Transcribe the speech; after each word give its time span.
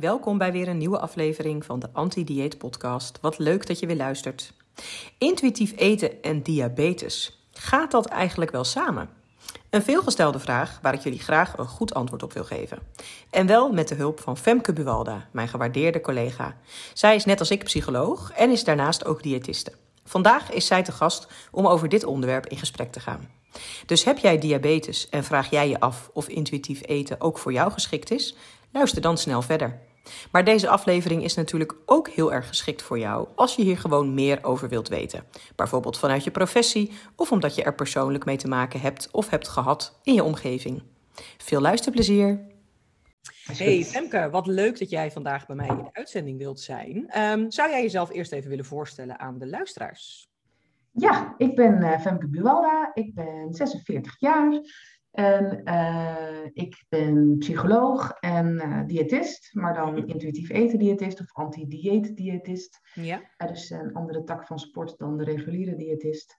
Welkom 0.00 0.38
bij 0.38 0.52
weer 0.52 0.68
een 0.68 0.78
nieuwe 0.78 0.98
aflevering 0.98 1.64
van 1.64 1.78
de 1.78 1.88
Anti-Dieet 1.92 2.58
Podcast. 2.58 3.18
Wat 3.20 3.38
leuk 3.38 3.66
dat 3.66 3.78
je 3.78 3.86
weer 3.86 3.96
luistert. 3.96 4.52
Intuïtief 5.18 5.72
eten 5.76 6.22
en 6.22 6.42
diabetes. 6.42 7.46
Gaat 7.52 7.90
dat 7.90 8.06
eigenlijk 8.06 8.50
wel 8.50 8.64
samen? 8.64 9.08
Een 9.70 9.82
veelgestelde 9.82 10.38
vraag 10.38 10.78
waar 10.82 10.94
ik 10.94 11.00
jullie 11.00 11.18
graag 11.18 11.56
een 11.56 11.66
goed 11.66 11.94
antwoord 11.94 12.22
op 12.22 12.32
wil 12.32 12.44
geven. 12.44 12.78
En 13.30 13.46
wel 13.46 13.72
met 13.72 13.88
de 13.88 13.94
hulp 13.94 14.20
van 14.20 14.36
Femke 14.36 14.72
Buwalda, 14.72 15.28
mijn 15.32 15.48
gewaardeerde 15.48 16.00
collega. 16.00 16.56
Zij 16.94 17.14
is 17.14 17.24
net 17.24 17.38
als 17.38 17.50
ik 17.50 17.64
psycholoog 17.64 18.32
en 18.32 18.50
is 18.50 18.64
daarnaast 18.64 19.04
ook 19.04 19.22
diëtiste. 19.22 19.72
Vandaag 20.04 20.50
is 20.50 20.66
zij 20.66 20.82
te 20.82 20.92
gast 20.92 21.26
om 21.50 21.66
over 21.66 21.88
dit 21.88 22.04
onderwerp 22.04 22.46
in 22.46 22.58
gesprek 22.58 22.92
te 22.92 23.00
gaan. 23.00 23.30
Dus 23.86 24.04
heb 24.04 24.18
jij 24.18 24.38
diabetes 24.38 25.08
en 25.08 25.24
vraag 25.24 25.50
jij 25.50 25.68
je 25.68 25.80
af 25.80 26.10
of 26.12 26.28
intuïtief 26.28 26.80
eten 26.86 27.20
ook 27.20 27.38
voor 27.38 27.52
jou 27.52 27.72
geschikt 27.72 28.10
is? 28.10 28.36
Luister 28.72 29.02
dan 29.02 29.18
snel 29.18 29.42
verder. 29.42 29.86
Maar 30.32 30.44
deze 30.44 30.68
aflevering 30.68 31.24
is 31.24 31.34
natuurlijk 31.34 31.74
ook 31.86 32.08
heel 32.08 32.32
erg 32.32 32.48
geschikt 32.48 32.82
voor 32.82 32.98
jou 32.98 33.28
als 33.34 33.56
je 33.56 33.62
hier 33.62 33.78
gewoon 33.78 34.14
meer 34.14 34.44
over 34.44 34.68
wilt 34.68 34.88
weten. 34.88 35.24
Bijvoorbeeld 35.56 35.98
vanuit 35.98 36.24
je 36.24 36.30
professie 36.30 36.92
of 37.16 37.32
omdat 37.32 37.54
je 37.54 37.62
er 37.62 37.74
persoonlijk 37.74 38.24
mee 38.24 38.36
te 38.36 38.48
maken 38.48 38.80
hebt 38.80 39.08
of 39.12 39.30
hebt 39.30 39.48
gehad 39.48 39.98
in 40.02 40.14
je 40.14 40.24
omgeving. 40.24 40.82
Veel 41.36 41.60
luisterplezier! 41.60 42.56
Hey 43.56 43.84
Femke, 43.84 44.28
wat 44.30 44.46
leuk 44.46 44.78
dat 44.78 44.90
jij 44.90 45.10
vandaag 45.10 45.46
bij 45.46 45.56
mij 45.56 45.66
in 45.66 45.76
de 45.76 45.92
uitzending 45.92 46.38
wilt 46.38 46.60
zijn. 46.60 46.96
Um, 46.96 47.50
zou 47.50 47.70
jij 47.70 47.82
jezelf 47.82 48.12
eerst 48.12 48.32
even 48.32 48.48
willen 48.48 48.64
voorstellen 48.64 49.18
aan 49.18 49.38
de 49.38 49.46
luisteraars? 49.46 50.30
Ja, 50.92 51.34
ik 51.36 51.54
ben 51.54 51.82
uh, 51.82 52.00
Femke 52.00 52.28
Buwalda, 52.28 52.90
ik 52.94 53.14
ben 53.14 53.54
46 53.54 54.16
jaar. 54.18 54.60
En 55.10 55.60
uh, 55.64 56.44
ik 56.52 56.84
ben 56.88 57.38
psycholoog 57.38 58.12
en 58.20 58.46
uh, 58.54 58.86
diëtist, 58.86 59.54
maar 59.54 59.74
dan 59.74 59.94
mhm. 59.94 60.08
intuïtief 60.08 60.50
eten 60.50 60.78
diëtist 60.78 61.20
of 61.20 61.32
anti-dieet 61.32 62.16
diëtist. 62.16 62.80
Ja. 62.94 63.20
Uh, 63.38 63.48
dus 63.48 63.70
een 63.70 63.92
andere 63.92 64.24
tak 64.24 64.46
van 64.46 64.58
sport 64.58 64.98
dan 64.98 65.16
de 65.16 65.24
reguliere 65.24 65.76
diëtist. 65.76 66.36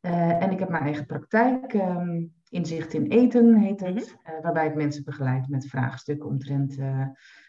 en 0.00 0.50
ik 0.50 0.58
heb 0.58 0.68
mijn 0.68 0.82
eigen 0.82 1.06
praktijk, 1.06 1.72
um, 1.74 2.36
Inzicht 2.48 2.94
in 2.94 3.06
Eten 3.06 3.56
heet 3.56 3.80
het, 3.80 3.94
mm 3.94 4.16
waarbij 4.42 4.66
ik 4.66 4.74
mensen 4.74 5.04
begeleid 5.04 5.48
met 5.48 5.66
vraagstukken 5.66 6.28
omtrent 6.28 6.74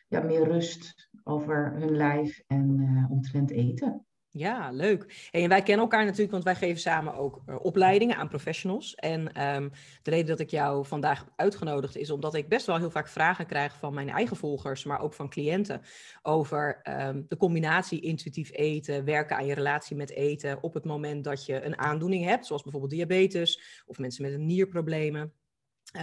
ja, 0.08 0.22
meer 0.24 0.44
rust 0.44 1.10
over 1.24 1.74
hun 1.76 1.96
lijf 1.96 2.44
en 2.48 3.08
omtrent 3.10 3.52
eten. 3.52 4.06
Ja, 4.32 4.72
leuk. 4.72 5.30
En 5.32 5.50
wij 5.50 5.62
kennen 5.64 5.84
elkaar 5.84 6.06
natuurlijk, 6.06 6.32
want 6.32 6.44
wij 6.44 6.56
geven 6.56 6.80
samen 6.80 7.14
ook 7.14 7.42
uh, 7.46 7.56
opleidingen 7.62 8.16
aan 8.16 8.28
professionals. 8.28 8.96
En 8.96 9.20
um, 9.56 9.72
de 10.02 10.10
reden 10.10 10.28
dat 10.28 10.40
ik 10.40 10.50
jou 10.50 10.86
vandaag 10.86 11.26
uitgenodigd 11.36 11.96
is 11.96 12.10
omdat 12.10 12.34
ik 12.36 12.50
best 12.50 12.66
wel 12.66 12.78
heel 12.78 12.92
vaak 12.92 13.08
vragen 13.08 13.46
krijg 13.46 13.78
van 13.78 13.94
mijn 13.94 14.10
eigen 14.10 14.38
volgers, 14.38 14.84
maar 14.84 15.02
ook 15.02 15.14
van 15.14 15.30
cliënten, 15.30 15.82
over 16.22 16.82
um, 16.84 17.26
de 17.28 17.38
combinatie 17.38 18.02
intuïtief 18.02 18.52
eten, 18.54 19.06
werken 19.06 19.36
aan 19.36 19.46
je 19.46 19.54
relatie 19.54 19.96
met 19.96 20.10
eten 20.12 20.64
op 20.64 20.74
het 20.74 20.86
moment 20.86 21.24
dat 21.24 21.46
je 21.46 21.64
een 21.64 21.78
aandoening 21.78 22.26
hebt, 22.26 22.46
zoals 22.46 22.62
bijvoorbeeld 22.62 22.94
diabetes 22.94 23.84
of 23.86 23.98
mensen 23.98 24.24
met 24.24 24.34
een 24.34 24.46
nierproblemen. 24.46 25.34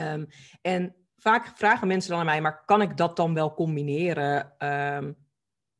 Um, 0.00 0.26
en 0.62 0.94
vaak 1.16 1.52
vragen 1.54 1.86
mensen 1.86 2.10
dan 2.10 2.18
aan 2.18 2.26
mij, 2.26 2.40
maar 2.40 2.64
kan 2.64 2.82
ik 2.82 2.96
dat 2.96 3.16
dan 3.16 3.34
wel 3.34 3.54
combineren? 3.54 4.54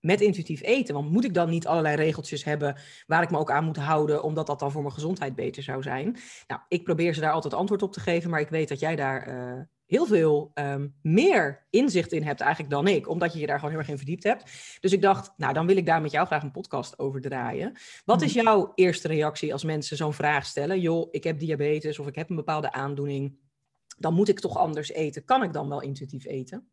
Met 0.07 0.21
intuïtief 0.21 0.63
eten? 0.63 0.95
Want 0.95 1.11
moet 1.11 1.25
ik 1.25 1.35
dan 1.35 1.51
niet 1.51 1.67
allerlei 1.67 1.97
regeltjes 1.97 2.45
hebben 2.45 2.77
waar 3.07 3.23
ik 3.23 3.31
me 3.31 3.39
ook 3.39 3.51
aan 3.51 3.65
moet 3.65 3.77
houden, 3.77 4.23
omdat 4.23 4.47
dat 4.47 4.59
dan 4.59 4.73
voor 4.73 4.83
mijn 4.83 4.95
gezondheid 4.95 5.35
beter 5.35 5.63
zou 5.63 5.83
zijn? 5.83 6.17
Nou, 6.47 6.61
ik 6.69 6.85
probeer 6.85 7.15
ze 7.15 7.21
daar 7.21 7.33
altijd 7.33 7.55
antwoord 7.55 7.83
op 7.83 7.93
te 7.93 8.01
geven, 8.01 8.31
maar 8.31 8.41
ik 8.41 8.49
weet 8.49 8.69
dat 8.69 8.81
jij 8.81 8.97
daar 8.97 9.29
uh, 9.29 9.61
heel 9.87 10.07
veel 10.07 10.51
um, 10.55 10.95
meer 11.03 11.67
inzicht 11.71 12.13
in 12.13 12.23
hebt 12.23 12.41
eigenlijk 12.41 12.71
dan 12.71 12.87
ik, 12.87 13.09
omdat 13.09 13.33
je 13.33 13.39
je 13.39 13.47
daar 13.47 13.57
gewoon 13.57 13.71
heel 13.71 13.81
erg 13.81 13.89
in 13.89 13.97
verdiept 13.97 14.25
hebt. 14.25 14.51
Dus 14.81 14.93
ik 14.93 15.03
dacht, 15.03 15.33
nou, 15.37 15.53
dan 15.53 15.67
wil 15.67 15.77
ik 15.77 15.87
daar 15.87 16.01
met 16.01 16.11
jou 16.11 16.27
graag 16.27 16.43
een 16.43 16.51
podcast 16.51 16.99
over 16.99 17.21
draaien. 17.21 17.77
Wat 18.05 18.23
is 18.23 18.35
hmm. 18.35 18.43
jouw 18.43 18.73
eerste 18.75 19.09
reactie 19.09 19.53
als 19.53 19.65
mensen 19.65 19.97
zo'n 19.97 20.13
vraag 20.13 20.47
stellen? 20.47 20.81
Joh, 20.81 21.09
ik 21.11 21.25
heb 21.25 21.39
diabetes 21.39 21.99
of 21.99 22.07
ik 22.07 22.15
heb 22.15 22.31
een 22.31 22.37
bepaalde 22.37 22.73
aandoening. 22.73 23.39
Dan 23.99 24.15
moet 24.15 24.29
ik 24.29 24.41
toch 24.41 24.57
anders 24.57 24.91
eten. 24.91 25.25
Kan 25.25 25.43
ik 25.43 25.53
dan 25.53 25.69
wel 25.69 25.83
intuïtief 25.83 26.27
eten? 26.27 26.71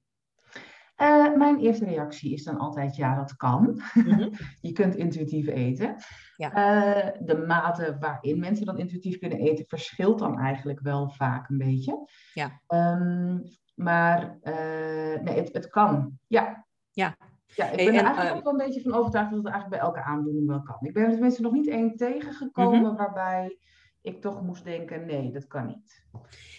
Uh, 1.03 1.35
mijn 1.35 1.59
eerste 1.59 1.85
reactie 1.85 2.33
is 2.33 2.43
dan 2.43 2.57
altijd 2.57 2.95
ja, 2.95 3.15
dat 3.15 3.35
kan. 3.35 3.81
Mhm. 3.93 4.29
je 4.61 4.71
kunt 4.71 4.95
intuïtief 4.95 5.47
eten. 5.47 5.95
Ja. 6.35 6.49
Uh, 6.49 7.25
de 7.25 7.37
mate 7.47 7.97
waarin 7.99 8.39
mensen 8.39 8.65
dan 8.65 8.77
intuïtief 8.77 9.19
kunnen 9.19 9.39
eten 9.39 9.65
verschilt 9.67 10.19
dan 10.19 10.39
eigenlijk 10.39 10.79
wel 10.79 11.09
vaak 11.09 11.49
een 11.49 11.57
beetje. 11.57 12.09
Ja. 12.33 12.61
Um, 12.67 13.43
maar 13.75 14.37
uh, 14.43 15.21
nee, 15.21 15.35
het, 15.35 15.53
het 15.53 15.69
kan. 15.69 16.19
Ja. 16.27 16.65
Ja. 16.91 17.15
Ja, 17.55 17.69
ik 17.69 17.77
ben 17.77 17.95
er 17.95 18.03
eigenlijk 18.03 18.35
ook 18.35 18.43
wel 18.43 18.51
een 18.51 18.65
beetje 18.65 18.81
van 18.81 18.93
overtuigd 18.93 19.29
dat 19.29 19.43
het 19.43 19.53
eigenlijk 19.53 19.81
bij 19.81 19.89
elke 19.89 20.09
aandoening 20.09 20.47
wel 20.47 20.61
kan. 20.61 20.77
Ik 20.79 20.93
ben 20.93 21.03
er 21.03 21.11
tenminste 21.11 21.41
nog 21.41 21.53
niet 21.53 21.67
één 21.67 21.95
tegengekomen 21.95 22.79
mm 22.79 22.95
waarbij 22.95 23.57
ik 24.03 24.21
toch 24.21 24.41
moest 24.41 24.63
denken, 24.63 25.05
nee, 25.05 25.31
dat 25.31 25.47
kan 25.47 25.65
niet. 25.65 26.05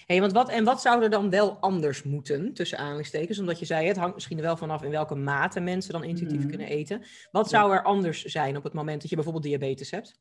Hey, 0.06 0.20
want 0.20 0.32
wat, 0.32 0.48
en 0.48 0.64
wat 0.64 0.80
zou 0.80 1.02
er 1.02 1.10
dan 1.10 1.30
wel 1.30 1.58
anders 1.58 2.02
moeten, 2.02 2.54
tussen 2.54 2.78
aanhalingstekens? 2.78 3.38
Omdat 3.38 3.58
je 3.58 3.64
zei, 3.64 3.86
het 3.86 3.96
hangt 3.96 4.14
misschien 4.14 4.40
wel 4.40 4.56
vanaf 4.56 4.82
in 4.82 4.90
welke 4.90 5.14
mate 5.14 5.60
mensen 5.60 5.92
dan 5.92 6.04
intuïtief 6.04 6.40
hmm. 6.40 6.48
kunnen 6.48 6.66
eten. 6.66 7.02
Wat 7.30 7.48
zou 7.48 7.72
er 7.72 7.82
anders 7.82 8.24
zijn 8.24 8.56
op 8.56 8.64
het 8.64 8.72
moment 8.72 9.00
dat 9.00 9.10
je 9.10 9.16
bijvoorbeeld 9.16 9.44
diabetes 9.44 9.90
hebt? 9.90 10.20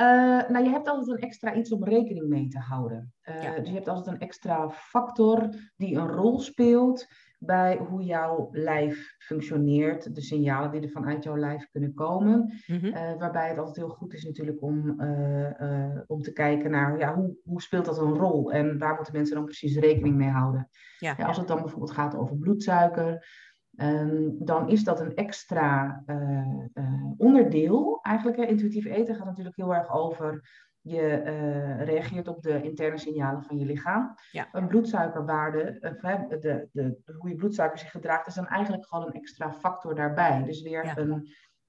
Uh, 0.00 0.48
nou, 0.48 0.64
je 0.64 0.70
hebt 0.70 0.88
altijd 0.88 1.08
een 1.08 1.28
extra 1.28 1.54
iets 1.54 1.72
om 1.72 1.84
rekening 1.84 2.28
mee 2.28 2.48
te 2.48 2.58
houden. 2.58 3.14
Uh, 3.22 3.54
Dus 3.56 3.68
je 3.68 3.74
hebt 3.74 3.88
altijd 3.88 4.14
een 4.14 4.20
extra 4.20 4.70
factor 4.70 5.48
die 5.76 5.96
een 5.96 6.08
rol 6.08 6.40
speelt 6.40 7.06
bij 7.38 7.76
hoe 7.76 8.02
jouw 8.02 8.48
lijf 8.52 9.14
functioneert, 9.18 10.14
de 10.14 10.20
signalen 10.20 10.70
die 10.70 10.80
er 10.80 10.90
vanuit 10.90 11.24
jouw 11.24 11.36
lijf 11.36 11.68
kunnen 11.70 11.94
komen. 11.94 12.52
Mhm. 12.66 12.86
Eh, 12.86 13.18
waarbij 13.18 13.48
het 13.48 13.58
altijd 13.58 13.76
heel 13.76 13.88
goed 13.88 14.14
is 14.14 14.24
natuurlijk 14.24 14.62
om, 14.62 15.00
uh, 15.00 15.50
uh, 15.60 16.00
om 16.06 16.22
te 16.22 16.32
kijken 16.32 16.70
naar 16.70 16.98
ja, 16.98 17.14
hoe, 17.14 17.36
hoe 17.44 17.62
speelt 17.62 17.84
dat 17.84 17.98
een 17.98 18.14
rol 18.14 18.52
en 18.52 18.78
waar 18.78 18.94
moeten 18.94 19.14
mensen 19.14 19.34
dan 19.34 19.44
precies 19.44 19.76
rekening 19.76 20.16
mee 20.16 20.28
houden. 20.28 20.68
Ja, 20.98 21.14
ja, 21.18 21.26
als 21.26 21.36
het 21.36 21.48
dan 21.48 21.60
bijvoorbeeld 21.60 21.90
gaat 21.90 22.16
over 22.16 22.36
bloedsuiker, 22.36 23.26
um, 23.76 24.36
dan 24.38 24.68
is 24.68 24.84
dat 24.84 25.00
een 25.00 25.14
extra 25.14 26.02
onderdeel. 27.16 27.98
Eigenlijk, 28.02 28.36
hè, 28.36 28.44
intuïtief 28.44 28.84
eten 28.84 29.14
gaat 29.14 29.26
natuurlijk 29.26 29.56
heel 29.56 29.74
erg 29.74 29.92
over 29.92 30.48
je 30.88 31.22
uh, 31.24 31.84
reageert 31.84 32.28
op 32.28 32.42
de 32.42 32.62
interne 32.62 32.98
signalen 32.98 33.42
van 33.42 33.58
je 33.58 33.64
lichaam. 33.64 34.14
Ja. 34.30 34.48
Een 34.52 34.66
bloedsuikerwaarde, 34.66 35.78
uh, 36.02 36.28
de, 36.28 36.68
de, 36.72 36.98
hoe 37.18 37.28
je 37.28 37.34
bloedsuiker 37.34 37.78
zich 37.78 37.90
gedraagt, 37.90 38.26
is 38.26 38.34
dan 38.34 38.46
eigenlijk 38.46 38.86
gewoon 38.86 39.06
een 39.06 39.12
extra 39.12 39.52
factor 39.52 39.94
daarbij. 39.94 40.42
Dus 40.42 40.62
weer 40.62 40.98
een 40.98 41.28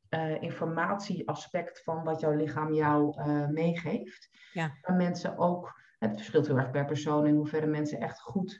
uh, 0.09 0.41
informatieaspect 0.41 1.83
van 1.83 2.03
wat 2.03 2.19
jouw 2.19 2.33
lichaam 2.33 2.73
jou 2.73 3.21
meegeeft. 3.51 4.29
Ja. 4.53 4.71
En 4.81 4.97
mensen 4.97 5.37
ook, 5.37 5.81
het 5.99 6.11
verschilt 6.15 6.47
heel 6.47 6.57
erg 6.57 6.71
per 6.71 6.85
persoon 6.85 7.27
in 7.27 7.35
hoeverre 7.35 7.67
mensen 7.67 7.99
echt 7.99 8.21
goed 8.21 8.59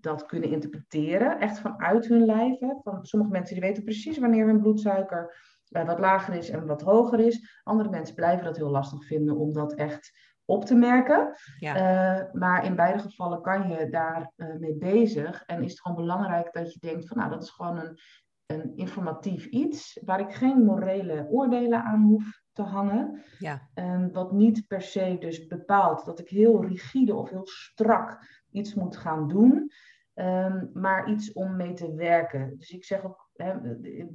dat 0.00 0.26
kunnen 0.26 0.50
interpreteren. 0.50 1.40
Echt 1.40 1.58
vanuit 1.58 2.06
hun 2.06 2.24
lijf. 2.24 2.58
Hè. 2.58 2.74
Van, 2.82 3.04
sommige 3.04 3.32
mensen 3.32 3.54
die 3.54 3.64
weten 3.64 3.84
precies 3.84 4.18
wanneer 4.18 4.46
hun 4.46 4.60
bloedsuiker 4.60 5.34
wat 5.68 5.98
lager 5.98 6.34
is 6.34 6.50
en 6.50 6.66
wat 6.66 6.82
hoger 6.82 7.20
is. 7.20 7.60
Andere 7.62 7.88
mensen 7.88 8.14
blijven 8.14 8.44
dat 8.44 8.56
heel 8.56 8.70
lastig 8.70 9.06
vinden 9.06 9.36
om 9.36 9.52
dat 9.52 9.74
echt 9.74 10.12
op 10.44 10.64
te 10.64 10.74
merken. 10.74 11.34
Ja. 11.58 11.74
Uh, 11.74 12.32
maar 12.32 12.64
in 12.64 12.76
beide 12.76 12.98
gevallen 12.98 13.42
kan 13.42 13.68
je 13.68 13.88
daar 13.88 14.32
uh, 14.36 14.54
mee 14.58 14.74
bezig. 14.74 15.42
En 15.46 15.62
is 15.62 15.70
het 15.70 15.80
gewoon 15.80 15.96
belangrijk 15.96 16.52
dat 16.52 16.72
je 16.72 16.78
denkt 16.80 17.08
van 17.08 17.16
nou, 17.16 17.30
dat 17.30 17.42
is 17.42 17.50
gewoon 17.50 17.78
een, 17.78 17.98
een 18.46 18.76
informatief 18.76 19.46
iets 19.46 20.00
waar 20.04 20.20
ik 20.20 20.34
geen 20.34 20.64
morele 20.64 21.26
oordelen 21.30 21.82
aan 21.82 22.02
hoef 22.02 22.42
te 22.52 22.62
hangen. 22.62 23.22
Ja. 23.38 23.68
En 23.74 24.12
wat 24.12 24.32
niet 24.32 24.66
per 24.66 24.82
se 24.82 25.16
dus 25.18 25.46
bepaalt 25.46 26.04
dat 26.04 26.18
ik 26.18 26.28
heel 26.28 26.64
rigide 26.64 27.14
of 27.14 27.30
heel 27.30 27.46
strak 27.46 28.18
iets 28.50 28.74
moet 28.74 28.96
gaan 28.96 29.28
doen. 29.28 29.70
Um, 30.14 30.70
maar 30.72 31.10
iets 31.10 31.32
om 31.32 31.56
mee 31.56 31.72
te 31.72 31.94
werken. 31.94 32.54
Dus 32.58 32.70
ik 32.70 32.84
zeg 32.84 33.04
ook 33.04 33.25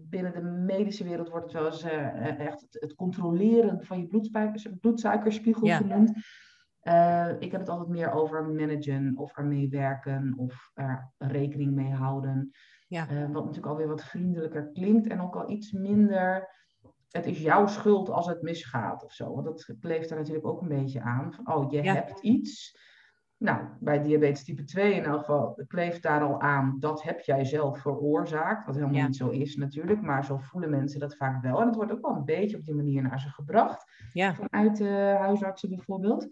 binnen 0.10 0.34
de 0.34 0.42
medische 0.66 1.04
wereld 1.04 1.30
wordt 1.30 1.46
het 1.46 1.54
wel 1.54 1.66
eens 1.66 1.86
uh, 1.86 2.40
echt 2.40 2.62
het, 2.62 2.78
het, 2.80 2.96
controleren 2.96 3.86
van 3.86 4.00
je 4.00 4.26
bloedsuikerspiegel 4.80 5.68
genoemd. 5.68 6.14
Uh, 6.84 7.30
ik 7.40 7.52
heb 7.52 7.62
het 7.62 7.70
altijd 7.70 7.90
meer 7.90 8.12
over 8.12 8.46
managen 8.46 9.18
of 9.18 9.38
ermee 9.38 9.70
werken 9.70 10.34
of 10.38 10.72
er 10.74 11.12
rekening 11.18 11.72
mee 11.72 11.92
houden. 11.92 12.52
Ja. 12.88 13.12
Uh, 13.12 13.22
wat 13.22 13.46
natuurlijk 13.46 13.66
alweer 13.66 13.88
wat 13.88 14.04
vriendelijker 14.04 14.72
klinkt 14.72 15.08
en 15.08 15.22
ook 15.22 15.36
al 15.36 15.50
iets 15.50 15.72
minder. 15.72 16.50
Het 17.10 17.26
is 17.26 17.40
jouw 17.40 17.68
schuld 17.68 18.10
als 18.10 18.28
het 18.28 18.42
misgaat 18.42 19.04
of 19.04 19.14
zo. 19.14 19.34
Want 19.34 19.46
dat 19.46 19.76
kleeft 19.80 20.12
er 20.12 20.18
natuurlijk 20.18 20.46
ook 20.46 20.62
een 20.62 20.68
beetje 20.68 21.02
aan. 21.02 21.34
Van, 21.34 21.54
oh, 21.54 21.72
je 21.72 21.82
hebt 21.82 22.20
iets. 22.20 22.78
Nou, 23.42 23.64
bij 23.80 24.02
diabetes 24.02 24.44
type 24.44 24.64
2 24.64 24.94
in 24.94 25.04
elk 25.04 25.20
geval 25.20 25.64
kleeft 25.68 26.04
daar 26.04 26.22
al 26.22 26.42
aan. 26.42 26.76
Dat 26.80 27.04
heb 27.04 27.20
jij 27.20 27.46
zelf 27.46 27.80
veroorzaakt. 27.80 28.66
Wat 28.66 28.76
helemaal 28.76 29.02
niet 29.02 29.16
zo 29.16 29.30
is 29.30 29.56
natuurlijk. 29.56 30.02
Maar 30.02 30.26
zo 30.26 30.38
voelen 30.38 30.70
mensen 30.70 31.00
dat 31.00 31.16
vaak 31.16 31.42
wel. 31.42 31.62
En 31.62 31.68
het 31.68 31.76
wordt 31.76 31.92
ook 31.92 32.02
wel 32.02 32.16
een 32.16 32.26
beetje 32.26 32.58
op 32.58 32.66
die 32.66 32.76
manier 32.76 33.02
naar 33.02 33.20
ze 33.20 33.30
gebracht. 33.30 34.10
Ja. 34.14 34.34
Vanuit 34.34 34.78
de 34.78 35.16
huisartsen 35.20 35.70
bijvoorbeeld. 35.70 36.28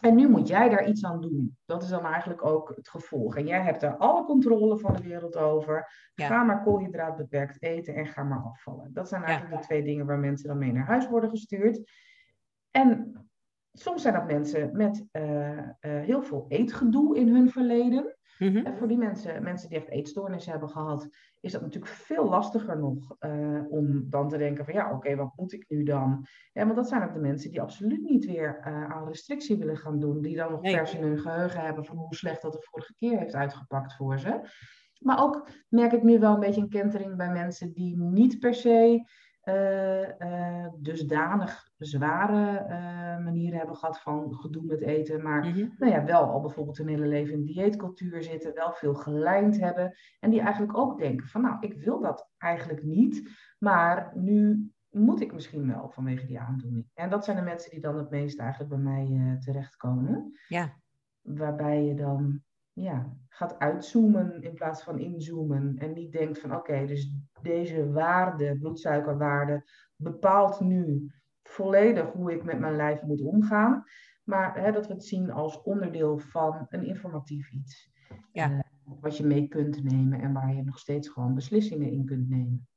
En 0.00 0.14
nu 0.14 0.28
moet 0.28 0.48
jij 0.48 0.68
daar 0.68 0.88
iets 0.88 1.04
aan 1.04 1.20
doen. 1.20 1.56
Dat 1.64 1.82
is 1.82 1.88
dan 1.88 2.04
eigenlijk 2.04 2.44
ook 2.44 2.72
het 2.76 2.88
gevolg. 2.88 3.36
En 3.36 3.46
jij 3.46 3.62
hebt 3.62 3.80
daar 3.80 3.96
alle 3.96 4.24
controle 4.24 4.78
van 4.78 4.92
de 4.92 5.02
wereld 5.02 5.36
over. 5.36 5.92
Ga 6.14 6.42
maar 6.42 6.62
koolhydraatbeperkt 6.62 7.62
eten 7.62 7.94
en 7.94 8.06
ga 8.06 8.22
maar 8.22 8.42
afvallen. 8.42 8.92
Dat 8.92 9.08
zijn 9.08 9.22
eigenlijk 9.22 9.60
de 9.60 9.66
twee 9.66 9.82
dingen 9.82 10.06
waar 10.06 10.18
mensen 10.18 10.48
dan 10.48 10.58
mee 10.58 10.72
naar 10.72 10.86
huis 10.86 11.08
worden 11.08 11.30
gestuurd. 11.30 11.90
En 12.70 13.14
soms 13.72 14.02
zijn 14.02 14.14
dat 14.14 14.26
mensen 14.26 14.76
met 14.76 15.06
uh, 15.12 15.50
uh, 15.50 15.64
heel 15.80 16.22
veel 16.22 16.44
eetgedoe 16.48 17.16
in 17.16 17.28
hun 17.28 17.50
verleden. 17.50 18.14
Mhm. 18.38 18.56
En 18.56 18.76
voor 18.76 18.88
die 18.88 18.98
mensen, 18.98 19.42
mensen 19.42 19.68
die 19.68 19.78
echt 19.78 19.88
eetstoornissen 19.88 20.50
hebben 20.50 20.70
gehad, 20.70 21.08
is 21.40 21.52
dat 21.52 21.60
natuurlijk 21.60 21.92
veel 21.92 22.28
lastiger 22.28 22.78
nog 22.78 23.16
uh, 23.20 23.62
om 23.68 24.10
dan 24.10 24.28
te 24.28 24.38
denken 24.38 24.64
van 24.64 24.74
ja, 24.74 24.92
oké, 24.92 25.16
wat 25.16 25.32
moet 25.36 25.52
ik 25.52 25.64
nu 25.68 25.82
dan? 25.82 26.26
Ja, 26.52 26.64
want 26.64 26.76
dat 26.76 26.88
zijn 26.88 27.02
ook 27.02 27.14
de 27.14 27.20
mensen 27.20 27.50
die 27.50 27.60
absoluut 27.60 28.02
niet 28.02 28.24
weer 28.24 28.60
aan 28.62 29.06
restrictie 29.06 29.56
willen 29.56 29.76
gaan 29.76 29.98
doen, 29.98 30.20
die 30.20 30.36
dan 30.36 30.50
nog 30.50 30.60
nee. 30.60 30.76
pers 30.76 30.94
in 30.94 31.02
hun 31.02 31.18
geheugen 31.18 31.60
hebben 31.60 31.84
van 31.84 31.96
hoe 31.96 32.14
slecht 32.14 32.42
dat 32.42 32.52
de 32.52 32.66
vorige 32.70 32.94
keer 32.94 33.18
heeft 33.18 33.34
uitgepakt 33.34 33.96
voor 33.96 34.18
ze. 34.18 34.40
Maar 34.98 35.22
ook 35.22 35.48
merk 35.68 35.92
ik 35.92 36.02
nu 36.02 36.18
wel 36.18 36.34
een 36.34 36.40
beetje 36.40 36.60
een 36.60 36.68
kentering 36.68 37.16
bij 37.16 37.32
mensen 37.32 37.72
die 37.72 37.98
niet 37.98 38.38
per 38.38 38.54
se 38.54 39.04
dusdanig 40.78 41.70
zware 41.78 42.66
uh, 42.68 43.24
manieren 43.24 43.58
hebben 43.58 43.76
gehad 43.76 44.00
van 44.00 44.34
gedoe 44.34 44.64
met 44.64 44.80
eten. 44.80 45.22
Maar 45.22 45.46
mhm. 45.46 45.68
nou 45.78 45.92
ja, 45.92 46.04
wel 46.04 46.22
al 46.22 46.40
bijvoorbeeld 46.40 46.78
een 46.78 46.88
hele 46.88 47.06
leven 47.06 47.34
in 47.34 47.44
dieetcultuur 47.44 48.22
zitten, 48.22 48.54
wel 48.54 48.72
veel 48.72 48.94
gelijnd 48.94 49.60
hebben. 49.60 49.94
En 50.20 50.30
die 50.30 50.40
eigenlijk 50.40 50.76
ook 50.76 50.98
denken 50.98 51.28
van 51.28 51.42
nou, 51.42 51.56
ik 51.60 51.74
wil 51.74 52.00
dat 52.00 52.30
eigenlijk 52.38 52.82
niet. 52.82 53.30
Maar 53.58 54.12
nu 54.14 54.70
moet 54.88 55.20
ik 55.20 55.32
misschien 55.32 55.66
wel 55.66 55.88
vanwege 55.88 56.26
die 56.26 56.40
aandoening. 56.40 56.86
En 56.94 57.10
dat 57.10 57.24
zijn 57.24 57.36
de 57.36 57.42
mensen 57.42 57.70
die 57.70 57.80
dan 57.80 57.96
het 57.96 58.10
meest 58.10 58.38
eigenlijk 58.38 58.70
bij 58.70 58.78
mij 58.78 59.36
terechtkomen. 59.38 60.32
Ja. 60.48 60.78
Waarbij 61.20 61.84
je 61.84 61.94
dan 61.94 62.42
ja, 62.72 63.16
gaat 63.28 63.58
uitzoomen 63.58 64.42
in 64.42 64.54
plaats 64.54 64.82
van 64.82 64.98
inzoomen. 64.98 65.76
En 65.78 65.92
niet 65.92 66.12
denkt 66.12 66.40
van 66.40 66.54
oké, 66.54 66.86
dus 66.86 67.12
deze 67.42 67.92
waarde, 67.92 68.58
bloedsuikerwaarde, 68.58 69.64
bepaalt 69.96 70.60
nu 70.60 71.12
volledig 71.42 72.12
hoe 72.12 72.32
ik 72.32 72.44
met 72.44 72.58
mijn 72.58 72.76
lijf 72.76 73.02
moet 73.02 73.22
omgaan. 73.22 73.84
Maar 74.24 74.62
hè, 74.62 74.72
dat 74.72 74.86
we 74.86 74.92
het 74.92 75.04
zien 75.04 75.30
als 75.30 75.62
onderdeel 75.62 76.18
van 76.18 76.66
een 76.68 76.86
informatief 76.86 77.50
iets. 77.52 77.90
Ja. 78.32 78.50
Uh, 78.50 78.60
wat 79.00 79.16
je 79.16 79.24
mee 79.24 79.48
kunt 79.48 79.82
nemen 79.82 80.20
en 80.20 80.32
waar 80.32 80.54
je 80.54 80.62
nog 80.62 80.78
steeds 80.78 81.08
gewoon 81.08 81.34
beslissingen 81.34 81.90
in 81.90 82.04
kunt 82.04 82.28
nemen. 82.28 82.68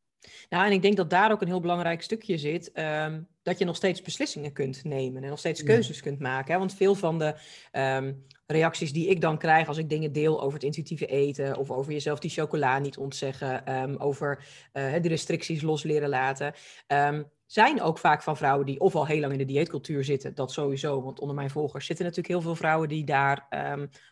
Nou, 0.50 0.66
en 0.66 0.72
ik 0.72 0.82
denk 0.82 0.98
dat 0.98 1.10
daar 1.10 1.32
ook 1.32 1.42
een 1.42 1.48
heel 1.48 1.60
belangrijk 1.60 2.02
stukje 2.02 2.38
zit. 2.38 2.72
Ehm, 2.72 3.22
dat 3.42 3.58
je 3.58 3.66
nog 3.66 3.76
steeds 3.76 4.02
beslissingen 4.02 4.54
kunt 4.54 4.84
nemen 4.84 5.24
en 5.24 5.30
nog 5.30 5.40
steeds 5.40 5.64
keuzes 5.64 6.02
kunt 6.02 6.20
maken. 6.20 6.54
Hè? 6.54 6.60
Want 6.60 6.74
veel 6.74 6.96
van 6.96 7.20
de 7.20 7.36
ehm, 7.72 8.14
reacties 8.46 8.94
die 8.94 9.08
ik 9.08 9.22
dan 9.22 9.38
krijg 9.38 9.68
als 9.68 9.78
ik 9.78 9.90
dingen 9.90 10.12
deel 10.12 10.42
over 10.42 10.54
het 10.54 10.64
intuïtieve 10.64 11.06
eten 11.06 11.58
of 11.58 11.72
over 11.72 11.92
jezelf 11.92 12.20
die 12.20 12.30
chocola 12.30 12.80
niet 12.80 12.98
ontzeggen, 12.98 13.82
um, 13.82 13.96
over 13.98 14.46
uh, 14.74 14.94
de 15.02 15.08
restricties 15.08 15.62
los 15.62 15.84
leren 15.84 16.10
laten, 16.10 16.54
zijn 17.46 17.82
ook 17.82 17.98
vaak 17.98 18.24
van 18.24 18.38
vrouwen 18.38 18.66
die 18.66 18.80
of 18.80 18.96
al 18.96 19.08
heel 19.08 19.20
lang 19.20 19.32
in 19.32 19.38
de 19.38 19.46
dieetcultuur 19.46 20.04
zitten, 20.04 20.36
dat 20.36 20.52
sowieso, 20.52 21.02
want 21.02 21.20
onder 21.20 21.36
mijn 21.36 21.50
volgers 21.50 21.86
zitten 21.86 22.06
natuurlijk 22.06 22.34
heel 22.34 22.44
veel 22.44 22.56
vrouwen 22.56 22.90
die 22.90 23.04
daar 23.04 23.48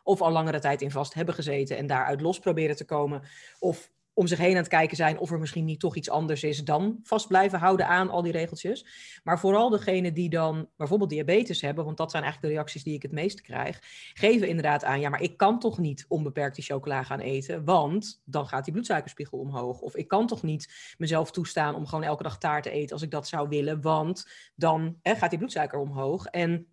of 0.04 0.22
al 0.22 0.32
langere 0.32 0.60
tijd 0.60 0.82
in 0.82 0.92
vast 0.92 1.14
hebben 1.14 1.36
gezeten 1.36 1.78
en 1.78 1.88
daaruit 1.88 2.22
los 2.22 2.40
proberen 2.40 2.76
te 2.76 2.86
komen, 2.86 3.22
of 3.60 3.92
om 4.14 4.28
zich 4.28 4.38
heen 4.38 4.52
aan 4.52 4.56
het 4.56 4.68
kijken 4.68 4.98
zijn 4.98 5.20
of 5.20 5.32
er 5.32 5.40
misschien 5.40 5.66
niet 5.66 5.80
toch 5.80 5.96
iets 5.96 6.10
anders 6.10 6.44
is 6.44 6.64
dan 6.64 7.00
vast 7.04 7.28
blijven 7.28 7.60
houden 7.60 7.88
aan 7.88 8.10
al 8.10 8.22
die 8.22 8.32
regeltjes. 8.32 8.86
Maar 9.24 9.40
vooral 9.40 9.70
degene 9.70 10.12
die 10.12 10.30
dan 10.30 10.70
bijvoorbeeld 10.78 11.10
diabetes 11.10 11.62
hebben, 11.62 11.86
want 11.86 11.98
dat 11.98 12.12
zijn 12.12 12.24
eigenlijk 12.24 12.54
de 12.54 12.58
reacties 12.60 12.84
die 12.84 12.94
ik 12.94 13.02
het 13.02 13.12
meest 13.12 13.42
krijg, 13.42 13.80
geven 14.14 14.48
inderdaad 14.48 14.84
aan, 14.84 15.00
ja, 15.00 15.10
maar 15.10 15.22
ik 15.22 15.38
kan 15.38 15.60
toch 15.60 15.78
niet 15.78 16.06
onbeperkt 16.08 16.56
die 16.56 16.66
chocola 16.66 17.04
gaan 17.04 17.20
eten, 17.20 17.66
want 17.66 18.22
dan 18.26 18.48
gaat 18.48 18.64
die 18.64 18.74
bloedsuikerspiegel 18.74 19.38
omhoog. 19.38 19.80
Of 19.80 19.96
ik 19.96 20.08
kan 20.08 20.28
toch 20.28 20.44
niet 20.44 20.96
mezelf 20.98 21.32
toestaan 21.32 21.76
om 21.76 21.86
gewoon 21.86 22.04
elke 22.04 22.24
dag 22.24 22.38
taart 22.38 22.64
te 22.64 22.72
eten 22.72 22.94
als 22.94 23.02
ik 23.02 23.12
dat 23.12 23.28
zou 23.28 23.50
willen, 23.50 23.82
want 23.82 24.28
dan 24.56 25.00
gaat 25.04 25.30
die 25.30 25.40
bloedsuiker 25.40 25.80
omhoog. 25.80 26.26
En 26.26 26.68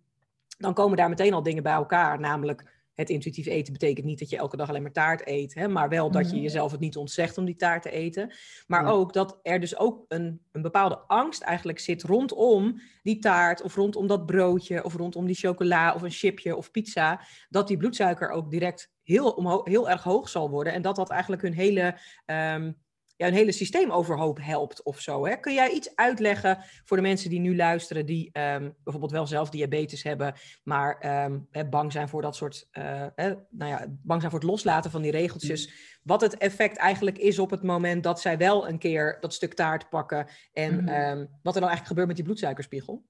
dan 0.57 0.73
komen 0.73 0.97
daar 0.97 1.09
meteen 1.09 1.33
al 1.33 1.43
dingen 1.43 1.63
bij 1.63 1.73
elkaar, 1.73 2.19
namelijk 2.19 2.78
het 2.99 3.09
intuïtief 3.09 3.45
eten 3.45 3.73
betekent 3.73 4.05
niet 4.05 4.19
dat 4.19 4.29
je 4.29 4.37
elke 4.37 4.57
dag 4.57 4.69
alleen 4.69 4.81
maar 4.81 4.91
taart 4.91 5.27
eet, 5.27 5.53
hè, 5.53 5.67
maar 5.67 5.89
wel 5.89 6.11
dat 6.11 6.29
je 6.29 6.33
mhm. 6.33 6.43
jezelf 6.43 6.71
het 6.71 6.79
niet 6.79 6.97
ontzegt 6.97 7.37
om 7.37 7.45
die 7.45 7.55
taart 7.55 7.81
te 7.81 7.91
eten. 7.91 8.31
Maar 8.67 8.85
ook 8.85 9.13
dat 9.13 9.39
er 9.43 9.59
dus 9.59 9.77
ook 9.77 10.05
een, 10.07 10.41
een 10.51 10.61
bepaalde 10.61 10.97
angst 10.97 11.41
eigenlijk 11.41 11.79
zit 11.79 12.03
rondom 12.03 12.81
die 13.03 13.19
taart 13.19 13.61
of 13.61 13.75
rondom 13.75 14.07
dat 14.07 14.25
broodje 14.25 14.83
of 14.83 14.95
rondom 14.95 15.25
die 15.25 15.35
chocola 15.35 15.93
of 15.93 16.01
een 16.01 16.11
chipje 16.11 16.55
of 16.55 16.71
pizza, 16.71 17.21
dat 17.49 17.67
die 17.67 17.77
bloedsuiker 17.77 18.29
ook 18.29 18.51
direct 18.51 18.91
heel, 19.03 19.63
heel 19.63 19.89
erg 19.89 20.03
hoog 20.03 20.29
zal 20.29 20.49
worden 20.49 20.73
en 20.73 20.81
dat 20.81 20.95
dat 20.95 21.09
eigenlijk 21.09 21.41
hun 21.41 21.53
hele 21.53 21.97
um, 22.25 22.77
ja, 23.19 23.27
een 23.27 23.33
hele 23.33 23.51
systeem 23.51 23.91
overhoop 23.91 24.39
helpt 24.41 24.83
of 24.83 24.99
zo. 24.99 25.25
Hè? 25.25 25.35
Kun 25.35 25.53
jij 25.53 25.71
iets 25.71 25.95
uitleggen 25.95 26.57
voor 26.85 26.97
de 26.97 27.03
mensen 27.03 27.29
die 27.29 27.39
nu 27.39 27.55
luisteren, 27.55 28.05
die 28.05 28.29
um, 28.39 28.75
bijvoorbeeld 28.83 29.11
wel 29.11 29.27
zelf 29.27 29.49
diabetes 29.49 30.03
hebben, 30.03 30.33
maar 30.63 31.23
um, 31.25 31.47
bang 31.69 31.91
zijn 31.91 32.09
voor 32.09 32.21
dat 32.21 32.35
soort, 32.35 32.67
uh, 32.71 32.83
nou 33.15 33.71
ja, 33.71 33.85
bang 33.89 34.19
zijn 34.19 34.31
voor 34.31 34.39
het 34.39 34.49
loslaten 34.49 34.91
van 34.91 35.01
die 35.01 35.11
regeltjes. 35.11 35.67
Mm. 35.67 35.73
Wat 36.03 36.21
het 36.21 36.37
effect 36.37 36.77
eigenlijk 36.77 37.17
is 37.17 37.39
op 37.39 37.49
het 37.49 37.63
moment 37.63 38.03
dat 38.03 38.21
zij 38.21 38.37
wel 38.37 38.67
een 38.67 38.79
keer 38.79 39.17
dat 39.19 39.33
stuk 39.33 39.53
taart 39.53 39.89
pakken 39.89 40.27
en 40.53 40.73
mm-hmm. 40.73 41.19
um, 41.19 41.29
wat 41.43 41.55
er 41.55 41.61
dan 41.61 41.69
eigenlijk 41.69 41.87
gebeurt 41.87 42.07
met 42.07 42.15
die 42.15 42.25
bloedsuikerspiegel? 42.25 43.03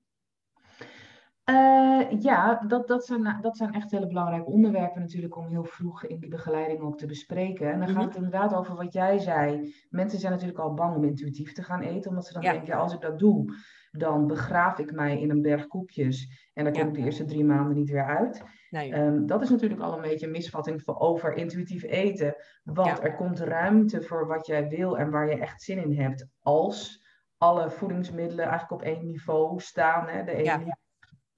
Uh, 1.50 2.22
ja, 2.22 2.64
dat, 2.68 2.88
dat, 2.88 3.06
zijn, 3.06 3.38
dat 3.42 3.58
zijn 3.58 3.74
echt 3.74 3.92
hele 3.92 4.08
belangrijke 4.08 4.52
onderwerpen 4.52 5.02
natuurlijk 5.02 5.38
om 5.38 5.48
heel 5.48 5.64
vroeg 5.64 6.04
in 6.04 6.20
die 6.20 6.30
begeleiding 6.30 6.82
ook 6.82 6.98
te 6.98 7.06
bespreken. 7.06 7.72
En 7.72 7.80
dan 7.80 7.88
gaat 7.88 7.98
mhm. 7.98 8.06
het 8.06 8.16
inderdaad 8.16 8.54
over 8.54 8.76
wat 8.76 8.94
jij 8.94 9.20
zei. 9.20 9.74
Mensen 9.90 10.20
zijn 10.20 10.32
natuurlijk 10.32 10.60
al 10.60 10.74
bang 10.74 10.96
om 10.96 11.04
intuïtief 11.04 11.54
te 11.54 11.64
gaan 11.64 11.82
eten, 11.82 12.10
omdat 12.10 12.26
ze 12.26 12.34
dan 12.34 12.42
denken, 12.42 12.66
ja, 12.66 12.78
als 12.78 12.94
ik 12.94 13.02
dat 13.02 13.20
doe, 13.20 13.54
dan 13.92 14.28
begraaf 14.28 14.80
ik 14.80 14.92
mij 14.92 15.22
in 15.22 15.30
een 15.30 15.42
berg 15.42 15.68
koekjes 15.68 16.50
en 16.54 16.64
dan 16.64 16.74
kom 16.74 16.88
ik 16.88 16.94
de 16.94 17.00
eerste 17.00 17.26
drie 17.26 17.44
maanden 17.44 17.78
niet 17.78 17.90
weer 17.90 18.06
uit. 18.06 18.44
Nee. 18.70 18.94
Um, 18.94 19.26
dat 19.26 19.42
is 19.42 19.50
natuurlijk 19.50 19.82
al 19.82 19.96
een 19.96 20.02
beetje 20.02 20.26
een 20.26 20.32
misvatting 20.32 20.82
voor 20.82 21.00
over 21.00 21.34
intuïtief 21.34 21.84
eten, 21.84 22.36
want 22.64 23.04
er 23.04 23.16
komt 23.16 23.40
ruimte 23.40 24.02
voor 24.02 24.28
wat 24.28 24.46
jij 24.46 24.68
wil 24.68 24.98
en 24.98 25.10
waar 25.10 25.30
je 25.30 25.40
echt 25.40 25.62
zin 25.62 25.84
in 25.84 26.00
hebt, 26.00 26.28
als 26.40 27.08
alle 27.38 27.70
voedingsmiddelen 27.70 28.46
eigenlijk 28.46 28.72
op 28.72 28.88
één 28.88 29.06
niveau 29.06 29.60
staan. 29.60 30.08
Hè? 30.08 30.24
De 30.24 30.32
ene 30.32 30.78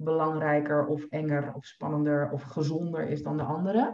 belangrijker 0.04 0.86
of 0.86 1.06
enger 1.10 1.54
of 1.54 1.66
spannender 1.66 2.32
of 2.32 2.42
gezonder 2.42 3.08
is 3.08 3.24
dan 3.24 3.38
de 3.38 3.44
andere. 3.44 3.94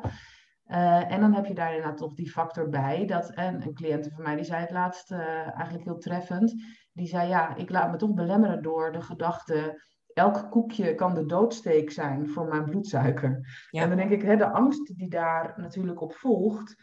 Uh, 0.67 1.11
en 1.11 1.19
dan 1.19 1.33
heb 1.33 1.45
je 1.45 1.53
daar 1.53 1.73
inderdaad 1.73 1.97
toch 1.97 2.13
die 2.13 2.31
factor 2.31 2.69
bij. 2.69 3.05
Dat, 3.05 3.29
en 3.29 3.61
een 3.61 3.73
cliënte 3.73 4.09
van 4.09 4.23
mij 4.23 4.35
die 4.35 4.45
zei 4.45 4.61
het 4.61 4.71
laatst 4.71 5.11
uh, 5.11 5.19
eigenlijk 5.55 5.83
heel 5.83 5.97
treffend. 5.97 6.53
Die 6.93 7.07
zei 7.07 7.27
ja, 7.27 7.55
ik 7.55 7.69
laat 7.69 7.91
me 7.91 7.97
toch 7.97 8.13
belemmeren 8.13 8.61
door 8.61 8.91
de 8.91 9.01
gedachte. 9.01 9.81
Elk 10.13 10.47
koekje 10.49 10.95
kan 10.95 11.13
de 11.13 11.25
doodsteek 11.25 11.91
zijn 11.91 12.29
voor 12.29 12.47
mijn 12.47 12.63
bloedsuiker. 12.63 13.39
Ja. 13.69 13.81
En 13.81 13.87
dan 13.87 13.97
denk 13.97 14.11
ik, 14.11 14.21
hè, 14.21 14.35
de 14.35 14.51
angst 14.51 14.97
die 14.97 15.09
daar 15.09 15.53
natuurlijk 15.57 16.01
op 16.01 16.13
volgt. 16.13 16.75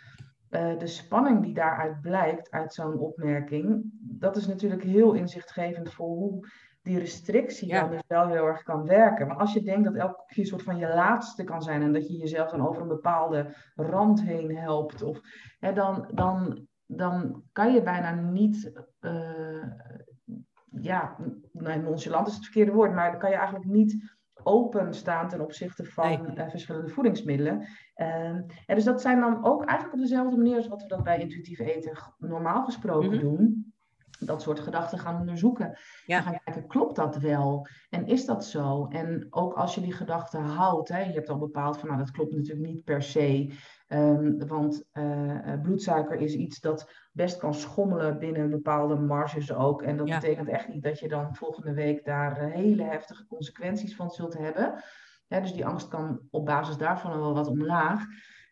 Uh, 0.50 0.78
de 0.78 0.86
spanning 0.86 1.42
die 1.42 1.54
daaruit 1.54 2.00
blijkt 2.00 2.50
uit 2.50 2.74
zo'n 2.74 2.98
opmerking. 2.98 3.82
Dat 4.00 4.36
is 4.36 4.46
natuurlijk 4.46 4.82
heel 4.82 5.12
inzichtgevend 5.12 5.92
voor 5.92 6.06
hoe 6.06 6.48
die 6.84 6.98
restrictie 6.98 7.72
dan 7.72 7.90
dus 7.90 8.02
wel 8.06 8.28
heel 8.28 8.46
erg 8.46 8.62
kan 8.62 8.86
werken. 8.86 9.26
Maar 9.26 9.36
als 9.36 9.52
je 9.52 9.62
denkt 9.62 9.84
dat 9.84 9.94
elk 9.94 10.22
een 10.26 10.46
soort 10.46 10.62
van 10.62 10.76
je 10.76 10.88
laatste 10.88 11.44
kan 11.44 11.62
zijn 11.62 11.82
en 11.82 11.92
dat 11.92 12.08
je 12.08 12.16
jezelf 12.16 12.50
dan 12.50 12.68
over 12.68 12.82
een 12.82 12.88
bepaalde 12.88 13.54
rand 13.74 14.22
heen 14.22 14.56
helpt, 14.56 15.02
of, 15.02 15.20
hè, 15.58 15.72
dan, 15.72 16.08
dan, 16.14 16.66
dan 16.86 17.42
kan 17.52 17.72
je 17.72 17.82
bijna 17.82 18.14
niet, 18.14 18.72
uh, 19.00 19.64
ja, 20.70 21.16
nee, 21.52 21.78
nonchalant 21.78 22.26
is 22.26 22.34
het 22.34 22.44
verkeerde 22.44 22.72
woord, 22.72 22.94
maar 22.94 23.10
dan 23.10 23.20
kan 23.20 23.30
je 23.30 23.36
eigenlijk 23.36 23.66
niet 23.66 24.16
openstaan 24.42 25.28
ten 25.28 25.40
opzichte 25.40 25.84
van 25.84 26.38
uh, 26.38 26.48
verschillende 26.48 26.88
voedingsmiddelen. 26.88 27.68
Uh, 27.96 28.36
dus 28.66 28.84
dat 28.84 29.00
zijn 29.00 29.20
dan 29.20 29.44
ook 29.44 29.64
eigenlijk 29.64 29.98
op 29.98 30.08
dezelfde 30.08 30.36
manier 30.36 30.56
als 30.56 30.68
wat 30.68 30.82
we 30.82 30.88
dat 30.88 31.02
bij 31.02 31.18
intuïtief 31.18 31.58
eten 31.58 31.98
normaal 32.18 32.64
gesproken 32.64 33.10
mhm. 33.10 33.20
doen. 33.20 33.63
Dat 34.26 34.42
soort 34.42 34.60
gedachten 34.60 34.98
gaan 34.98 35.20
onderzoeken. 35.20 35.78
Ja. 36.06 36.20
Gaan 36.20 36.40
kijken, 36.44 36.66
klopt 36.66 36.96
dat 36.96 37.16
wel? 37.16 37.66
En 37.90 38.06
is 38.06 38.24
dat 38.24 38.44
zo? 38.44 38.86
En 38.86 39.26
ook 39.30 39.54
als 39.54 39.74
je 39.74 39.80
die 39.80 39.92
gedachten 39.92 40.44
houdt, 40.44 40.88
hè, 40.88 41.00
je 41.00 41.12
hebt 41.12 41.28
al 41.28 41.38
bepaald 41.38 41.78
van, 41.78 41.88
nou 41.88 42.00
dat 42.00 42.10
klopt 42.10 42.34
natuurlijk 42.34 42.66
niet 42.66 42.84
per 42.84 43.02
se. 43.02 43.52
Um, 43.88 44.46
want 44.46 44.84
uh, 44.92 45.60
bloedsuiker 45.62 46.20
is 46.20 46.34
iets 46.34 46.60
dat 46.60 46.90
best 47.12 47.36
kan 47.36 47.54
schommelen 47.54 48.18
binnen 48.18 48.50
bepaalde 48.50 48.94
marges 48.94 49.52
ook. 49.52 49.82
En 49.82 49.96
dat 49.96 50.06
betekent 50.06 50.48
echt 50.48 50.68
niet 50.68 50.82
dat 50.82 50.98
je 50.98 51.08
dan 51.08 51.34
volgende 51.34 51.72
week 51.72 52.04
daar 52.04 52.44
uh, 52.44 52.52
hele 52.52 52.82
heftige 52.82 53.26
consequenties 53.26 53.96
van 53.96 54.10
zult 54.10 54.38
hebben. 54.38 54.82
Hè, 55.28 55.40
dus 55.40 55.52
die 55.52 55.66
angst 55.66 55.88
kan 55.88 56.20
op 56.30 56.44
basis 56.44 56.76
daarvan 56.76 57.18
wel 57.18 57.34
wat 57.34 57.48
omlaag. 57.48 58.04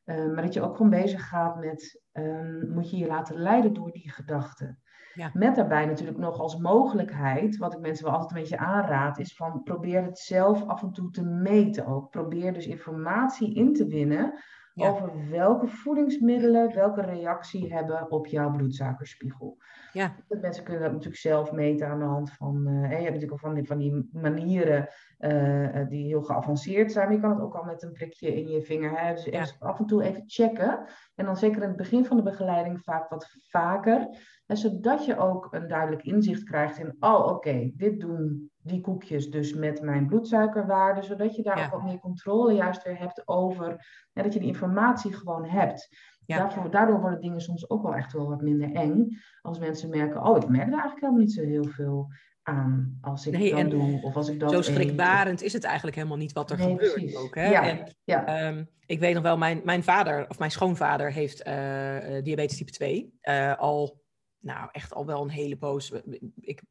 Uh, 0.05 0.33
maar 0.33 0.43
dat 0.43 0.55
je 0.55 0.63
ook 0.63 0.77
gewoon 0.77 0.91
bezig 0.91 1.29
gaat 1.29 1.61
met, 1.61 2.03
um, 2.13 2.71
moet 2.73 2.91
je 2.91 2.97
je 2.97 3.07
laten 3.07 3.37
leiden 3.37 3.73
door 3.73 3.91
die 3.91 4.11
gedachten. 4.11 4.82
Ja. 5.15 5.31
Met 5.35 5.55
daarbij 5.55 5.87
natuurlijk 5.87 6.19
nog 6.19 6.39
als 6.39 6.57
mogelijkheid, 6.57 7.57
wat 7.57 7.73
ik 7.73 7.81
mensen 7.81 8.05
wel 8.05 8.15
altijd 8.15 8.33
een 8.33 8.41
beetje 8.41 8.59
aanraad, 8.59 9.19
is 9.19 9.37
van 9.37 9.63
probeer 9.63 10.03
het 10.03 10.19
zelf 10.19 10.67
af 10.67 10.83
en 10.83 10.93
toe 10.93 11.11
te 11.11 11.25
meten 11.25 11.87
ook. 11.87 12.11
Probeer 12.11 12.53
dus 12.53 12.67
informatie 12.67 13.55
in 13.55 13.73
te 13.73 13.87
winnen 13.87 14.35
over 14.75 15.31
welke 15.31 15.67
voedingsmiddelen 15.67 16.75
welke 16.75 17.01
reactie 17.01 17.73
hebben 17.75 18.11
op 18.11 18.27
jouw 18.27 18.51
bloedsuikerspiegel. 18.51 19.59
Ja. 19.93 20.15
Mensen 20.29 20.65
kunnen 20.65 20.83
dat 20.83 20.93
natuurlijk 20.93 21.21
zelf 21.21 21.53
meten 21.53 21.89
aan 21.89 21.99
de 21.99 22.05
hand 22.05 22.33
van, 22.33 22.69
uh, 22.69 22.83
je 22.83 22.97
hebt 22.97 23.05
natuurlijk 23.05 23.33
al 23.33 23.39
van 23.39 23.55
die, 23.55 23.67
van 23.67 23.79
die 23.79 24.09
manieren 24.13 24.89
uh, 25.25 25.89
die 25.89 26.07
heel 26.07 26.23
geavanceerd 26.23 26.93
zijn, 26.93 27.07
maar 27.07 27.17
je 27.17 27.23
kan 27.23 27.31
het 27.31 27.41
ook 27.41 27.55
al 27.55 27.65
met 27.65 27.83
een 27.83 27.93
prikje 27.93 28.35
in 28.35 28.49
je 28.49 28.63
vinger. 28.63 29.01
Hè? 29.01 29.15
Dus 29.15 29.57
af 29.59 29.79
en 29.79 29.87
toe 29.87 30.03
even 30.03 30.23
checken. 30.27 30.85
En 31.15 31.25
dan 31.25 31.37
zeker 31.37 31.63
in 31.63 31.69
het 31.69 31.77
begin 31.77 32.05
van 32.05 32.17
de 32.17 32.23
begeleiding 32.23 32.81
vaak 32.81 33.09
wat 33.09 33.37
vaker. 33.49 34.09
Zodat 34.47 35.05
je 35.05 35.19
ook 35.19 35.49
een 35.51 35.69
duidelijk 35.69 36.03
inzicht 36.03 36.45
krijgt 36.45 36.79
in, 36.79 36.97
oh 37.01 37.27
oké, 37.27 37.71
dit 37.75 38.01
doen 38.01 38.51
die 38.57 38.81
koekjes 38.81 39.31
dus 39.31 39.55
met 39.55 39.83
mijn 39.83 40.07
bloedsuikerwaarde, 40.07 41.03
zodat 41.03 41.37
je 41.37 41.43
daar 41.43 41.65
ook 41.65 41.71
wat 41.71 41.83
meer 41.83 41.99
controle 41.99 42.53
juist 42.53 42.83
weer 42.83 42.99
hebt 42.99 43.29
over, 43.29 43.69
en 44.13 44.23
dat 44.23 44.33
je 44.33 44.39
die 44.39 44.49
informatie 44.49 45.13
gewoon 45.13 45.45
hebt. 45.45 45.89
Daarvoor, 46.27 46.71
daardoor 46.71 47.01
worden 47.01 47.21
dingen 47.21 47.41
soms 47.41 47.71
ook 47.71 47.83
wel 47.83 47.95
echt 47.95 48.13
wel 48.13 48.29
wat 48.29 48.43
minder 48.43 48.73
eng, 48.73 49.09
als 49.43 49.59
mensen 49.59 49.91
merken, 49.91 50.25
oh 50.25 50.37
ik 50.37 50.49
merk 50.49 50.67
er 50.67 50.73
eigenlijk 50.73 51.01
helemaal 51.01 51.21
niet 51.21 51.33
zo 51.33 51.43
heel 51.43 51.65
veel 51.65 52.09
aan 52.43 52.99
als 53.01 53.27
ik 53.27 53.33
nee, 53.33 53.55
dat 53.55 53.71
doe 53.71 54.03
of 54.03 54.17
als 54.17 54.29
ik 54.29 54.41
dat 54.41 54.51
Zo 54.51 54.63
schrikbarend 54.63 55.43
is 55.43 55.53
het 55.53 55.65
eigenlijk 55.65 55.97
helemaal 55.97 56.17
niet 56.17 56.33
wat 56.33 56.51
er 56.51 56.59
gebeurt 56.59 57.17
ook. 57.17 57.35
Hè? 57.35 57.51
Ja, 57.51 57.69
en, 57.69 57.97
ja. 58.05 58.27
Ehm, 58.27 58.65
ik 58.87 58.99
weet 58.99 59.15
nog 59.15 59.23
wel, 59.23 59.39
mijn, 59.39 59.61
mijn 59.65 59.83
vader, 59.83 60.29
of 60.29 60.39
mijn 60.39 60.51
schoonvader 60.51 61.13
heeft 61.13 61.47
uh, 61.47 62.23
diabetes 62.23 62.57
type 62.57 62.71
2. 62.71 63.19
Uh, 63.23 63.51
eh, 63.51 63.59
al, 63.59 64.03
nou 64.39 64.69
echt 64.73 64.95
al 64.95 65.07
wel 65.07 65.23
een 65.23 65.31
hele 65.31 65.57
poos. 65.57 65.93
Ik 66.41 66.63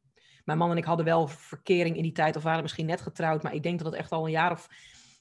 mijn 0.44 0.58
man 0.58 0.70
en 0.70 0.76
ik 0.76 0.84
hadden 0.84 1.04
wel 1.04 1.28
verkering 1.28 1.96
in 1.96 2.02
die 2.02 2.12
tijd, 2.12 2.36
of 2.36 2.42
waren 2.42 2.62
misschien 2.62 2.86
net 2.86 3.00
getrouwd, 3.00 3.42
maar 3.42 3.54
ik 3.54 3.62
denk 3.62 3.78
dat 3.78 3.86
het 3.86 4.00
echt 4.00 4.12
al 4.12 4.24
een 4.24 4.30
jaar 4.30 4.50
of 4.50 4.68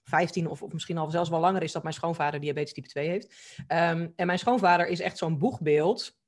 15 0.03 0.47
of, 0.47 0.61
of 0.61 0.73
misschien 0.73 0.97
al 0.97 1.09
zelfs 1.09 1.29
wel 1.29 1.39
langer 1.39 1.63
is 1.63 1.71
dat 1.71 1.83
mijn 1.83 1.95
schoonvader 1.95 2.39
diabetes 2.39 2.73
type 2.73 2.87
2 2.87 3.07
heeft. 3.07 3.53
Ehm, 3.67 4.07
en 4.15 4.25
mijn 4.25 4.39
schoonvader 4.39 4.87
is 4.87 4.99
echt 4.99 5.17
zo'n 5.17 5.37
boegbeeld. 5.37 6.19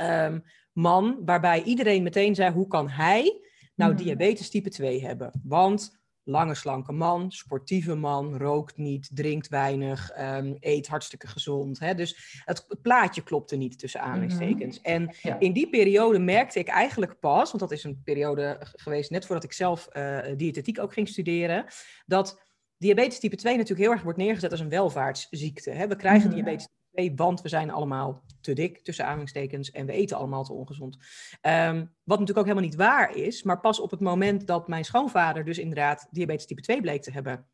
Um, 0.00 0.44
man, 0.72 1.18
waarbij 1.24 1.62
iedereen 1.62 2.02
meteen 2.02 2.34
zei: 2.34 2.52
hoe 2.52 2.66
kan 2.66 2.88
hij 2.88 3.47
nou 3.78 3.92
hmm. 3.92 4.02
diabetes 4.02 4.50
type 4.50 4.68
2 4.68 5.04
hebben? 5.04 5.40
Want 5.42 5.96
lange, 6.28 6.54
slanke 6.54 6.92
man, 6.92 7.32
sportieve 7.32 7.94
man, 7.94 8.36
rookt 8.36 8.76
niet, 8.76 9.10
drinkt 9.12 9.48
weinig, 9.48 10.10
um, 10.18 10.56
eet 10.60 10.86
hartstikke 10.86 11.26
gezond. 11.26 11.78
Hè? 11.78 11.94
Dus 11.94 12.42
het, 12.44 12.66
plaatje 12.82 13.22
klopte 13.22 13.56
niet 13.56 13.78
tussen 13.78 14.00
mhm. 14.00 14.08
aanhalingstekens. 14.08 14.80
En 14.80 15.14
in 15.38 15.52
die 15.52 15.68
periode 15.68 16.18
merkte 16.18 16.58
ik 16.58 16.68
eigenlijk 16.68 17.20
pas, 17.20 17.50
want 17.50 17.58
dat 17.58 17.72
is 17.72 17.84
een 17.84 18.02
periode 18.04 18.56
geweest 18.60 19.10
net 19.10 19.26
voordat 19.26 19.44
ik 19.44 19.52
zelf 19.52 19.88
uh, 19.92 20.18
diëtetiek 20.36 20.80
ook 20.80 20.92
ging 20.92 21.08
studeren, 21.08 21.64
dat 22.06 22.40
diabetes 22.76 23.18
type 23.18 23.36
2 23.36 23.56
natuurlijk 23.56 23.82
heel 23.82 23.92
erg 23.92 24.02
wordt 24.02 24.18
neergezet 24.18 24.50
als 24.50 24.60
een 24.60 24.68
welvaartsziekte. 24.68 25.70
Hè? 25.70 25.88
We 25.88 25.96
krijgen 25.96 26.28
mm 26.28 26.34
diabetes 26.34 26.68
want 27.16 27.40
we 27.40 27.48
zijn 27.48 27.70
allemaal 27.70 28.22
te 28.40 28.52
dik, 28.52 28.84
tussen 28.84 29.04
aanhalingstekens, 29.04 29.70
en 29.70 29.86
we 29.86 29.92
eten 29.92 30.16
allemaal 30.16 30.44
te 30.44 30.52
ongezond. 30.52 30.94
Um, 31.42 31.92
wat 32.04 32.18
natuurlijk 32.18 32.38
ook 32.38 32.44
helemaal 32.44 32.68
niet 32.68 32.74
waar 32.74 33.16
is, 33.16 33.42
maar 33.42 33.60
pas 33.60 33.80
op 33.80 33.90
het 33.90 34.00
moment 34.00 34.46
dat 34.46 34.68
mijn 34.68 34.84
schoonvader 34.84 35.44
dus 35.44 35.58
inderdaad 35.58 36.08
diabetes 36.10 36.46
type 36.46 36.60
2 36.60 36.80
bleek 36.80 37.02
te 37.02 37.12
hebben, 37.12 37.46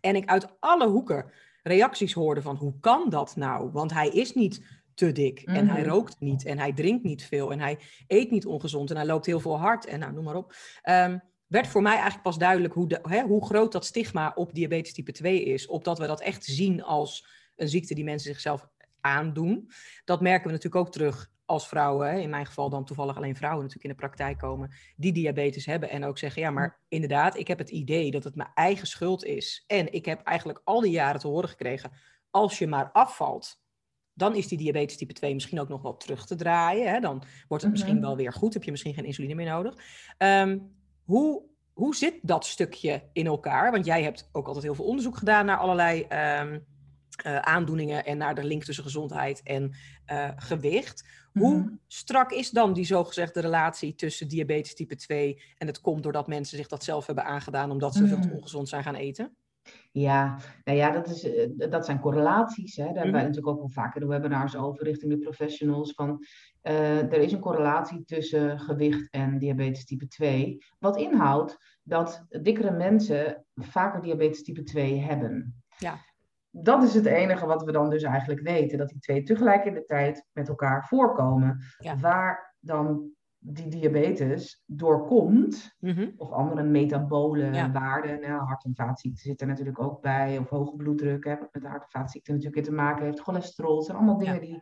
en 0.00 0.16
ik 0.16 0.28
uit 0.28 0.46
alle 0.60 0.88
hoeken 0.88 1.30
reacties 1.62 2.12
hoorde 2.12 2.42
van 2.42 2.56
hoe 2.56 2.74
kan 2.80 3.10
dat 3.10 3.36
nou? 3.36 3.70
Want 3.72 3.92
hij 3.92 4.08
is 4.08 4.34
niet 4.34 4.82
te 4.94 5.12
dik 5.12 5.40
en 5.40 5.68
hij 5.68 5.80
mhm. 5.80 5.90
rookt 5.90 6.20
niet 6.20 6.44
en 6.44 6.58
hij 6.58 6.72
drinkt 6.72 7.04
niet 7.04 7.24
veel 7.24 7.52
en 7.52 7.60
hij 7.60 7.78
eet 8.06 8.30
niet 8.30 8.46
ongezond 8.46 8.90
en 8.90 8.96
hij 8.96 9.06
loopt 9.06 9.26
heel 9.26 9.40
veel 9.40 9.58
hard 9.58 9.86
en 9.86 9.98
nou, 9.98 10.12
noem 10.12 10.24
maar 10.24 10.36
op. 10.36 10.54
Um, 10.88 11.22
werd 11.46 11.66
voor 11.66 11.82
mij 11.82 11.92
eigenlijk 11.92 12.22
pas 12.22 12.38
duidelijk 12.38 12.74
hoe, 12.74 12.88
de, 12.88 12.98
hè, 13.02 13.22
hoe 13.22 13.46
groot 13.46 13.72
dat 13.72 13.84
stigma 13.84 14.32
op 14.34 14.54
diabetes 14.54 14.92
type 14.92 15.12
2 15.12 15.44
is. 15.44 15.66
Opdat 15.66 15.98
we 15.98 16.06
dat 16.06 16.20
echt 16.20 16.44
zien 16.44 16.82
als 16.82 17.26
een 17.56 17.68
ziekte 17.68 17.94
die 17.94 18.04
mensen 18.04 18.30
zichzelf 18.32 18.68
aandoen. 19.00 19.70
Dat 20.04 20.20
merken 20.20 20.46
we 20.46 20.52
natuurlijk 20.52 20.86
ook 20.86 20.92
terug 20.92 21.32
als 21.46 21.68
vrouwen, 21.68 22.22
in 22.22 22.30
mijn 22.30 22.46
geval 22.46 22.70
dan 22.70 22.84
toevallig 22.84 23.16
alleen 23.16 23.36
vrouwen 23.36 23.62
natuurlijk 23.62 23.84
in 23.84 23.90
de 23.90 24.06
praktijk 24.06 24.38
komen, 24.38 24.70
die 24.96 25.12
diabetes 25.12 25.66
hebben 25.66 25.90
en 25.90 26.04
ook 26.04 26.18
zeggen, 26.18 26.42
ja, 26.42 26.50
maar 26.50 26.80
inderdaad, 26.88 27.38
ik 27.38 27.48
heb 27.48 27.58
het 27.58 27.70
idee 27.70 28.10
dat 28.10 28.24
het 28.24 28.34
mijn 28.34 28.50
eigen 28.54 28.86
schuld 28.86 29.24
is. 29.24 29.64
En 29.66 29.92
ik 29.92 30.04
heb 30.04 30.22
eigenlijk 30.22 30.60
al 30.64 30.80
die 30.80 30.90
jaren 30.90 31.20
te 31.20 31.26
horen 31.26 31.48
gekregen, 31.48 31.92
als 32.30 32.58
je 32.58 32.66
maar 32.66 32.90
afvalt, 32.92 33.62
dan 34.12 34.34
is 34.34 34.48
die 34.48 34.58
diabetes 34.58 34.96
type 34.96 35.12
2 35.12 35.34
misschien 35.34 35.60
ook 35.60 35.68
nog 35.68 35.82
wel 35.82 35.96
terug 35.96 36.26
te 36.26 36.34
draaien. 36.34 36.92
Hè? 36.92 37.00
Dan 37.00 37.22
wordt 37.48 37.62
het 37.62 37.72
misschien 37.72 37.94
mhm. 37.94 38.04
wel 38.04 38.16
weer 38.16 38.32
goed, 38.32 38.54
heb 38.54 38.62
je 38.62 38.70
misschien 38.70 38.94
geen 38.94 39.04
insuline 39.04 39.34
meer 39.34 39.46
nodig. 39.46 39.74
Ehm, 40.18 40.58
hoe, 41.04 41.42
hoe 41.72 41.96
zit 41.96 42.18
dat 42.22 42.46
stukje 42.46 43.02
in 43.12 43.26
elkaar? 43.26 43.70
Want 43.70 43.86
jij 43.86 44.02
hebt 44.02 44.28
ook 44.32 44.46
altijd 44.46 44.64
heel 44.64 44.74
veel 44.74 44.84
onderzoek 44.84 45.16
gedaan 45.16 45.46
naar 45.46 45.58
allerlei 45.58 46.02
ehm, 46.02 46.58
uh, 47.22 47.38
aandoeningen 47.38 48.04
en 48.04 48.18
naar 48.18 48.34
de 48.34 48.44
link 48.44 48.64
tussen 48.64 48.84
gezondheid 48.84 49.42
en 49.42 49.74
uh, 50.12 50.30
gewicht. 50.36 51.08
Hoe 51.32 51.56
mhm. 51.56 51.68
strak 51.86 52.32
is 52.32 52.50
dan 52.50 52.72
die 52.72 52.84
zogezegde 52.84 53.40
relatie 53.40 53.94
tussen 53.94 54.28
diabetes 54.28 54.74
type 54.74 54.96
2 54.96 55.42
en 55.58 55.66
het 55.66 55.80
komt 55.80 56.02
doordat 56.02 56.26
mensen 56.26 56.56
zich 56.56 56.68
dat 56.68 56.84
zelf 56.84 57.06
hebben 57.06 57.24
aangedaan 57.24 57.70
omdat 57.70 57.94
ze 57.94 58.06
veel 58.06 58.20
te 58.20 58.26
mhm. 58.26 58.36
ongezond 58.36 58.68
zijn 58.68 58.82
gaan 58.82 58.94
eten? 58.94 59.36
Ja, 59.92 60.38
nou 60.64 60.78
ja, 60.78 60.90
dat, 60.90 61.08
is, 61.08 61.24
uh, 61.24 61.70
dat 61.70 61.84
zijn 61.84 62.00
correlaties. 62.00 62.76
Hè. 62.76 62.84
Daar 62.84 62.94
hebben 62.94 63.12
wij 63.12 63.20
mhm. 63.20 63.30
natuurlijk 63.30 63.56
ook 63.56 63.58
wel 63.58 63.84
vaker 63.84 64.00
de 64.00 64.06
webinars 64.06 64.56
over 64.56 64.84
richting 64.84 65.12
de 65.12 65.18
professionals. 65.18 65.92
Van, 65.92 66.24
er 66.62 67.20
is 67.20 67.32
een 67.32 67.40
correlatie 67.40 68.04
tussen 68.04 68.60
gewicht 68.60 69.10
en 69.10 69.38
diabetes 69.38 69.84
type 69.84 70.06
2. 70.06 70.58
Wat 70.78 70.96
inhoudt 70.96 71.78
dat 71.82 72.24
dikkere 72.28 72.70
mensen 72.70 73.44
vaker 73.54 74.02
diabetes 74.02 74.42
type 74.42 74.62
2 74.62 75.00
hebben. 75.00 75.62
Ja 75.78 75.98
dat 76.56 76.82
is 76.82 76.94
het 76.94 77.06
enige 77.06 77.46
wat 77.46 77.64
we 77.64 77.72
dan 77.72 77.90
dus 77.90 78.02
eigenlijk 78.02 78.40
weten. 78.40 78.78
Dat 78.78 78.88
die 78.88 78.98
twee 78.98 79.22
tegelijk 79.22 79.64
in 79.64 79.74
de 79.74 79.84
tijd 79.84 80.26
met 80.32 80.48
elkaar 80.48 80.86
voorkomen. 80.86 81.60
Waar 82.00 82.54
dan 82.60 83.12
die 83.38 83.68
diabetes 83.68 84.62
doorkomt, 84.66 85.74
mm 85.78 86.12
of 86.16 86.30
andere 86.30 86.62
metabole 86.62 87.70
waarden, 87.72 88.20
nou, 88.20 88.42
hart- 88.42 88.64
en 88.64 88.74
vaatziekten 88.74 89.22
zitten 89.22 89.46
er 89.46 89.52
natuurlijk 89.52 89.82
ook 89.82 90.00
bij, 90.00 90.38
of 90.38 90.48
hoge 90.48 90.76
bloeddruk, 90.76 91.24
hè, 91.24 91.38
wat 91.38 91.48
met 91.52 91.62
de 91.62 91.68
hart- 91.68 91.82
en 91.82 92.00
vaatziekten 92.00 92.34
natuurlijk 92.34 92.66
in 92.66 92.72
te 92.72 92.82
maken 92.82 93.04
heeft, 93.04 93.20
cholesterol, 93.20 93.76
het 93.76 93.84
zijn 93.84 93.96
allemaal 93.96 94.18
dingen 94.18 94.40
die 94.40 94.60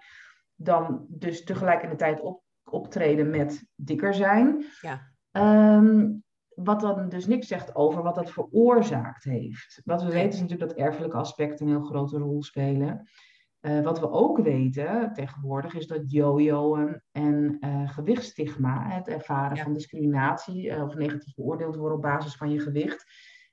dan 0.55 1.07
dus 1.09 1.45
tegelijk 1.45 1.83
in 1.83 1.89
de 1.89 1.97
tijd 1.97 2.21
op, 2.21 2.43
optreden 2.65 3.31
met 3.31 3.65
dikker 3.75 4.15
zijn. 4.15 4.65
Ja. 4.81 5.11
Ehm, 5.31 6.11
wat 6.64 6.81
dan 6.81 7.09
dus 7.09 7.26
niks 7.26 7.47
zegt 7.47 7.75
over 7.75 8.02
wat 8.02 8.14
dat 8.14 8.31
veroorzaakt 8.31 9.25
heeft. 9.25 9.81
Wat 9.85 10.02
we 10.02 10.11
weten 10.11 10.33
is 10.33 10.40
natuurlijk 10.40 10.71
dat 10.71 10.78
erfelijke 10.78 11.16
aspecten 11.16 11.66
een 11.66 11.73
heel 11.73 11.85
grote 11.85 12.19
rol 12.19 12.42
spelen. 12.42 13.09
Uh, 13.62 13.81
wat 13.81 14.00
we 14.00 14.11
ook 14.11 14.38
weten 14.38 15.12
tegenwoordig 15.12 15.75
is 15.75 15.87
dat 15.87 16.11
jojoen 16.11 17.00
en 17.12 17.57
uh, 17.61 17.90
gewichtstigma, 17.90 18.88
het 18.88 19.09
ervaren 19.09 19.57
van 19.57 19.73
discriminatie 19.73 20.69
uh, 20.69 20.83
of 20.83 20.95
negatief 20.95 21.35
beoordeeld 21.35 21.76
worden 21.76 21.97
op 21.97 22.02
basis 22.02 22.37
van 22.37 22.50
je 22.50 22.61
gewicht, 22.61 23.04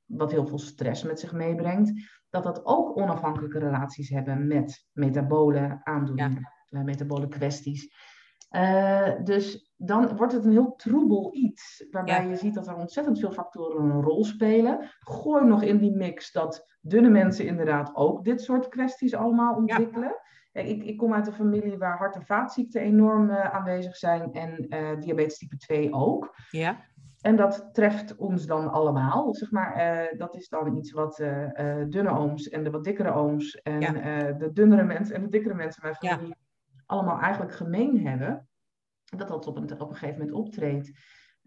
wat 0.05 0.31
heel 0.31 0.47
veel 0.47 0.59
stress 0.59 1.03
met 1.03 1.19
zich 1.19 1.31
meebrengt, 1.31 1.91
dat 2.29 2.43
dat 2.43 2.65
ook 2.65 2.97
onafhankelijke 2.97 3.59
relaties 3.59 4.09
hebben 4.09 4.47
met 4.47 4.87
metabole 4.91 5.79
aandoeningen, 5.83 6.49
ja. 6.65 6.83
metabole 6.83 7.27
kwesties. 7.27 7.93
dus 9.23 9.68
dan 9.81 10.15
wordt 10.15 10.33
het 10.33 10.45
een 10.45 10.51
heel 10.51 10.75
troebel 10.75 11.29
iets. 11.33 11.88
Waarbij 11.91 12.27
je 12.27 12.36
ziet 12.36 12.53
dat 12.53 12.67
er 12.67 12.75
ontzettend 12.75 13.19
veel 13.19 13.31
factoren 13.31 13.83
een 13.83 14.01
rol 14.01 14.24
spelen. 14.25 14.89
Gooi 15.00 15.45
nog 15.45 15.63
in 15.63 15.77
die 15.77 15.95
mix 15.95 16.31
dat 16.31 16.77
dunne 16.81 17.09
mensen 17.09 17.45
inderdaad 17.45 17.95
ook 17.95 18.24
dit 18.24 18.41
soort 18.41 18.67
kwesties 18.67 19.15
allemaal 19.15 19.55
ontwikkelen. 19.55 20.15
Ik, 20.51 20.83
ik, 20.83 20.98
kom 20.98 21.13
uit 21.13 21.27
een 21.27 21.33
familie 21.33 21.77
waar 21.77 21.98
hart- 21.98 22.15
en 22.15 22.25
vaatziekten 22.25 22.81
enorm 22.81 23.29
uh, 23.29 23.53
aanwezig 23.55 23.95
zijn 23.95 24.33
en 24.33 24.65
uh, 24.69 25.00
diabetes 25.00 25.38
type 25.38 25.57
2 25.57 25.93
ook. 25.93 26.36
Ja. 26.50 26.77
En 27.21 27.36
dat 27.36 27.69
treft 27.71 28.15
ons 28.15 28.45
dan 28.45 28.71
allemaal. 28.71 29.36
Zeg 29.36 29.51
maar, 29.51 29.77
uh, 29.77 30.19
dat 30.19 30.36
is 30.36 30.50
dan 30.50 30.75
iets 30.75 30.91
wat 30.91 31.15
dunne 31.89 32.09
ooms 32.09 32.50
en 32.50 32.63
de 32.63 32.69
wat 32.69 32.83
dikkere 32.83 33.13
ooms 33.13 33.62
en 33.62 33.79
de 34.38 34.50
dunnere 34.53 34.83
mensen 34.83 35.15
en 35.15 35.21
de 35.21 35.29
dikkere 35.29 35.55
mensen 35.55 35.83
in 35.83 35.89
mijn 35.89 36.17
familie 36.17 36.38
allemaal 36.86 37.19
eigenlijk 37.19 37.53
gemeen 37.55 38.07
hebben. 38.07 38.49
Dat 39.17 39.27
dat 39.27 39.47
op 39.47 39.55
een, 39.55 39.81
op 39.81 39.89
een 39.89 39.95
gegeven 39.95 40.19
moment 40.19 40.37
optreedt. 40.37 40.91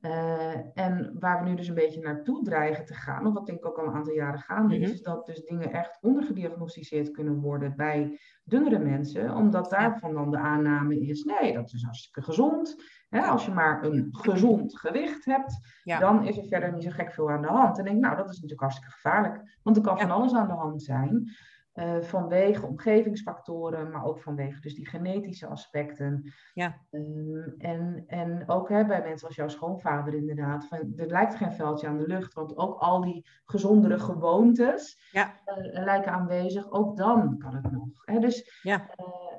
Uh, 0.01 0.79
en 0.79 1.17
waar 1.19 1.43
we 1.43 1.49
nu 1.49 1.57
dus 1.57 1.69
een 1.69 1.75
beetje 1.75 2.01
naartoe 2.01 2.45
dreigen 2.45 2.85
te 2.85 2.95
gaan, 2.95 3.27
of 3.27 3.33
wat 3.33 3.47
denk 3.47 3.59
ik 3.59 3.67
ook 3.67 3.79
al 3.79 3.87
een 3.87 3.95
aantal 3.95 4.15
jaren 4.15 4.41
gaande 4.41 4.75
is, 4.75 4.83
mhm. 4.83 4.93
is 4.93 5.03
dat 5.03 5.27
dus 5.27 5.45
dingen 5.45 5.73
echt 5.73 5.99
ondergediagnosticeerd 6.01 7.11
kunnen 7.11 7.41
worden 7.41 7.77
bij 7.77 8.19
dunnere 8.45 8.79
mensen, 8.79 9.35
omdat 9.35 9.71
daarvan 9.71 10.15
dan 10.15 10.31
de 10.31 10.39
aanname 10.39 11.01
is, 11.01 11.25
nee, 11.25 11.53
dat 11.53 11.73
is 11.73 11.83
hartstikke 11.83 12.23
gezond. 12.23 12.77
Hè, 13.09 13.21
als 13.21 13.45
je 13.45 13.53
maar 13.53 13.85
een 13.85 14.09
gezond 14.11 14.79
gewicht 14.79 15.25
hebt, 15.25 15.83
dan 15.85 16.27
is 16.27 16.37
er 16.37 16.47
verder 16.47 16.73
niet 16.73 16.83
zo 16.83 16.91
gek 16.91 17.13
veel 17.13 17.31
aan 17.31 17.43
de 17.43 17.49
hand. 17.49 17.79
En 17.79 17.85
denk 17.85 17.97
ik, 17.97 18.03
nou, 18.03 18.17
dat 18.17 18.29
is 18.29 18.35
natuurlijk 18.35 18.61
hartstikke 18.61 18.93
gevaarlijk, 18.93 19.59
want 19.63 19.77
er 19.77 19.83
kan 19.83 19.99
van 19.99 20.11
alles 20.11 20.35
aan 20.35 20.49
de 20.49 20.55
hand 20.55 20.83
zijn. 20.83 21.31
Uh, 21.75 22.01
vanwege 22.01 22.67
omgevingsfactoren, 22.67 23.91
maar 23.91 24.05
ook 24.05 24.21
vanwege 24.21 24.61
dus 24.61 24.75
die 24.75 24.89
genetische 24.89 25.47
aspecten. 25.47 26.33
Ja. 26.55 26.77
Um, 26.91 27.55
en, 27.59 28.05
en 28.07 28.49
ook 28.49 28.69
hè, 28.69 28.87
bij 28.87 29.03
mensen 29.03 29.27
als 29.27 29.37
jouw 29.37 29.49
schoonvader 29.49 30.15
inderdaad, 30.15 30.67
van, 30.67 30.93
er 30.97 31.07
lijkt 31.07 31.35
geen 31.35 31.53
veldje 31.53 31.87
aan 31.87 31.99
de 31.99 32.07
lucht, 32.07 32.35
want 32.35 32.57
ook 32.57 32.79
al 32.79 33.01
die 33.01 33.27
gezondere 33.45 33.99
gewoontes 33.99 35.09
ja. 35.11 35.35
uh, 35.47 35.85
lijken 35.85 36.13
aanwezig, 36.13 36.71
ook 36.71 36.97
dan 36.97 37.39
kan 37.39 37.55
het 37.55 37.71
nog. 37.71 37.89
Hè? 38.05 38.19
Dus 38.19 38.61
ja. 38.63 38.91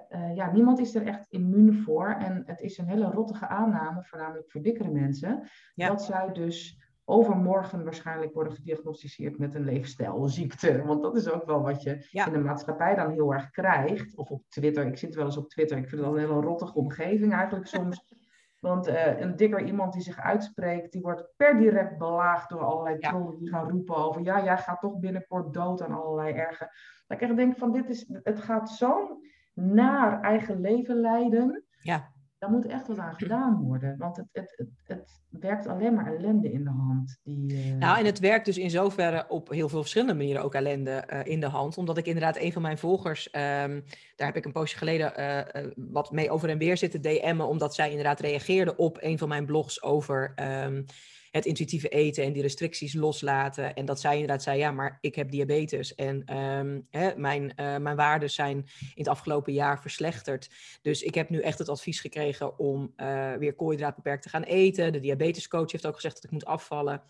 Uh, 0.09 0.35
ja, 0.35 0.51
niemand 0.51 0.79
is 0.79 0.95
er 0.95 1.07
echt 1.07 1.25
immuun 1.29 1.73
voor 1.73 2.09
en 2.09 2.43
het 2.45 2.61
is 2.61 2.77
een 2.77 2.87
hele 2.87 3.11
rottige 3.11 3.47
aanname, 3.47 4.03
voornamelijk 4.03 4.51
voor 4.51 4.61
dikkere 4.61 4.91
mensen, 4.91 5.47
dat 5.75 6.03
zij 6.03 6.31
dus 6.31 6.82
overmorgen 7.05 7.83
waarschijnlijk 7.83 8.33
worden 8.33 8.53
gediagnosticeerd 8.53 9.37
met 9.37 9.55
een 9.55 9.63
leefstijlziekte. 9.63 10.83
Want 10.85 11.01
dat 11.03 11.15
is 11.15 11.29
ook 11.29 11.45
wel 11.45 11.61
wat 11.61 11.83
je 11.83 12.07
in 12.25 12.31
de 12.31 12.39
maatschappij 12.39 12.95
dan 12.95 13.11
heel 13.11 13.33
erg 13.33 13.49
krijgt. 13.49 14.17
Of 14.17 14.29
op 14.29 14.43
Twitter. 14.47 14.85
Ik 14.85 14.97
zit 14.97 15.15
wel 15.15 15.25
eens 15.25 15.37
op 15.37 15.49
Twitter. 15.49 15.77
Ik 15.77 15.89
vind 15.89 16.01
het 16.01 16.09
al 16.09 16.15
een 16.15 16.27
hele 16.27 16.41
rottige 16.41 16.73
omgeving 16.73 17.33
eigenlijk 17.33 17.67
soms. 17.75 18.21
Want 18.59 18.87
uh, 18.87 19.19
een 19.19 19.35
dikker 19.35 19.65
iemand 19.65 19.93
die 19.93 20.01
zich 20.01 20.19
uitspreekt, 20.19 20.91
die 20.91 21.01
wordt 21.01 21.33
per 21.35 21.57
direct 21.57 21.97
belaagd 21.97 22.49
door 22.49 22.59
allerlei 22.59 22.97
trollen 22.97 23.37
die 23.37 23.49
gaan 23.49 23.69
roepen 23.69 23.95
over, 23.95 24.21
ja, 24.21 24.43
jij 24.43 24.57
gaat 24.57 24.79
toch 24.79 24.99
binnenkort 24.99 25.53
dood 25.53 25.81
aan 25.81 25.91
allerlei 25.91 26.33
ergen. 26.33 26.69
Dat 27.07 27.21
ik 27.21 27.27
echt 27.27 27.35
denk 27.35 27.57
van, 27.57 27.71
dit 27.71 27.89
is, 27.89 28.05
het 28.23 28.39
gaat 28.39 28.69
zo'n 28.69 29.27
naar 29.53 30.21
eigen 30.21 30.61
leven 30.61 30.95
leiden. 30.95 31.63
Ja 31.79 32.12
daar 32.43 32.51
moet 32.51 32.65
echt 32.65 32.87
wat 32.87 32.97
aan 32.97 33.15
gedaan 33.15 33.61
worden. 33.61 33.97
Want 33.97 34.17
het, 34.17 34.27
het, 34.31 34.55
het, 34.57 34.77
het 34.85 35.41
werkt 35.41 35.67
alleen 35.67 35.93
maar 35.93 36.15
ellende 36.15 36.51
in 36.51 36.63
de 36.63 36.69
hand. 36.69 37.19
Die, 37.23 37.53
uh... 37.53 37.75
Nou, 37.75 37.99
en 37.99 38.05
het 38.05 38.19
werkt 38.19 38.45
dus 38.45 38.57
in 38.57 38.69
zoverre 38.69 39.25
op 39.27 39.49
heel 39.49 39.69
veel 39.69 39.79
verschillende 39.79 40.13
manieren 40.13 40.43
ook 40.43 40.53
ellende 40.53 41.03
uh, 41.13 41.19
in 41.23 41.39
de 41.39 41.47
hand. 41.47 41.77
Omdat 41.77 41.97
ik 41.97 42.05
inderdaad 42.05 42.37
een 42.37 42.51
van 42.51 42.61
mijn 42.61 42.77
volgers, 42.77 43.27
um, 43.27 43.83
daar 44.15 44.27
heb 44.27 44.35
ik 44.35 44.45
een 44.45 44.51
poosje 44.51 44.77
geleden 44.77 45.19
uh, 45.19 45.71
wat 45.75 46.11
mee 46.11 46.31
over 46.31 46.49
en 46.49 46.57
weer 46.57 46.77
zitten 46.77 47.01
DM'en. 47.01 47.47
Omdat 47.47 47.75
zij 47.75 47.89
inderdaad 47.89 48.19
reageerde 48.19 48.75
op 48.75 48.97
een 49.01 49.17
van 49.17 49.27
mijn 49.27 49.45
blogs 49.45 49.83
over... 49.83 50.33
Um, 50.63 50.85
het 51.33 51.45
intuïtieve 51.45 51.89
eten 51.89 52.23
en 52.23 52.33
die 52.33 52.41
restricties 52.41 52.93
loslaten. 52.93 53.75
En 53.75 53.85
dat 53.85 53.99
zij 53.99 54.13
inderdaad 54.13 54.43
zei, 54.43 54.57
ja, 54.57 54.71
maar 54.71 54.97
ik 55.01 55.15
heb 55.15 55.31
diabetes 55.31 55.95
en 55.95 56.37
um, 56.37 56.87
hè, 56.89 57.15
mijn, 57.15 57.43
uh, 57.43 57.77
mijn 57.77 57.95
waarden 57.95 58.29
zijn 58.29 58.57
in 58.57 58.65
het 58.93 59.07
afgelopen 59.07 59.53
jaar 59.53 59.81
verslechterd. 59.81 60.49
Dus 60.81 61.01
ik 61.01 61.15
heb 61.15 61.29
nu 61.29 61.41
echt 61.41 61.59
het 61.59 61.69
advies 61.69 61.99
gekregen 61.99 62.59
om 62.59 62.93
uh, 62.97 63.33
weer 63.33 63.53
koolhydraatbeperkt 63.53 64.23
te 64.23 64.29
gaan 64.29 64.43
eten. 64.43 64.91
De 64.91 64.99
diabetescoach 64.99 65.71
heeft 65.71 65.87
ook 65.87 65.95
gezegd 65.95 66.15
dat 66.15 66.23
ik 66.23 66.31
moet 66.31 66.45
afvallen. 66.45 67.01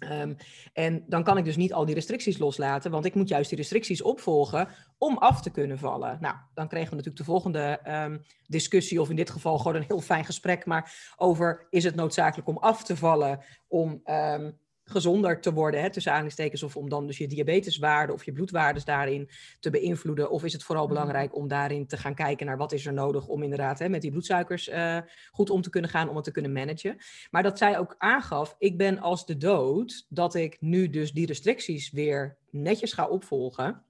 Um, 0.00 0.36
en 0.72 1.04
dan 1.06 1.24
kan 1.24 1.38
ik 1.38 1.44
dus 1.44 1.56
niet 1.56 1.72
al 1.72 1.84
die 1.84 1.94
restricties 1.94 2.38
loslaten, 2.38 2.90
want 2.90 3.04
ik 3.04 3.14
moet 3.14 3.28
juist 3.28 3.48
die 3.48 3.58
restricties 3.58 4.02
opvolgen 4.02 4.68
om 4.98 5.18
af 5.18 5.42
te 5.42 5.50
kunnen 5.50 5.78
vallen. 5.78 6.18
Nou, 6.20 6.34
dan 6.54 6.68
kregen 6.68 6.90
we 6.90 6.96
natuurlijk 6.96 7.24
de 7.24 7.30
volgende 7.30 7.80
um, 7.88 8.22
discussie, 8.46 9.00
of 9.00 9.10
in 9.10 9.16
dit 9.16 9.30
geval 9.30 9.58
gewoon 9.58 9.76
een 9.76 9.84
heel 9.86 10.00
fijn 10.00 10.24
gesprek, 10.24 10.66
maar 10.66 11.14
over 11.16 11.66
is 11.70 11.84
het 11.84 11.94
noodzakelijk 11.94 12.48
om 12.48 12.58
af 12.58 12.84
te 12.84 12.96
vallen 12.96 13.44
om 13.68 14.00
um, 14.04 14.58
gezonder 14.90 15.40
te 15.40 15.52
worden, 15.52 15.80
hè, 15.80 15.90
tussen 15.90 16.10
aanhalingstekens, 16.10 16.62
of 16.62 16.76
om 16.76 16.88
dan 16.88 17.06
dus 17.06 17.18
je 17.18 17.26
diabeteswaarde 17.26 18.12
of 18.12 18.24
je 18.24 18.32
bloedwaardes 18.32 18.84
daarin 18.84 19.30
te 19.60 19.70
beïnvloeden? 19.70 20.30
Of 20.30 20.44
is 20.44 20.52
het 20.52 20.62
vooral 20.62 20.84
mhm. 20.84 20.94
belangrijk 20.94 21.36
om 21.36 21.48
daarin 21.48 21.86
te 21.86 21.96
gaan 21.96 22.14
kijken 22.14 22.46
naar 22.46 22.56
wat 22.56 22.72
is 22.72 22.86
er 22.86 22.92
nodig 22.92 23.26
om 23.26 23.42
inderdaad 23.42 23.78
hè, 23.78 23.88
met 23.88 24.02
die 24.02 24.10
bloedsuikers 24.10 24.68
uh, 24.68 24.98
goed 25.30 25.50
om 25.50 25.62
te 25.62 25.70
kunnen 25.70 25.90
gaan, 25.90 26.08
om 26.08 26.14
het 26.14 26.24
te 26.24 26.30
kunnen 26.30 26.52
managen? 26.52 26.96
Maar 27.30 27.42
dat 27.42 27.58
zij 27.58 27.78
ook 27.78 27.94
aangaf, 27.98 28.54
ik 28.58 28.78
ben 28.78 28.98
als 28.98 29.26
de 29.26 29.36
dood, 29.36 30.06
dat 30.08 30.34
ik 30.34 30.56
nu 30.60 30.90
dus 30.90 31.12
die 31.12 31.26
restricties 31.26 31.90
weer 31.90 32.36
netjes 32.50 32.92
ga 32.92 33.08
opvolgen. 33.08 33.84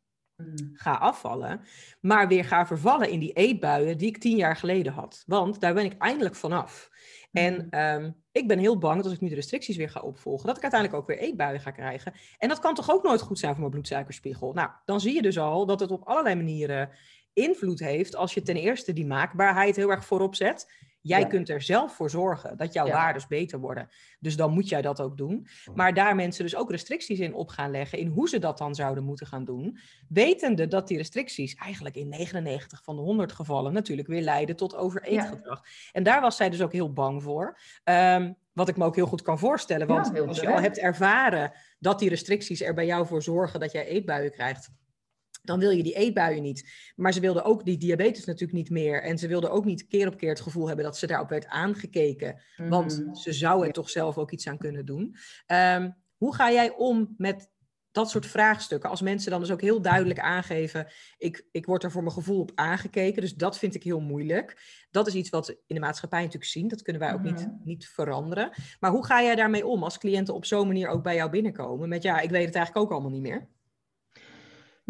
Ga 0.73 0.93
afvallen, 0.93 1.61
maar 2.01 2.29
weer 2.29 2.45
ga 2.45 2.67
vervallen 2.67 3.11
in 3.11 3.19
die 3.19 3.33
eetbuien 3.33 3.99
die 3.99 4.09
ik 4.09 4.19
tien 4.19 4.37
jaar 4.37 4.57
geleden 4.57 4.93
had. 4.93 5.23
Want 5.27 5.61
daar 5.61 5.75
ben 5.75 5.85
ik 5.85 5.99
eindelijk 5.99 6.35
vanaf. 6.35 6.91
En 7.33 7.81
um, 7.81 8.15
ik 8.33 8.49
ben 8.49 8.59
heel 8.59 8.79
bang 8.79 8.97
dat 8.97 9.05
als 9.05 9.15
ik 9.15 9.21
nu 9.21 9.29
de 9.29 9.35
restricties 9.35 9.77
weer 9.77 9.91
ga 9.91 10.01
opvolgen, 10.01 10.47
dat 10.47 10.57
ik 10.57 10.63
uiteindelijk 10.63 11.03
ook 11.03 11.09
weer 11.09 11.19
eetbuien 11.19 11.61
ga 11.61 11.71
krijgen. 11.71 12.13
En 12.39 12.49
dat 12.49 12.59
kan 12.59 12.75
toch 12.75 12.91
ook 12.91 13.03
nooit 13.03 13.21
goed 13.21 13.39
zijn 13.39 13.51
voor 13.53 13.61
mijn 13.61 13.73
bloedsuikerspiegel. 13.73 14.53
Nou, 14.53 14.71
dan 14.85 15.01
zie 15.01 15.15
je 15.15 15.23
dus 15.23 15.39
al 15.39 15.67
dat 15.67 15.81
het 15.81 15.91
op 15.91 16.03
allerlei 16.05 16.35
manieren 16.35 16.91
invloed 17.33 17.79
heeft 17.79 18.17
als 18.17 18.35
je 18.35 18.43
ten 18.43 18.57
eerste 18.57 18.93
die 18.93 19.07
maakbaarheid 19.07 19.77
heel 19.77 19.91
erg 19.91 20.05
voorop 20.05 20.35
zet. 20.35 20.73
Jij 21.03 21.27
kunt 21.27 21.49
er 21.49 21.63
zelf 21.63 21.95
voor 21.95 22.11
zorgen 22.11 22.57
dat 22.57 22.73
jouw 22.73 22.87
ja. 22.87 22.93
waardes 22.93 23.27
beter 23.27 23.59
worden. 23.59 23.89
Dus 24.19 24.37
dan 24.37 24.53
moet 24.53 24.69
jij 24.69 24.83
dat 24.83 25.01
ook 25.01 25.17
doen. 25.17 25.47
Maar 25.75 25.95
daar 25.95 26.15
mensen 26.15 26.45
dus 26.45 26.57
ook 26.57 26.71
restricties 26.71 27.19
in 27.19 27.35
op 27.35 27.49
gaan 27.49 27.71
leggen, 27.71 27.99
in 27.99 28.09
hoe 28.09 28.29
ze 28.29 28.39
dat 28.39 28.59
dan 28.59 28.75
zouden 28.75 29.05
moeten 29.05 29.27
gaan 29.27 29.45
doen, 29.45 29.79
wetende 30.09 30.69
dat 30.69 30.89
die 30.89 30.97
restricties 30.97 31.55
eigenlijk 31.55 31.97
in 31.97 32.09
99 32.09 32.83
van 32.85 32.97
de 32.97 33.03
100 33.03 33.33
gevallen 33.33 33.73
natuurlijk 33.73 34.09
weer 34.09 34.23
leiden 34.23 34.57
tot 34.57 34.77
overeetgedrag. 34.77 35.61
Ja. 35.65 35.71
En 35.93 36.03
daar 36.03 36.21
was 36.21 36.37
zij 36.37 36.51
dus 36.51 36.63
ook 36.63 36.73
heel 36.73 36.93
bang 36.93 37.23
voor. 37.23 37.59
Um, 37.85 38.37
wat 38.53 38.69
ik 38.69 38.77
me 38.77 38.85
ook 38.85 38.97
heel 38.97 39.07
goed 39.07 39.23
kan 39.23 39.39
voorstellen. 39.39 39.87
Want 39.87 40.27
als 40.27 40.41
je 40.41 40.53
al 40.53 40.61
hebt 40.61 40.79
ervaren 40.79 41.53
dat 41.79 41.99
die 41.99 42.09
restricties 42.09 42.63
er 42.63 42.75
bij 42.75 42.87
jou 42.87 43.07
voor 43.07 43.23
zorgen 43.23 43.61
dat 43.61 43.73
jij 43.73 43.87
eetbuien 43.87 44.31
krijgt 44.31 44.71
dan 45.43 45.59
wil 45.59 45.71
je 45.71 45.83
die 45.83 45.95
eetbuien 45.95 46.43
niet. 46.43 46.71
Maar 46.97 47.13
ze 47.13 47.21
wilden 47.21 47.45
ook 47.45 47.65
die 47.65 47.79
diabetes 47.79 48.25
natuurlijk 48.25 48.59
niet 48.59 48.71
meer. 48.71 49.03
En 49.03 49.19
ze 49.19 49.29
wilden 49.29 49.51
ook 49.51 49.65
niet 49.65 49.87
keer 49.87 50.07
op 50.07 50.17
keer 50.17 50.29
het 50.29 50.41
gevoel 50.41 50.67
hebben 50.67 50.85
dat 50.85 50.99
ze 50.99 51.07
daarop 51.07 51.29
werd 51.29 51.47
aangekeken. 51.47 52.43
Want 52.57 53.01
mhm. 53.01 53.15
ze 53.15 53.33
zou 53.33 53.67
er 53.67 53.73
toch 53.73 53.91
zelf 53.91 54.19
ook 54.19 54.31
iets 54.31 54.49
aan 54.49 54.59
kunnen 54.59 54.87
doen. 54.87 55.17
Um, 55.47 55.95
hoe 56.17 56.35
ga 56.35 56.51
jij 56.51 56.71
om 56.71 57.15
met 57.17 57.51
dat 57.91 58.11
soort 58.11 58.27
vraagstukken? 58.27 58.91
Als 58.91 59.01
mensen 59.01 59.31
dan 59.31 59.41
dus 59.41 59.51
ook 59.51 59.61
heel 59.61 59.83
duidelijk 59.83 60.19
aangeven: 60.19 60.87
ik, 61.19 61.47
ik 61.51 61.67
word 61.67 61.85
er 61.85 61.91
voor 61.91 62.03
mijn 62.03 62.15
gevoel 62.15 62.41
op 62.41 62.53
aangekeken. 62.55 63.23
Dus 63.23 63.35
dat 63.35 63.59
vind 63.59 63.75
ik 63.75 63.83
heel 63.83 64.01
moeilijk. 64.01 64.61
Dat 64.91 65.07
is 65.07 65.15
iets 65.15 65.31
wat 65.31 65.47
we 65.47 65.59
in 65.67 65.75
de 65.75 65.81
maatschappij 65.81 66.21
natuurlijk 66.21 66.51
zien. 66.51 66.69
Dat 66.69 66.83
kunnen 66.83 67.03
wij 67.03 67.13
ook 67.13 67.23
niet, 67.23 67.47
mhm. 67.47 67.55
niet 67.65 67.89
veranderen. 67.89 68.53
Maar 68.81 68.91
hoe 68.91 69.07
ga 69.07 69.23
jij 69.23 69.35
daarmee 69.35 69.67
om 69.67 69.83
als 69.83 69.99
cliënten 69.99 70.35
op 70.35 70.45
zo'n 70.45 70.67
manier 70.67 70.89
ook 70.89 71.03
bij 71.03 71.15
jou 71.15 71.31
binnenkomen? 71.31 71.89
Met 71.89 72.03
ja, 72.03 72.21
ik 72.21 72.31
weet 72.31 72.47
het 72.47 72.55
eigenlijk 72.55 72.87
ook 72.87 72.93
allemaal 72.93 73.11
niet 73.11 73.23
meer. 73.23 73.49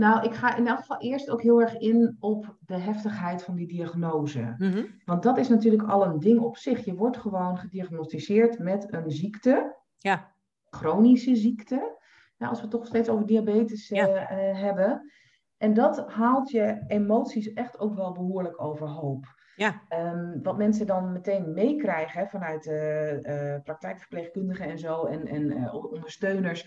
Nou, 0.01 0.25
ik 0.25 0.35
ga 0.35 0.57
in 0.57 0.67
elk 0.67 0.79
geval 0.79 1.01
eerst 1.01 1.31
ook 1.31 1.43
heel 1.43 1.61
erg 1.61 1.77
in 1.77 2.17
op 2.21 2.57
de 2.67 2.77
heftigheid 2.77 3.43
van 3.43 3.55
die 3.55 3.67
diagnose. 3.67 4.55
Mhm. 4.59 4.85
Want 5.05 5.23
dat 5.23 5.39
is 5.39 5.49
natuurlijk 5.49 5.83
al 5.83 6.05
een 6.05 6.19
ding 6.19 6.41
op 6.41 6.57
zich. 6.57 6.85
Je 6.85 6.95
wordt 6.95 7.17
gewoon 7.17 7.59
gediagnosticeerd 7.59 8.59
met 8.59 8.93
een 8.93 9.11
ziekte, 9.11 9.77
ja. 9.99 10.31
chronische 10.71 11.37
ziekte. 11.37 11.99
Nou, 12.39 12.51
als 12.51 12.61
we 12.61 12.67
het 12.67 12.71
toch 12.71 12.87
steeds 12.87 13.09
over 13.09 13.27
diabetes 13.27 13.91
uh, 13.91 14.05
hebben. 14.53 15.13
En 15.57 15.75
dat 15.75 16.11
haalt 16.11 16.51
je 16.51 16.85
emoties 16.87 17.53
echt 17.53 17.79
ook 17.79 17.95
wel 17.95 18.13
behoorlijk 18.13 18.63
overhoop. 18.63 19.39
Ja. 19.57 19.83
Um, 19.89 20.43
wat 20.43 20.57
mensen 20.57 20.87
dan 20.87 21.13
meteen 21.13 21.53
meekrijgen 21.53 22.29
vanuit 22.29 22.67
uh, 22.67 23.63
praktijkverpleegkundigen 23.63 24.67
en 24.67 24.79
zo 24.79 25.05
en, 25.05 25.27
en 25.27 25.73
ondersteuners 25.73 26.67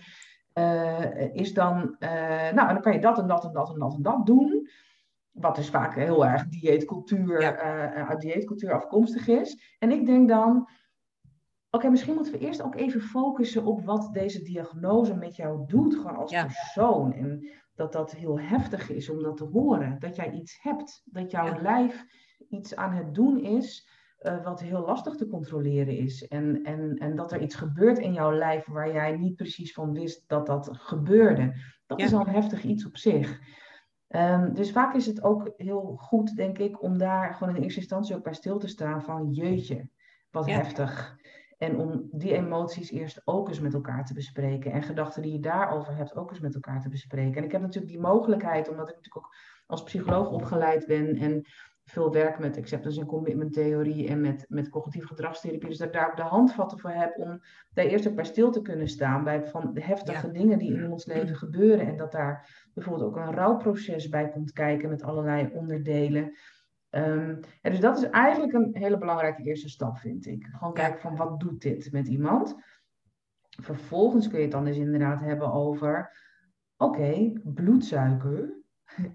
uh, 0.58 1.34
is 1.34 1.54
dan, 1.54 1.96
uh, 1.98 2.50
nou, 2.52 2.68
dan 2.68 2.80
kan 2.80 2.92
je 2.92 3.00
dat 3.00 3.18
en 3.18 3.26
dat 3.26 3.44
en 3.44 3.52
dat 3.52 3.72
en 3.72 3.78
dat 3.78 3.94
en 3.94 4.02
dat 4.02 4.26
doen. 4.26 4.68
Wat 5.30 5.56
dus 5.56 5.70
vaak 5.70 5.94
heel 5.94 6.26
erg 6.26 6.48
dieetcultuur, 6.48 7.40
ja. 7.40 7.94
uh, 7.96 8.08
uit 8.08 8.20
dieetcultuur 8.20 8.72
afkomstig 8.72 9.28
is. 9.28 9.76
En 9.78 9.90
ik 9.90 10.06
denk 10.06 10.28
dan, 10.28 10.56
oké, 10.56 10.68
okay, 11.70 11.90
misschien 11.90 12.14
moeten 12.14 12.32
we 12.32 12.38
eerst 12.38 12.62
ook 12.62 12.74
even 12.74 13.00
focussen 13.00 13.64
op 13.64 13.84
wat 13.84 14.12
deze 14.12 14.42
diagnose 14.42 15.14
met 15.14 15.36
jou 15.36 15.64
doet, 15.66 15.94
gewoon 15.94 16.16
als 16.16 16.30
ja. 16.30 16.44
persoon. 16.44 17.12
En 17.12 17.48
dat 17.74 17.92
dat 17.92 18.14
heel 18.14 18.40
heftig 18.40 18.90
is 18.90 19.10
om 19.10 19.22
dat 19.22 19.36
te 19.36 19.44
horen. 19.44 19.98
Dat 19.98 20.16
jij 20.16 20.30
iets 20.30 20.62
hebt, 20.62 21.02
dat 21.04 21.30
jouw 21.30 21.46
ja. 21.46 21.60
lijf 21.60 22.04
iets 22.48 22.76
aan 22.76 22.92
het 22.92 23.14
doen 23.14 23.40
is 23.40 23.88
uh, 24.24 24.44
wat 24.44 24.60
heel 24.60 24.80
lastig 24.80 25.14
te 25.14 25.26
controleren 25.26 25.96
is. 25.96 26.26
En, 26.28 26.62
en, 26.62 26.96
en 26.98 27.16
dat 27.16 27.32
er 27.32 27.40
iets 27.40 27.54
gebeurt 27.54 27.98
in 27.98 28.12
jouw 28.12 28.32
lijf 28.32 28.66
waar 28.66 28.92
jij 28.92 29.16
niet 29.16 29.36
precies 29.36 29.72
van 29.72 29.92
wist 29.92 30.24
dat 30.26 30.46
dat 30.46 30.68
gebeurde. 30.72 31.54
Dat 31.86 32.00
ja. 32.00 32.06
is 32.06 32.12
al 32.12 32.26
heftig 32.26 32.62
iets 32.62 32.86
op 32.86 32.96
zich. 32.96 33.40
Um, 34.08 34.54
dus 34.54 34.72
vaak 34.72 34.94
is 34.94 35.06
het 35.06 35.22
ook 35.22 35.52
heel 35.56 35.96
goed, 36.00 36.36
denk 36.36 36.58
ik, 36.58 36.82
om 36.82 36.98
daar 36.98 37.34
gewoon 37.34 37.56
in 37.56 37.62
eerste 37.62 37.80
instantie 37.80 38.16
ook 38.16 38.22
bij 38.22 38.34
stil 38.34 38.58
te 38.58 38.68
staan 38.68 39.02
van 39.02 39.30
jeetje, 39.30 39.88
wat 40.30 40.46
ja. 40.46 40.54
heftig. 40.54 41.16
En 41.58 41.78
om 41.78 42.08
die 42.12 42.34
emoties 42.34 42.90
eerst 42.90 43.22
ook 43.24 43.48
eens 43.48 43.60
met 43.60 43.74
elkaar 43.74 44.04
te 44.04 44.14
bespreken. 44.14 44.72
En 44.72 44.82
gedachten 44.82 45.22
die 45.22 45.32
je 45.32 45.40
daarover 45.40 45.96
hebt 45.96 46.16
ook 46.16 46.30
eens 46.30 46.40
met 46.40 46.54
elkaar 46.54 46.80
te 46.80 46.88
bespreken. 46.88 47.36
En 47.36 47.44
ik 47.44 47.52
heb 47.52 47.60
natuurlijk 47.60 47.92
die 47.92 48.02
mogelijkheid, 48.02 48.68
omdat 48.68 48.88
ik 48.88 48.94
natuurlijk 48.94 49.26
ook 49.26 49.34
als 49.66 49.82
psycholoog 49.82 50.30
opgeleid 50.30 50.86
ben 50.86 51.16
en 51.16 51.46
veel 51.84 52.12
werk 52.12 52.38
met 52.38 52.58
acceptance 52.58 53.00
en 53.00 53.06
commitment 53.06 53.52
theorie 53.52 54.08
en 54.08 54.20
met, 54.20 54.46
met 54.48 54.68
cognitieve 54.68 55.06
gedragstherapie. 55.06 55.68
Dus 55.68 55.78
dat 55.78 55.86
ik 55.86 55.92
daar 55.92 56.10
ook 56.10 56.16
de 56.16 56.22
handvatten 56.22 56.78
voor 56.78 56.90
heb 56.90 57.16
om 57.16 57.40
daar 57.72 57.84
eerst 57.84 58.08
ook 58.08 58.14
bij 58.14 58.24
stil 58.24 58.50
te 58.50 58.62
kunnen 58.62 58.88
staan. 58.88 59.24
Bij 59.24 59.46
van 59.46 59.74
de 59.74 59.82
heftige 59.82 60.30
dingen 60.30 60.58
die 60.58 60.74
in 60.74 60.90
ons 60.90 61.06
leven 61.06 61.36
gebeuren. 61.36 61.86
En 61.86 61.96
dat 61.96 62.12
daar 62.12 62.68
bijvoorbeeld 62.74 63.06
ook 63.08 63.16
een 63.16 63.34
rouwproces 63.34 64.08
bij 64.08 64.28
komt 64.30 64.52
kijken 64.52 64.88
met 64.88 65.02
allerlei 65.02 65.50
onderdelen. 65.54 66.32
Um, 66.90 67.40
en 67.62 67.70
dus 67.70 67.80
dat 67.80 67.98
is 67.98 68.10
eigenlijk 68.10 68.52
een 68.52 68.70
hele 68.72 68.98
belangrijke 68.98 69.42
eerste 69.42 69.68
stap, 69.68 69.98
vind 69.98 70.26
ik. 70.26 70.48
Gewoon 70.52 70.74
kijken 70.74 71.00
van 71.00 71.16
wat 71.16 71.40
doet 71.40 71.62
dit 71.62 71.92
met 71.92 72.08
iemand. 72.08 72.56
Vervolgens 73.62 74.28
kun 74.28 74.36
je 74.36 74.44
het 74.44 74.52
dan 74.52 74.64
dus 74.64 74.76
inderdaad 74.76 75.20
hebben 75.20 75.52
over, 75.52 76.16
oké, 76.76 77.32
bloedsuiker. 77.44 78.62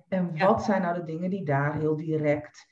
En 0.08 0.38
wat 0.38 0.64
zijn 0.64 0.82
nou 0.82 0.96
de 0.96 1.04
dingen 1.04 1.30
die 1.30 1.46
daar 1.46 1.74
heel 1.74 1.96
direct 1.96 2.66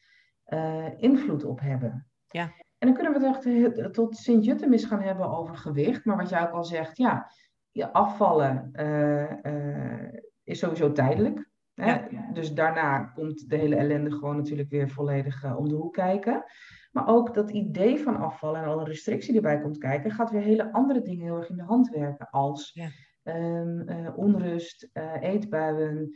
uh, 0.48 0.86
invloed 0.98 1.44
op 1.44 1.60
hebben? 1.60 2.08
Ja. 2.28 2.52
En 2.78 2.88
dan 2.88 2.94
kunnen 2.94 3.22
we 3.22 3.28
het 3.28 3.46
echt 3.78 3.94
tot 3.94 4.18
Sint-Juttemis 4.18 4.86
gaan 4.86 5.02
hebben 5.02 5.30
over 5.30 5.58
gewicht. 5.58 6.06
Maar 6.06 6.18
wat 6.18 6.30
jij 6.30 6.42
ook 6.42 6.54
al 6.54 6.64
zegt, 6.64 6.98
ja, 6.98 7.32
je 7.72 7.94
afvallen 7.94 8.70
uh, 8.74 9.32
uh, 9.44 10.14
is 10.44 10.60
sowieso 10.60 10.92
tijdelijk. 10.92 11.50
Hè? 11.74 11.98
Dus 12.34 12.54
daarna 12.54 13.00
komt 13.00 13.50
de 13.50 13.56
hele 13.56 13.76
ellende 13.76 14.12
gewoon 14.12 14.36
natuurlijk 14.36 14.70
weer 14.70 14.90
volledig 14.90 15.56
om 15.56 15.70
de 15.70 15.76
hoek 15.76 15.94
kijken. 15.94 16.44
Maar 16.92 17.08
ook 17.08 17.34
dat 17.34 17.52
idee 17.52 18.00
van 18.00 18.18
afvallen 18.18 18.62
en 18.62 18.68
alle 18.68 18.84
restrictie 18.84 19.34
die 19.34 19.42
erbij 19.42 19.62
komt 19.62 19.78
kijken, 19.78 20.12
gaat 20.12 20.32
weer 20.32 20.42
hele 20.42 20.74
andere 20.74 21.02
dingen 21.02 21.24
heel 21.26 21.38
erg 21.38 21.50
in 21.50 21.56
de 21.56 21.64
hand 21.64 21.90
werken. 21.90 22.30
Als 22.30 22.72
ja. 22.74 22.90
um, 23.24 24.08
onrust, 24.16 24.90
eetbuien, 25.20 26.16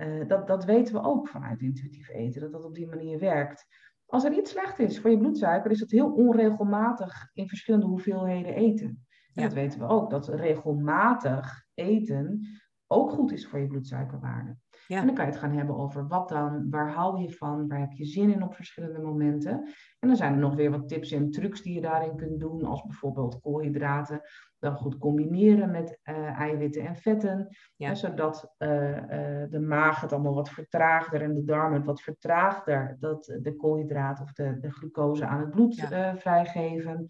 uh, 0.00 0.28
dat, 0.28 0.46
dat 0.46 0.64
weten 0.64 0.94
we 0.94 1.02
ook 1.02 1.28
vanuit 1.28 1.60
intuïtief 1.60 2.08
eten, 2.08 2.40
dat 2.40 2.52
dat 2.52 2.64
op 2.64 2.74
die 2.74 2.86
manier 2.86 3.18
werkt. 3.18 3.66
Als 4.06 4.24
er 4.24 4.32
iets 4.32 4.50
slecht 4.50 4.78
is 4.78 5.00
voor 5.00 5.10
je 5.10 5.18
bloedsuiker, 5.18 5.70
is 5.70 5.78
dat 5.78 5.90
heel 5.90 6.12
onregelmatig 6.12 7.30
in 7.32 7.48
verschillende 7.48 7.86
hoeveelheden 7.86 8.54
eten. 8.54 9.06
En 9.34 9.42
dat 9.42 9.52
weten 9.52 9.78
we 9.78 9.86
ook, 9.86 10.10
dat 10.10 10.28
regelmatig 10.28 11.64
eten 11.74 12.46
ook 12.86 13.10
goed 13.10 13.32
is 13.32 13.46
voor 13.46 13.58
je 13.58 13.66
bloedsuikerwaarde. 13.66 14.56
Ja. 14.90 14.98
En 14.98 15.06
dan 15.06 15.14
kan 15.14 15.24
je 15.24 15.30
het 15.30 15.40
gaan 15.40 15.56
hebben 15.56 15.76
over 15.76 16.06
wat 16.06 16.28
dan, 16.28 16.70
waar 16.70 16.92
hou 16.92 17.20
je 17.20 17.32
van, 17.32 17.68
waar 17.68 17.78
heb 17.78 17.92
je 17.92 18.04
zin 18.04 18.32
in 18.32 18.42
op 18.42 18.54
verschillende 18.54 18.98
momenten. 18.98 19.52
En 19.98 20.08
dan 20.08 20.16
zijn 20.16 20.32
er 20.32 20.38
nog 20.38 20.54
weer 20.54 20.70
wat 20.70 20.88
tips 20.88 21.12
en 21.12 21.30
trucs 21.30 21.62
die 21.62 21.74
je 21.74 21.80
daarin 21.80 22.16
kunt 22.16 22.40
doen, 22.40 22.64
als 22.64 22.82
bijvoorbeeld 22.82 23.40
koolhydraten 23.40 24.20
dan 24.58 24.74
goed 24.74 24.98
combineren 24.98 25.70
met 25.70 26.00
uh, 26.04 26.40
eiwitten 26.40 26.86
en 26.86 26.96
vetten, 26.96 27.56
ja. 27.76 27.94
zodat 27.94 28.54
uh, 28.58 28.96
uh, 28.96 29.50
de 29.50 29.60
maag 29.60 30.00
het 30.00 30.12
allemaal 30.12 30.34
wat 30.34 30.50
vertraagder 30.50 31.22
en 31.22 31.34
de 31.34 31.44
darmen 31.44 31.76
het 31.76 31.86
wat 31.86 32.02
vertraagder, 32.02 32.96
dat 33.00 33.38
de 33.42 33.56
koolhydraten 33.56 34.24
of 34.24 34.32
de, 34.32 34.58
de 34.60 34.70
glucose 34.70 35.26
aan 35.26 35.40
het 35.40 35.50
bloed 35.50 35.74
ja. 35.74 36.16
vrijgeven. 36.16 37.06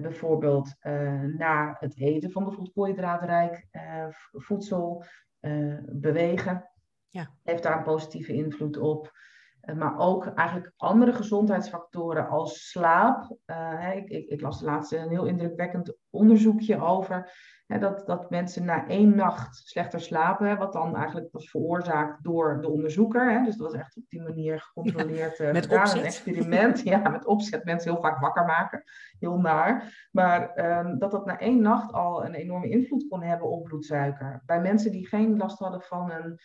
bijvoorbeeld 0.00 0.74
na 1.36 1.76
het 1.78 1.98
eten 1.98 2.30
van 2.30 2.42
bijvoorbeeld 2.44 2.74
koolhydraatrijk 2.74 3.66
voedsel 4.30 5.04
bewegen. 5.92 6.70
Ja. 7.08 7.34
Heeft 7.42 7.62
daar 7.62 7.76
een 7.76 7.82
positieve 7.82 8.32
invloed 8.32 8.76
op. 8.76 9.12
Uh, 9.64 9.76
maar 9.76 9.98
ook 9.98 10.26
eigenlijk 10.26 10.72
andere 10.76 11.12
gezondheidsfactoren 11.12 12.28
als 12.28 12.70
slaap. 12.70 13.36
Uh, 13.46 13.96
ik, 13.96 14.08
ik, 14.08 14.28
ik, 14.28 14.40
las 14.40 14.60
laatst 14.60 14.92
een 14.92 15.08
heel 15.08 15.24
indrukwekkend 15.24 15.96
onderzoekje 16.10 16.80
over 16.80 17.30
dat, 17.80 18.06
dat 18.06 18.30
mensen 18.30 18.64
na 18.64 18.86
één 18.88 19.16
nacht 19.16 19.56
slechter 19.56 20.00
slapen, 20.00 20.58
wat 20.58 20.72
dan 20.72 20.96
eigenlijk 20.96 21.28
was 21.32 21.50
veroorzaakt 21.50 22.24
door 22.24 22.60
de 22.60 22.68
onderzoeker. 22.68 23.44
Dus 23.44 23.56
dat 23.56 23.70
was 23.70 23.80
echt 23.80 23.96
op 23.96 24.04
die 24.08 24.22
manier 24.22 24.60
gecontroleerd 24.60 25.36
ja, 25.36 25.52
met 25.52 25.66
gedaan, 25.66 25.96
een 25.98 26.04
experiment. 26.04 26.80
Ja, 26.92 27.08
met 27.08 27.26
opzet 27.26 27.64
mensen 27.64 27.92
heel 27.92 28.00
vaak 28.00 28.20
wakker 28.20 28.44
maken. 28.44 28.82
Heel 29.18 29.38
naar. 29.38 30.08
Maar 30.12 30.58
um, 30.78 30.98
dat 30.98 31.10
dat 31.10 31.26
na 31.26 31.38
één 31.38 31.62
nacht 31.62 31.92
al 31.92 32.24
een 32.24 32.34
enorme 32.34 32.68
invloed 32.68 33.08
kon 33.08 33.22
hebben 33.22 33.48
op 33.48 33.64
bloedsuiker. 33.64 34.42
Bij 34.46 34.60
mensen 34.60 34.90
die 34.90 35.06
geen 35.06 35.36
last 35.36 35.58
hadden 35.58 35.82
van 35.82 36.10
een 36.10 36.40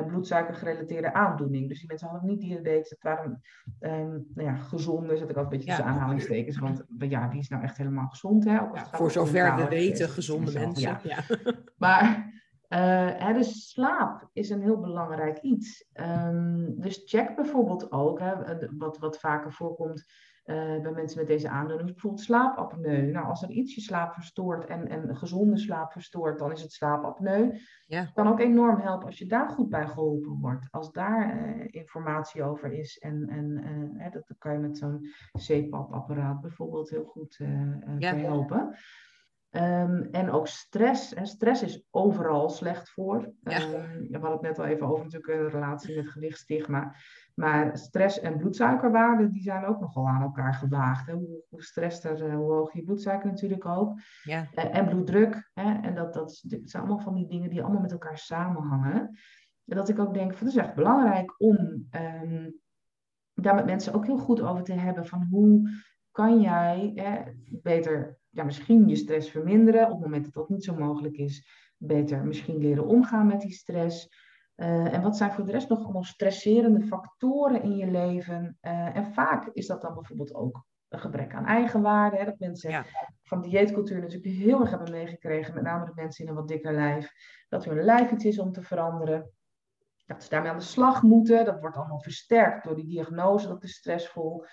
bloedsuikergerelateerde 0.00 1.12
aandoening. 1.12 1.68
Dus 1.68 1.78
die 1.78 1.88
mensen 1.88 2.08
hadden 2.08 2.28
niet 2.28 2.40
diabetes. 2.40 2.90
Het 2.90 3.02
waren 3.02 3.42
um, 3.80 4.26
nou 4.34 4.48
ja, 4.48 4.54
gezonde, 4.54 5.16
zet 5.16 5.30
ik 5.30 5.36
altijd 5.36 5.44
een 5.44 5.48
beetje 5.48 5.66
tussen 5.66 5.84
aanhalingstekens. 5.84 6.58
Want 6.58 6.84
ja, 6.98 7.28
wie 7.28 7.38
is 7.38 7.48
nou 7.48 7.62
echt 7.62 7.76
helemaal 7.76 8.08
gezond? 8.08 8.44
Hè? 8.44 8.52
Ja, 8.52 8.86
voor 8.92 9.10
zover 9.10 9.56
we 9.56 9.68
weten, 9.68 10.08
gezonde 10.08 10.52
mensen. 10.52 10.98
Ja. 11.02 11.18
Maar 11.76 12.30
uh, 12.68 13.34
dus 13.34 13.70
slaap 13.70 14.28
is 14.32 14.50
een 14.50 14.62
heel 14.62 14.80
belangrijk 14.80 15.38
iets. 15.38 15.88
Um, 15.94 16.80
dus 16.80 17.02
check 17.04 17.36
bijvoorbeeld 17.36 17.92
ook, 17.92 18.20
hè, 18.20 18.34
wat, 18.76 18.98
wat 18.98 19.18
vaker 19.18 19.52
voorkomt 19.52 20.04
uh, 20.44 20.80
bij 20.82 20.92
mensen 20.92 21.18
met 21.18 21.26
deze 21.26 21.48
aandoening, 21.48 21.90
bijvoorbeeld 21.90 22.22
slaapapneu. 22.22 23.10
Nou, 23.10 23.26
als 23.26 23.42
er 23.42 23.50
iets 23.50 23.74
je 23.74 23.80
slaap 23.80 24.14
verstoort 24.14 24.64
en, 24.64 24.88
en 24.88 25.16
gezonde 25.16 25.58
slaap 25.58 25.92
verstoort, 25.92 26.38
dan 26.38 26.52
is 26.52 26.62
het 26.62 26.72
slaapapneu. 26.72 27.58
Ja. 27.86 28.00
Het 28.00 28.12
kan 28.12 28.28
ook 28.28 28.40
enorm 28.40 28.80
helpen 28.80 29.06
als 29.06 29.18
je 29.18 29.26
daar 29.26 29.48
goed 29.48 29.68
bij 29.68 29.86
geholpen 29.86 30.38
wordt. 30.40 30.66
Als 30.70 30.92
daar 30.92 31.36
uh, 31.36 31.66
informatie 31.70 32.42
over 32.42 32.72
is. 32.72 32.98
En, 32.98 33.28
en 33.28 33.64
uh, 33.98 34.12
dat 34.12 34.34
kan 34.38 34.52
je 34.52 34.58
met 34.58 34.78
zo'n 34.78 35.06
CPAP-apparaat 35.38 36.40
bijvoorbeeld 36.40 36.90
heel 36.90 37.04
goed 37.04 37.40
ja. 37.98 38.14
helpen. 38.14 38.76
Um, 39.54 40.08
en 40.10 40.30
ook 40.30 40.46
stress. 40.46 41.14
Hè. 41.14 41.24
Stress 41.24 41.62
is 41.62 41.86
overal 41.90 42.48
slecht 42.48 42.90
voor. 42.90 43.32
Ja. 43.42 43.62
Um, 43.62 44.06
we 44.10 44.18
hadden 44.18 44.32
het 44.32 44.40
net 44.40 44.58
al 44.58 44.64
even 44.64 44.86
over 44.86 45.04
natuurlijk 45.04 45.32
een 45.32 45.48
relatie 45.48 45.96
met 45.96 46.08
gewichtstigma. 46.08 46.94
Maar 47.34 47.78
stress 47.78 48.20
en 48.20 48.36
bloedsuikerwaarden, 48.36 49.32
die 49.32 49.42
zijn 49.42 49.64
ook 49.64 49.80
nogal 49.80 50.08
aan 50.08 50.22
elkaar 50.22 50.54
gewaagd. 50.54 51.06
Hè. 51.06 51.12
Hoe, 51.12 51.42
hoe 51.48 51.62
stresster, 51.62 52.26
uh, 52.26 52.34
hoe 52.34 52.52
hoger 52.52 52.76
je 52.76 52.84
bloedsuiker 52.84 53.30
natuurlijk 53.30 53.66
ook. 53.66 54.00
Ja. 54.22 54.48
Uh, 54.54 54.76
en 54.76 54.88
bloeddruk. 54.88 55.50
Hè. 55.54 55.80
En 55.80 55.94
dat, 55.94 56.14
dat, 56.14 56.42
zijn 56.46 56.82
allemaal 56.82 57.04
van 57.04 57.14
die 57.14 57.28
dingen 57.28 57.50
die 57.50 57.62
allemaal 57.62 57.82
met 57.82 57.92
elkaar 57.92 58.18
samenhangen. 58.18 59.18
En 59.64 59.76
dat 59.76 59.88
ik 59.88 59.98
ook 59.98 60.14
denk, 60.14 60.34
van, 60.34 60.46
het 60.46 60.56
is 60.56 60.62
echt 60.62 60.74
belangrijk 60.74 61.34
om 61.40 61.88
um, 61.90 62.54
daar 63.34 63.54
met 63.54 63.64
mensen 63.64 63.94
ook 63.94 64.06
heel 64.06 64.18
goed 64.18 64.40
over 64.40 64.62
te 64.62 64.72
hebben. 64.72 65.06
Van 65.06 65.26
hoe 65.30 65.70
kan 66.10 66.40
jij 66.40 66.92
beter 67.62 68.20
ja, 68.32 68.44
misschien 68.44 68.88
je 68.88 68.96
stress 68.96 69.30
verminderen. 69.30 69.84
Op 69.84 69.92
het 69.92 70.00
moment 70.00 70.24
dat 70.24 70.34
dat 70.34 70.48
niet 70.48 70.64
zo 70.64 70.74
mogelijk 70.74 71.16
is, 71.16 71.46
beter 71.76 72.24
misschien 72.24 72.58
leren 72.58 72.86
omgaan 72.86 73.26
met 73.26 73.40
die 73.40 73.52
stress. 73.52 74.08
Uh, 74.56 74.94
en 74.94 75.02
wat 75.02 75.16
zijn 75.16 75.32
voor 75.32 75.44
de 75.44 75.52
rest 75.52 75.68
nog 75.68 75.82
allemaal 75.82 76.04
stresserende 76.04 76.86
factoren 76.86 77.62
in 77.62 77.76
je 77.76 77.90
leven? 77.90 78.58
Uh, 78.62 78.96
en 78.96 79.12
vaak 79.12 79.48
is 79.52 79.66
dat 79.66 79.82
dan 79.82 79.94
bijvoorbeeld 79.94 80.34
ook 80.34 80.64
een 80.88 81.00
gebrek 81.00 81.34
aan 81.34 81.46
eigenwaarde. 81.46 82.16
Hè? 82.16 82.24
Dat 82.24 82.38
mensen 82.38 82.70
ja. 82.70 82.84
van 83.22 83.42
dieetcultuur 83.42 84.00
natuurlijk 84.00 84.34
heel 84.34 84.60
erg 84.60 84.70
hebben 84.70 84.90
meegekregen, 84.90 85.54
met 85.54 85.62
name 85.62 85.84
de 85.84 85.92
mensen 85.94 86.24
in 86.24 86.30
een 86.30 86.36
wat 86.36 86.48
dikker 86.48 86.74
lijf, 86.74 87.12
dat 87.48 87.64
hun 87.64 87.84
lijf 87.84 88.10
iets 88.10 88.24
is 88.24 88.38
om 88.38 88.52
te 88.52 88.62
veranderen. 88.62 89.30
Dat 90.06 90.22
ze 90.22 90.28
daarmee 90.28 90.50
aan 90.50 90.58
de 90.58 90.64
slag 90.64 91.02
moeten. 91.02 91.44
Dat 91.44 91.60
wordt 91.60 91.76
allemaal 91.76 92.00
versterkt 92.00 92.64
door 92.64 92.76
die 92.76 92.86
diagnose, 92.86 93.48
dat 93.48 93.62
is 93.62 93.74
stressvol. 93.74 94.44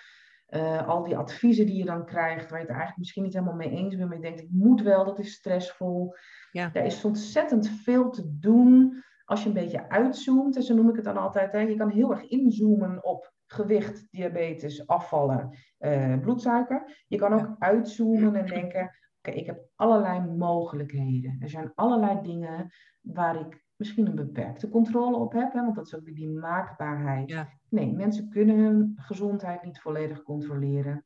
Uh, 0.50 0.88
al 0.88 1.02
die 1.02 1.16
adviezen 1.16 1.66
die 1.66 1.76
je 1.76 1.84
dan 1.84 2.04
krijgt, 2.04 2.50
waar 2.50 2.58
je 2.58 2.64
het 2.64 2.74
eigenlijk 2.74 2.98
misschien 2.98 3.22
niet 3.22 3.32
helemaal 3.32 3.54
mee 3.54 3.70
eens 3.70 3.96
bent, 3.96 4.08
maar 4.08 4.16
je 4.16 4.22
denkt, 4.22 4.40
ik 4.40 4.50
moet 4.50 4.82
wel, 4.82 5.04
dat 5.04 5.18
is 5.18 5.32
stressvol. 5.32 6.14
Ja. 6.50 6.70
Er 6.72 6.84
is 6.84 7.04
ontzettend 7.04 7.68
veel 7.68 8.10
te 8.10 8.38
doen 8.38 9.04
als 9.24 9.42
je 9.42 9.48
een 9.48 9.54
beetje 9.54 9.88
uitzoomt. 9.88 10.56
En 10.56 10.62
zo 10.62 10.74
noem 10.74 10.88
ik 10.88 10.96
het 10.96 11.04
dan 11.04 11.16
altijd. 11.16 11.52
Hè, 11.52 11.58
je 11.58 11.76
kan 11.76 11.90
heel 11.90 12.10
erg 12.10 12.28
inzoomen 12.28 13.04
op 13.04 13.32
gewicht, 13.46 14.06
diabetes, 14.10 14.86
afvallen, 14.86 15.58
uh, 15.78 16.18
bloedsuiker. 16.20 17.04
Je 17.06 17.16
kan 17.16 17.32
ook 17.32 17.56
uitzoomen 17.58 18.34
en 18.34 18.46
denken, 18.46 18.96
oké, 19.18 19.36
ik 19.36 19.46
heb 19.46 19.68
allerlei 19.74 20.20
mogelijkheden. 20.20 21.36
Er 21.40 21.48
zijn 21.48 21.72
allerlei 21.74 22.22
dingen 22.22 22.72
waar 23.00 23.40
ik 23.40 23.64
misschien 23.80 24.06
een 24.06 24.14
beperkte 24.14 24.68
controle 24.68 25.16
op 25.16 25.32
heb, 25.32 25.52
hè, 25.52 25.60
want 25.62 25.74
dat 25.74 25.86
is 25.86 25.94
ook 25.94 26.04
die 26.04 26.28
maakbaarheid. 26.28 27.30
Ja. 27.30 27.48
Nee, 27.68 27.92
mensen 27.92 28.28
kunnen 28.28 28.58
hun 28.58 28.92
gezondheid 28.96 29.62
niet 29.62 29.80
volledig 29.80 30.22
controleren. 30.22 31.04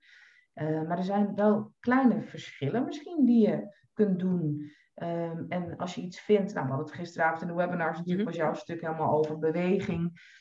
Uh, 0.55 0.83
maar 0.83 0.99
er 0.99 1.05
zijn 1.05 1.35
wel 1.35 1.73
kleine 1.81 2.23
verschillen 2.23 2.85
misschien 2.85 3.25
die 3.25 3.49
je 3.49 3.75
kunt 3.93 4.19
doen. 4.19 4.71
Um, 5.03 5.47
en 5.49 5.77
als 5.77 5.95
je 5.95 6.01
iets 6.01 6.21
vindt, 6.21 6.55
nou, 6.55 6.67
we 6.67 6.73
hadden 6.73 6.91
het 6.91 7.01
gisteravond 7.01 7.43
in 7.43 7.47
de 7.47 7.55
webinars 7.55 7.99
natuurlijk, 7.99 8.29
mhm. 8.29 8.39
was 8.39 8.47
jouw 8.47 8.55
stuk 8.55 8.81
helemaal 8.81 9.19
over 9.19 9.39
beweging. 9.39 10.33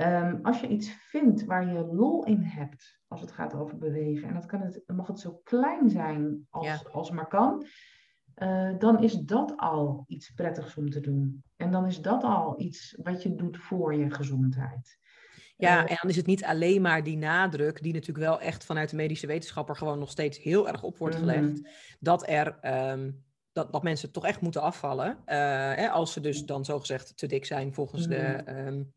Um, 0.00 0.38
als 0.42 0.60
je 0.60 0.68
iets 0.68 0.90
vindt 0.90 1.44
waar 1.44 1.72
je 1.72 1.84
lol 1.84 2.24
in 2.24 2.42
hebt, 2.42 3.00
als 3.06 3.20
het 3.20 3.32
gaat 3.32 3.54
over 3.54 3.78
bewegen, 3.78 4.28
en 4.28 4.34
dat 4.34 4.46
kan 4.46 4.60
het, 4.60 4.82
mag 4.86 5.06
het 5.06 5.20
zo 5.20 5.40
klein 5.44 5.90
zijn 5.90 6.46
als, 6.50 6.66
ja. 6.66 6.80
als 6.92 7.10
maar 7.10 7.28
kan, 7.28 7.66
uh, 8.42 8.70
dan 8.78 9.02
is 9.02 9.12
dat 9.12 9.52
al 9.56 10.04
iets 10.06 10.30
prettigs 10.30 10.76
om 10.76 10.90
te 10.90 11.00
doen. 11.00 11.42
En 11.56 11.70
dan 11.70 11.86
is 11.86 12.00
dat 12.00 12.22
al 12.22 12.60
iets 12.60 12.98
wat 13.02 13.22
je 13.22 13.34
doet 13.34 13.56
voor 13.56 13.94
je 13.94 14.10
gezondheid. 14.10 14.98
Ja, 15.56 15.84
eh, 15.84 15.90
en 15.90 15.96
dan 16.00 16.10
is 16.10 16.16
het 16.16 16.26
niet 16.26 16.44
alleen 16.44 16.82
maar 16.82 17.02
die 17.02 17.16
nadruk, 17.16 17.82
die 17.82 17.92
natuurlijk 17.92 18.26
wel 18.26 18.40
echt 18.40 18.64
vanuit 18.64 18.90
de 18.90 18.96
medische 18.96 19.26
wetenschapper 19.26 19.76
gewoon 19.76 19.98
nog 19.98 20.10
steeds 20.10 20.38
heel 20.38 20.68
erg 20.68 20.82
op 20.82 20.98
wordt 20.98 21.16
gelegd, 21.16 21.58
mm. 21.58 21.66
dat 22.00 22.28
er. 22.28 22.58
Um, 22.90 23.24
dat, 23.52 23.72
dat 23.72 23.82
mensen 23.82 24.12
toch 24.12 24.24
echt 24.24 24.40
moeten 24.40 24.62
afvallen. 24.62 25.08
Uh, 25.08 25.34
hè, 25.74 25.88
als 25.88 26.12
ze 26.12 26.20
dus 26.20 26.44
dan 26.44 26.64
zogezegd 26.64 27.16
te 27.16 27.26
dik 27.26 27.44
zijn 27.44 27.74
volgens 27.74 28.06
mm. 28.06 28.10
de 28.12 28.42
um, 28.66 28.92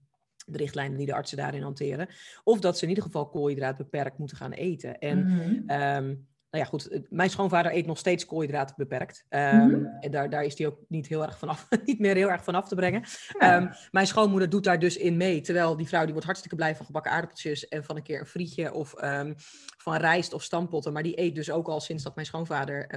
de 0.45 0.57
richtlijnen 0.57 0.97
die 0.97 1.05
de 1.05 1.13
artsen 1.13 1.37
daarin 1.37 1.61
hanteren. 1.61 2.07
Of 2.43 2.59
dat 2.59 2.77
ze 2.77 2.83
in 2.83 2.89
ieder 2.89 3.03
geval 3.03 3.29
koolhydraat 3.29 3.77
beperkt 3.77 4.17
moeten 4.17 4.37
gaan 4.37 4.51
eten. 4.51 4.99
En 4.99 5.25
mm 5.25 6.27
nou 6.51 6.63
ja, 6.63 6.69
goed, 6.69 7.01
mijn 7.09 7.29
schoonvader 7.29 7.75
eet 7.75 7.85
nog 7.85 7.97
steeds 7.97 8.25
koolhydraten 8.25 8.75
beperkt. 8.77 9.25
Um, 9.29 9.85
En 9.99 10.11
daar, 10.11 10.29
daar 10.29 10.43
is 10.43 10.57
hij 10.57 10.67
ook 10.67 10.79
niet, 10.87 11.07
heel 11.07 11.23
erg 11.23 11.37
vanaf, 11.37 11.67
niet 11.85 11.99
meer 11.99 12.15
heel 12.15 12.29
erg 12.29 12.43
van 12.43 12.55
af 12.55 12.67
te 12.67 12.75
brengen. 12.75 13.03
Ehm, 13.37 13.67
mijn 13.91 14.07
schoonmoeder 14.07 14.49
doet 14.49 14.63
daar 14.63 14.79
dus 14.79 14.97
in 14.97 15.17
mee. 15.17 15.41
Terwijl 15.41 15.77
die 15.77 15.87
vrouw 15.87 16.01
die 16.01 16.11
wordt 16.11 16.25
hartstikke 16.25 16.55
blij 16.55 16.75
van 16.75 16.85
gebakken 16.85 17.11
aardappeltjes 17.11 17.67
en 17.67 17.83
van 17.83 17.95
een 17.95 18.03
keer 18.03 18.19
een 18.19 18.25
frietje 18.25 18.73
of 18.73 19.03
um, 19.03 19.33
van 19.77 19.95
rijst 19.95 20.33
of 20.33 20.43
stampotten. 20.43 20.93
Maar 20.93 21.03
die 21.03 21.19
eet 21.19 21.35
dus 21.35 21.51
ook 21.51 21.67
al 21.67 21.79
sinds 21.79 22.03
dat 22.03 22.15
mijn 22.15 22.27
schoonvader 22.27 22.87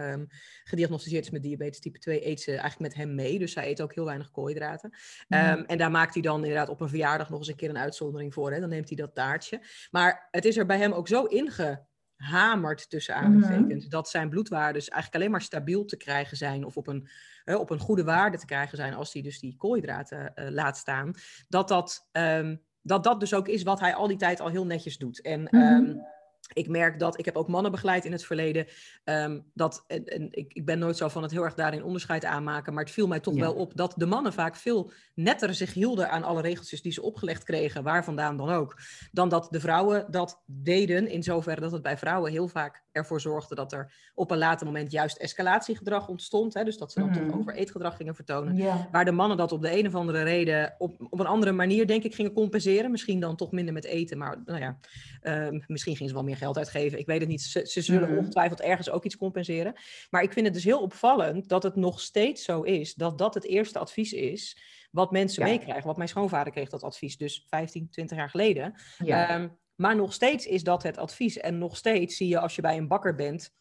gediagnosticeerd 0.65 1.25
is 1.25 1.31
met 1.31 1.43
diabetes 1.43 1.81
type 1.81 1.99
2, 1.99 2.27
eet 2.27 2.41
ze 2.41 2.51
eigenlijk 2.51 2.81
met 2.81 2.95
hem 2.95 3.15
mee. 3.15 3.39
Dus 3.39 3.53
zij 3.53 3.69
eet 3.69 3.83
ook 3.83 3.95
heel 3.95 4.05
weinig 4.05 4.31
koolhydraten. 4.31 4.91
En 5.29 5.79
daar 5.79 5.91
maakt 5.91 6.15
hij 6.15 6.23
dan 6.23 6.41
inderdaad 6.41 6.69
op 6.69 6.81
een 6.81 6.89
verjaardag 6.89 7.31
nog 7.31 7.39
eens 7.39 7.49
een 7.49 7.57
keer 7.57 7.69
een 7.69 7.79
uitzondering 7.79 8.35
voor. 8.35 8.53
Hè? 8.53 8.61
Dan 8.61 8.69
neemt 8.69 8.89
hij 8.89 8.97
dat 8.97 9.15
taartje. 9.15 9.61
Maar 9.91 10.29
het 10.31 10.45
is 10.45 10.57
er 10.57 10.67
bij 10.67 10.79
hem 10.79 10.93
ook 10.93 11.09
zo 11.09 11.25
inge 11.25 11.91
hamert 12.23 12.91
tussen 12.91 13.15
mhm. 13.15 13.25
aanhalingstekens. 13.25 13.89
Dat 13.89 14.09
zijn 14.09 14.29
bloedwaardes 14.29 14.89
eigenlijk 14.89 15.15
alleen 15.15 15.31
maar 15.33 15.43
stabiel 15.43 15.85
te 15.85 15.97
krijgen 15.97 16.37
zijn 16.37 16.65
of 16.65 16.77
op 16.77 16.87
een, 16.87 17.09
op 17.45 17.71
een 17.71 17.79
goede 17.79 18.05
waarde 18.05 18.39
te 18.39 18.47
krijgen 18.47 18.77
zijn 18.77 18.95
als 18.95 19.13
hij 19.13 19.23
dus 19.23 19.41
die 19.41 19.57
koolhydraten 19.57 20.33
uh, 20.35 20.49
laat 20.49 20.77
staan. 20.77 21.15
Dat 21.49 21.69
dat, 21.69 22.09
um, 22.13 22.63
dat 22.83 23.05
dat 23.05 23.21
dus 23.21 23.35
ook 23.35 23.49
is 23.49 23.63
wat 23.63 23.81
hij 23.81 23.95
al 23.95 24.07
die 24.07 24.17
tijd 24.17 24.41
al 24.41 24.49
heel 24.49 24.67
netjes 24.67 24.99
doet. 24.99 25.21
En 25.21 25.49
mm 25.51 26.11
ik 26.53 26.69
merk 26.69 26.99
dat, 26.99 27.19
ik 27.19 27.25
heb 27.25 27.37
ook 27.37 27.49
mannen 27.49 27.71
begeleid 27.71 28.05
in 28.05 28.13
het 28.13 28.25
verleden, 28.25 28.67
um, 29.05 29.51
dat, 29.55 29.85
en, 29.87 30.05
en 30.05 30.29
ik, 30.31 30.53
ik, 30.53 30.65
ben 30.65 30.79
nooit 30.79 30.97
zo 30.97 31.09
van 31.09 31.23
het 31.23 31.31
heel 31.31 31.45
erg 31.45 31.55
daarin 31.55 31.85
onderscheid 31.85 32.25
aanmaken, 32.25 32.75
maar 32.75 32.85
het 32.85 32.93
viel 32.93 33.07
mij 33.07 33.21
toch 33.21 33.39
wel 33.39 33.55
op 33.55 33.77
dat 33.77 33.95
de 33.97 34.07
mannen 34.07 34.33
vaak 34.33 34.57
veel 34.57 34.93
netter 35.15 35.55
zich 35.55 35.75
hielden 35.75 36.11
aan 36.11 36.23
alle 36.23 36.41
regeltjes 36.43 36.83
die 36.83 36.93
ze 36.93 37.03
opgelegd 37.03 37.45
kregen, 37.45 37.83
waar 37.83 38.05
vandaan 38.05 38.37
dan 38.37 38.51
ook, 38.51 38.79
dan 39.13 39.29
dat 39.29 39.49
de 39.51 39.61
vrouwen 39.61 40.07
dat 40.11 40.43
deden, 40.47 41.09
in 41.09 41.23
zoverre 41.23 41.61
dat 41.61 41.73
het 41.73 41.83
bij 41.83 41.99
vrouwen 41.99 42.31
heel 42.31 42.49
vaak 42.49 42.85
ervoor 42.93 43.21
zorgde 43.21 43.55
dat 43.55 43.73
er 43.73 44.11
op 44.15 44.31
een 44.31 44.39
later 44.39 44.67
moment 44.67 44.93
juist 44.93 45.17
escalatiegedrag 45.17 46.09
ontstond, 46.09 46.55
hè, 46.55 46.65
dus 46.65 46.79
dat 46.79 46.93
ze 46.93 47.01
dan 47.01 47.13
toch 47.13 47.23
mhm. 47.23 47.39
over 47.39 47.55
eetgedrag 47.55 47.97
gingen 47.97 48.15
vertonen, 48.15 48.67
waar 48.91 49.05
de 49.05 49.13
mannen 49.13 49.37
dat 49.37 49.53
op 49.53 49.63
de 49.63 49.79
een 49.79 49.87
of 49.87 49.95
andere 49.95 50.23
reden 50.23 50.75
op, 50.79 50.97
op 51.11 51.21
een 51.21 51.27
andere 51.27 51.53
manier, 51.53 51.87
denk 51.87 52.05
ik, 52.05 52.15
gingen 52.15 52.33
compenseren, 52.33 52.91
misschien 52.91 53.21
dan 53.21 53.37
toch 53.37 53.53
minder 53.53 53.75
met 53.75 53.85
eten, 53.85 54.19
maar 54.19 54.43
nou 54.45 54.61
ja, 54.61 54.79
uh, 55.23 55.61
misschien 55.67 55.97
gingen 55.97 56.09
ze 56.09 56.15
wel 56.15 56.25
meer 56.25 56.37
geld 56.43 56.59
uitgeven. 56.59 56.99
Ik 56.99 57.07
weet 57.07 57.21
het 57.21 57.29
niet. 57.29 57.43
Ze, 57.43 57.67
ze 57.67 57.81
zullen 57.81 58.11
mm. 58.11 58.19
ongetwijfeld 58.19 58.61
ergens 58.61 58.91
ook 58.91 59.05
iets 59.05 59.17
compenseren. 59.17 59.75
Maar 60.11 60.23
ik 60.23 60.33
vind 60.33 60.47
het 60.47 60.55
dus 60.55 60.65
heel 60.65 60.81
opvallend 60.81 61.49
dat 61.49 61.63
het 61.63 61.77
nog 61.77 62.01
steeds 62.01 62.45
zo 62.45 62.63
is 62.63 62.95
dat 62.95 63.19
dat 63.19 63.35
het 63.35 63.45
eerste 63.45 63.79
advies 63.79 64.13
is 64.13 64.63
wat 64.91 65.11
mensen 65.11 65.43
meekrijgen. 65.43 65.87
Wat 65.87 65.97
mijn 65.97 66.09
schoonvader 66.09 66.53
kreeg 66.53 66.69
dat 66.69 66.83
advies 66.83 67.17
dus 67.17 67.45
15, 67.49 67.91
20 67.91 68.17
jaar 68.17 68.31
geleden. 68.31 68.75
Ehm, 68.99 69.49
maar 69.75 69.97
nog 69.97 70.13
steeds 70.13 70.47
is 70.47 70.63
dat 70.63 70.83
het 70.83 70.99
advies. 70.99 71.37
En 71.37 71.59
nog 71.59 71.77
steeds 71.77 72.17
zie 72.17 72.29
je 72.29 72.39
als 72.39 72.55
je 72.55 72.63
bij 72.63 72.77
een 72.77 72.89
bakker 72.89 73.15
bent 73.15 73.53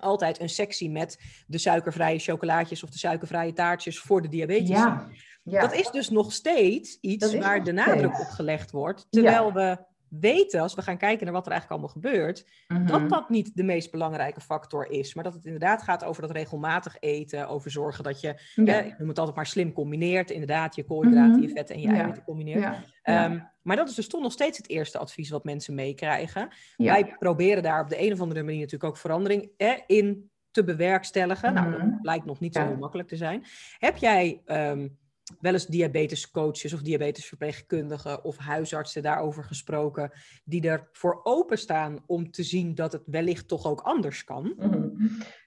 altijd 0.00 0.40
een 0.40 0.48
sectie 0.48 0.90
met 0.90 1.18
de 1.46 1.58
suikervrije 1.58 2.18
chocolaatjes 2.18 2.82
of 2.82 2.90
de 2.90 2.98
suikervrije 2.98 3.52
taartjes 3.52 4.00
voor 4.00 4.22
de 4.22 4.28
diabetes. 4.28 4.68
Ja. 4.68 5.08
ja. 5.42 5.60
Dat 5.60 5.74
is 5.74 5.90
dus 5.90 6.08
nog 6.10 6.32
steeds 6.32 6.98
iets 7.00 7.34
waar 7.34 7.64
de 7.64 7.72
nadruk 7.72 8.20
op 8.20 8.28
gelegd 8.28 8.70
wordt. 8.70 9.06
Terwijl 9.10 9.52
we 9.52 9.78
weten, 10.10 10.60
als 10.60 10.74
we 10.74 10.82
gaan 10.82 10.96
kijken 10.96 11.24
naar 11.24 11.34
wat 11.34 11.46
er 11.46 11.52
eigenlijk 11.52 11.82
allemaal 11.82 12.02
gebeurt, 12.02 12.46
dat 12.86 13.00
mhm. 13.00 13.08
dat 13.08 13.28
niet 13.28 13.56
de 13.56 13.62
meest 13.62 13.90
belangrijke 13.90 14.40
factor 14.40 14.90
is. 14.90 15.14
Maar 15.14 15.24
dat 15.24 15.34
het 15.34 15.44
inderdaad 15.44 15.82
gaat 15.82 16.04
over 16.04 16.22
dat 16.22 16.30
regelmatig 16.30 16.96
eten, 17.00 17.48
over 17.48 17.70
zorgen 17.70 18.04
dat 18.04 18.20
je, 18.20 18.40
ja. 18.54 18.78
je 18.78 19.04
moet 19.04 19.18
altijd 19.18 19.36
maar 19.36 19.46
slim 19.46 19.72
combineert, 19.72 20.30
inderdaad, 20.30 20.74
je 20.74 20.84
koolhydraten, 20.84 21.30
mhm. 21.30 21.42
je 21.42 21.48
vetten 21.48 21.74
en 21.74 21.80
je 21.80 21.88
eiwitten 21.88 22.24
combineert. 22.24 22.76
Um, 23.04 23.48
maar 23.62 23.76
dat 23.76 23.88
is 23.88 23.94
dus 23.94 24.08
toch 24.08 24.22
nog 24.22 24.32
steeds 24.32 24.58
het 24.58 24.68
eerste 24.68 24.98
advies 24.98 25.30
wat 25.30 25.44
mensen 25.44 25.74
meekrijgen. 25.74 26.48
Wij 26.76 27.14
proberen 27.18 27.62
daar 27.62 27.82
op 27.82 27.88
de 27.88 28.02
een 28.02 28.12
of 28.12 28.20
andere 28.20 28.42
manier 28.42 28.60
natuurlijk 28.60 28.90
ook 28.90 28.96
verandering 28.96 29.50
in 29.86 30.30
te 30.50 30.64
bewerkstelligen. 30.64 31.54
Nou, 31.54 31.70
dat 31.70 31.80
mhm. 31.80 32.00
blijkt 32.00 32.24
nog 32.24 32.40
niet 32.40 32.54
zo 32.54 32.66
heel 32.66 32.76
makkelijk 32.76 33.08
te 33.08 33.16
zijn. 33.16 33.44
Heb 33.78 33.96
jij... 33.96 34.42
Um, 34.46 34.98
wel 35.40 35.52
eens 35.52 35.66
diabetescoaches 35.66 36.72
of 36.72 36.82
diabetesverpleegkundigen 36.82 38.24
of 38.24 38.36
huisartsen 38.36 39.02
daarover 39.02 39.44
gesproken, 39.44 40.12
die 40.44 40.68
ervoor 40.68 41.20
openstaan 41.22 42.04
om 42.06 42.30
te 42.30 42.42
zien 42.42 42.74
dat 42.74 42.92
het 42.92 43.02
wellicht 43.06 43.48
toch 43.48 43.66
ook 43.66 43.80
anders 43.80 44.24
kan? 44.24 44.54
Mhm. 44.56 44.88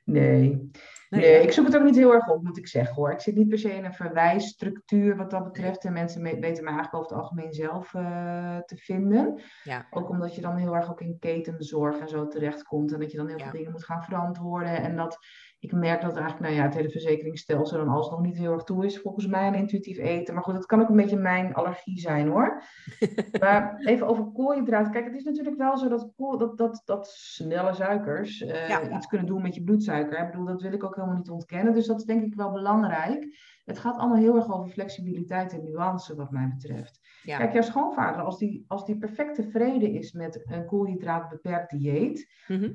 Nee. 0.03 0.69
Nee, 1.09 1.41
ik 1.41 1.51
zoek 1.51 1.65
het 1.65 1.75
ook 1.75 1.83
niet 1.83 1.95
heel 1.95 2.13
erg 2.13 2.29
op, 2.29 2.43
moet 2.43 2.57
ik 2.57 2.67
zeggen 2.67 2.95
hoor. 2.95 3.11
Ik 3.11 3.19
zit 3.19 3.35
niet 3.35 3.47
per 3.47 3.57
se 3.57 3.73
in 3.73 3.85
een 3.85 3.93
verwijsstructuur 3.93 5.17
wat 5.17 5.31
dat 5.31 5.43
betreft. 5.43 5.85
En 5.85 5.93
mensen 5.93 6.23
weten 6.23 6.63
mij 6.63 6.73
eigenlijk 6.73 6.93
over 6.93 7.09
het 7.09 7.21
algemeen 7.21 7.53
zelf 7.53 7.93
uh, 7.93 8.57
te 8.57 8.77
vinden. 8.77 9.41
Ja. 9.63 9.87
Ook 9.89 10.09
omdat 10.09 10.35
je 10.35 10.41
dan 10.41 10.55
heel 10.55 10.75
erg 10.75 10.89
ook 10.89 11.01
in 11.01 11.17
ketenzorg 11.19 11.97
en 11.97 12.09
zo 12.09 12.27
terechtkomt. 12.27 12.93
En 12.93 12.99
dat 12.99 13.11
je 13.11 13.17
dan 13.17 13.27
heel 13.27 13.39
veel 13.39 13.51
dingen 13.51 13.71
moet 13.71 13.85
gaan 13.85 14.03
verantwoorden. 14.03 14.81
En 14.81 14.95
dat 14.95 15.19
ik 15.61 15.71
merk 15.71 16.01
dat 16.01 16.15
eigenlijk, 16.15 16.39
nou 16.39 16.55
ja, 16.55 16.63
het 16.63 16.73
hele 16.73 16.89
verzekeringsstelsel 16.89 17.77
dan 17.77 17.87
alsnog 17.87 18.21
niet 18.21 18.37
heel 18.37 18.53
erg 18.53 18.63
toe 18.63 18.85
is, 18.85 18.99
volgens 18.99 19.27
mij, 19.27 19.41
aan 19.41 19.55
intuïtief 19.55 19.97
eten. 19.97 20.33
Maar 20.33 20.43
goed, 20.43 20.53
dat 20.53 20.65
kan 20.65 20.81
ook 20.81 20.89
een 20.89 20.95
beetje 20.95 21.17
mijn 21.17 21.53
allergie 21.53 21.99
zijn 21.99 22.27
hoor. 22.27 22.63
maar 23.39 23.75
even 23.85 24.07
over 24.07 24.31
koolhydraten. 24.31 24.91
Kijk, 24.91 25.05
het 25.05 25.15
is 25.15 25.23
natuurlijk 25.23 25.57
wel 25.57 25.77
zo 25.77 25.89
dat, 25.89 26.09
dat, 26.17 26.57
dat, 26.57 26.81
dat 26.85 27.07
snelle 27.07 27.73
suikers 27.73 28.41
uh, 28.41 28.95
iets 28.95 29.07
kunnen 29.07 29.27
doen 29.27 29.41
met 29.41 29.55
je 29.55 29.63
Ik 29.99 30.31
bedoel, 30.31 30.45
dat 30.45 30.61
wil 30.61 30.73
ik 30.73 30.83
ook 30.83 30.95
helemaal 30.95 31.17
niet 31.17 31.29
ontkennen. 31.29 31.73
Dus 31.73 31.85
dat 31.85 31.99
is 31.99 32.05
denk 32.05 32.23
ik 32.23 32.35
wel 32.35 32.51
belangrijk. 32.51 33.39
Het 33.65 33.79
gaat 33.79 33.97
allemaal 33.97 34.17
heel 34.17 34.35
erg 34.35 34.53
over 34.53 34.69
flexibiliteit 34.71 35.53
en 35.53 35.63
nuance, 35.63 36.15
wat 36.15 36.31
mij 36.31 36.47
betreft. 36.57 36.99
Kijk, 37.23 37.53
jouw 37.53 37.61
schoonvader, 37.61 38.21
als 38.21 38.37
die, 38.37 38.65
als 38.67 38.85
die 38.85 38.97
perfect 38.97 39.35
tevreden 39.35 39.91
is 39.91 40.11
met 40.11 40.41
een 40.45 40.65
koolhydraatbeperkt 40.65 41.71
dieet, 41.71 42.31
mhm. 42.47 42.71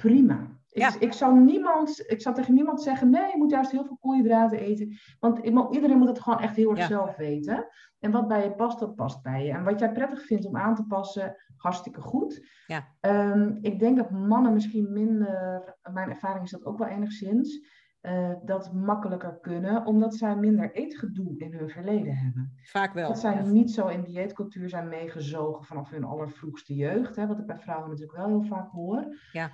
Prima. 0.00 0.48
Ik, 0.68 0.82
ja. 0.82 0.92
ik, 0.98 1.12
zou 1.12 1.40
niemand, 1.40 2.04
ik 2.06 2.20
zou 2.20 2.34
tegen 2.34 2.54
niemand 2.54 2.82
zeggen, 2.82 3.10
nee, 3.10 3.30
je 3.30 3.36
moet 3.36 3.50
juist 3.50 3.70
heel 3.70 3.84
veel 3.84 3.96
koolhydraten 4.00 4.58
eten. 4.58 4.96
Want 5.18 5.38
iedereen 5.72 5.98
moet 5.98 6.08
het 6.08 6.20
gewoon 6.20 6.40
echt 6.40 6.56
heel 6.56 6.76
erg 6.76 6.86
zelf 6.86 7.16
weten. 7.16 7.66
En 7.98 8.10
wat 8.10 8.28
bij 8.28 8.44
je 8.44 8.54
past, 8.54 8.78
dat 8.78 8.94
past 8.94 9.22
bij 9.22 9.44
je. 9.44 9.52
En 9.52 9.64
wat 9.64 9.78
jij 9.78 9.92
prettig 9.92 10.22
vindt 10.22 10.46
om 10.46 10.56
aan 10.56 10.74
te 10.74 10.86
passen, 10.86 11.36
hartstikke 11.56 12.00
goed. 12.00 12.46
Ja. 12.66 12.86
Um, 13.00 13.58
ik 13.60 13.78
denk 13.78 13.96
dat 13.96 14.10
mannen 14.10 14.52
misschien 14.52 14.92
minder, 14.92 15.76
mijn 15.92 16.10
ervaring 16.10 16.44
is 16.44 16.50
dat 16.50 16.64
ook 16.64 16.78
wel 16.78 16.88
enigszins, 16.88 17.78
uh, 18.02 18.32
dat 18.44 18.72
makkelijker 18.72 19.38
kunnen, 19.40 19.86
omdat 19.86 20.14
zij 20.14 20.36
minder 20.36 20.72
eetgedoe 20.72 21.38
in 21.38 21.52
hun 21.52 21.68
verleden 21.68 22.16
hebben. 22.16 22.52
Vaak 22.62 22.92
wel. 22.92 23.08
Dat 23.08 23.18
zij 23.18 23.42
niet 23.42 23.70
zo 23.70 23.86
in 23.86 24.04
dieetcultuur 24.04 24.68
zijn 24.68 24.88
meegezogen 24.88 25.64
vanaf 25.64 25.90
hun 25.90 26.04
allervroegste 26.04 26.74
jeugd, 26.74 27.16
hè, 27.16 27.26
wat 27.26 27.38
ik 27.38 27.46
bij 27.46 27.58
vrouwen 27.58 27.88
natuurlijk 27.88 28.18
wel 28.18 28.28
heel 28.28 28.42
vaak 28.42 28.70
hoor. 28.70 29.16
Ja. 29.32 29.50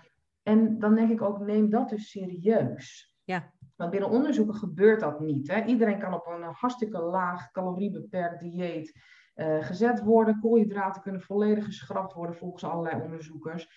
En 0.46 0.78
dan 0.78 0.94
denk 0.94 1.10
ik 1.10 1.22
ook, 1.22 1.38
neem 1.38 1.70
dat 1.70 1.88
dus 1.88 2.10
serieus. 2.10 3.14
Ja. 3.24 3.52
Want 3.76 3.90
binnen 3.90 4.10
onderzoeken 4.10 4.54
gebeurt 4.54 5.00
dat 5.00 5.20
niet. 5.20 5.48
Hè? 5.48 5.64
Iedereen 5.64 5.98
kan 5.98 6.14
op 6.14 6.26
een 6.26 6.42
hartstikke 6.42 6.98
laag 6.98 7.50
caloriebeperkt 7.50 8.40
dieet 8.40 9.00
uh, 9.34 9.64
gezet 9.64 10.02
worden. 10.02 10.40
Koolhydraten 10.40 11.02
kunnen 11.02 11.20
volledig 11.20 11.64
geschrapt 11.64 12.12
worden 12.12 12.36
volgens 12.36 12.64
allerlei 12.64 13.02
onderzoekers. 13.02 13.68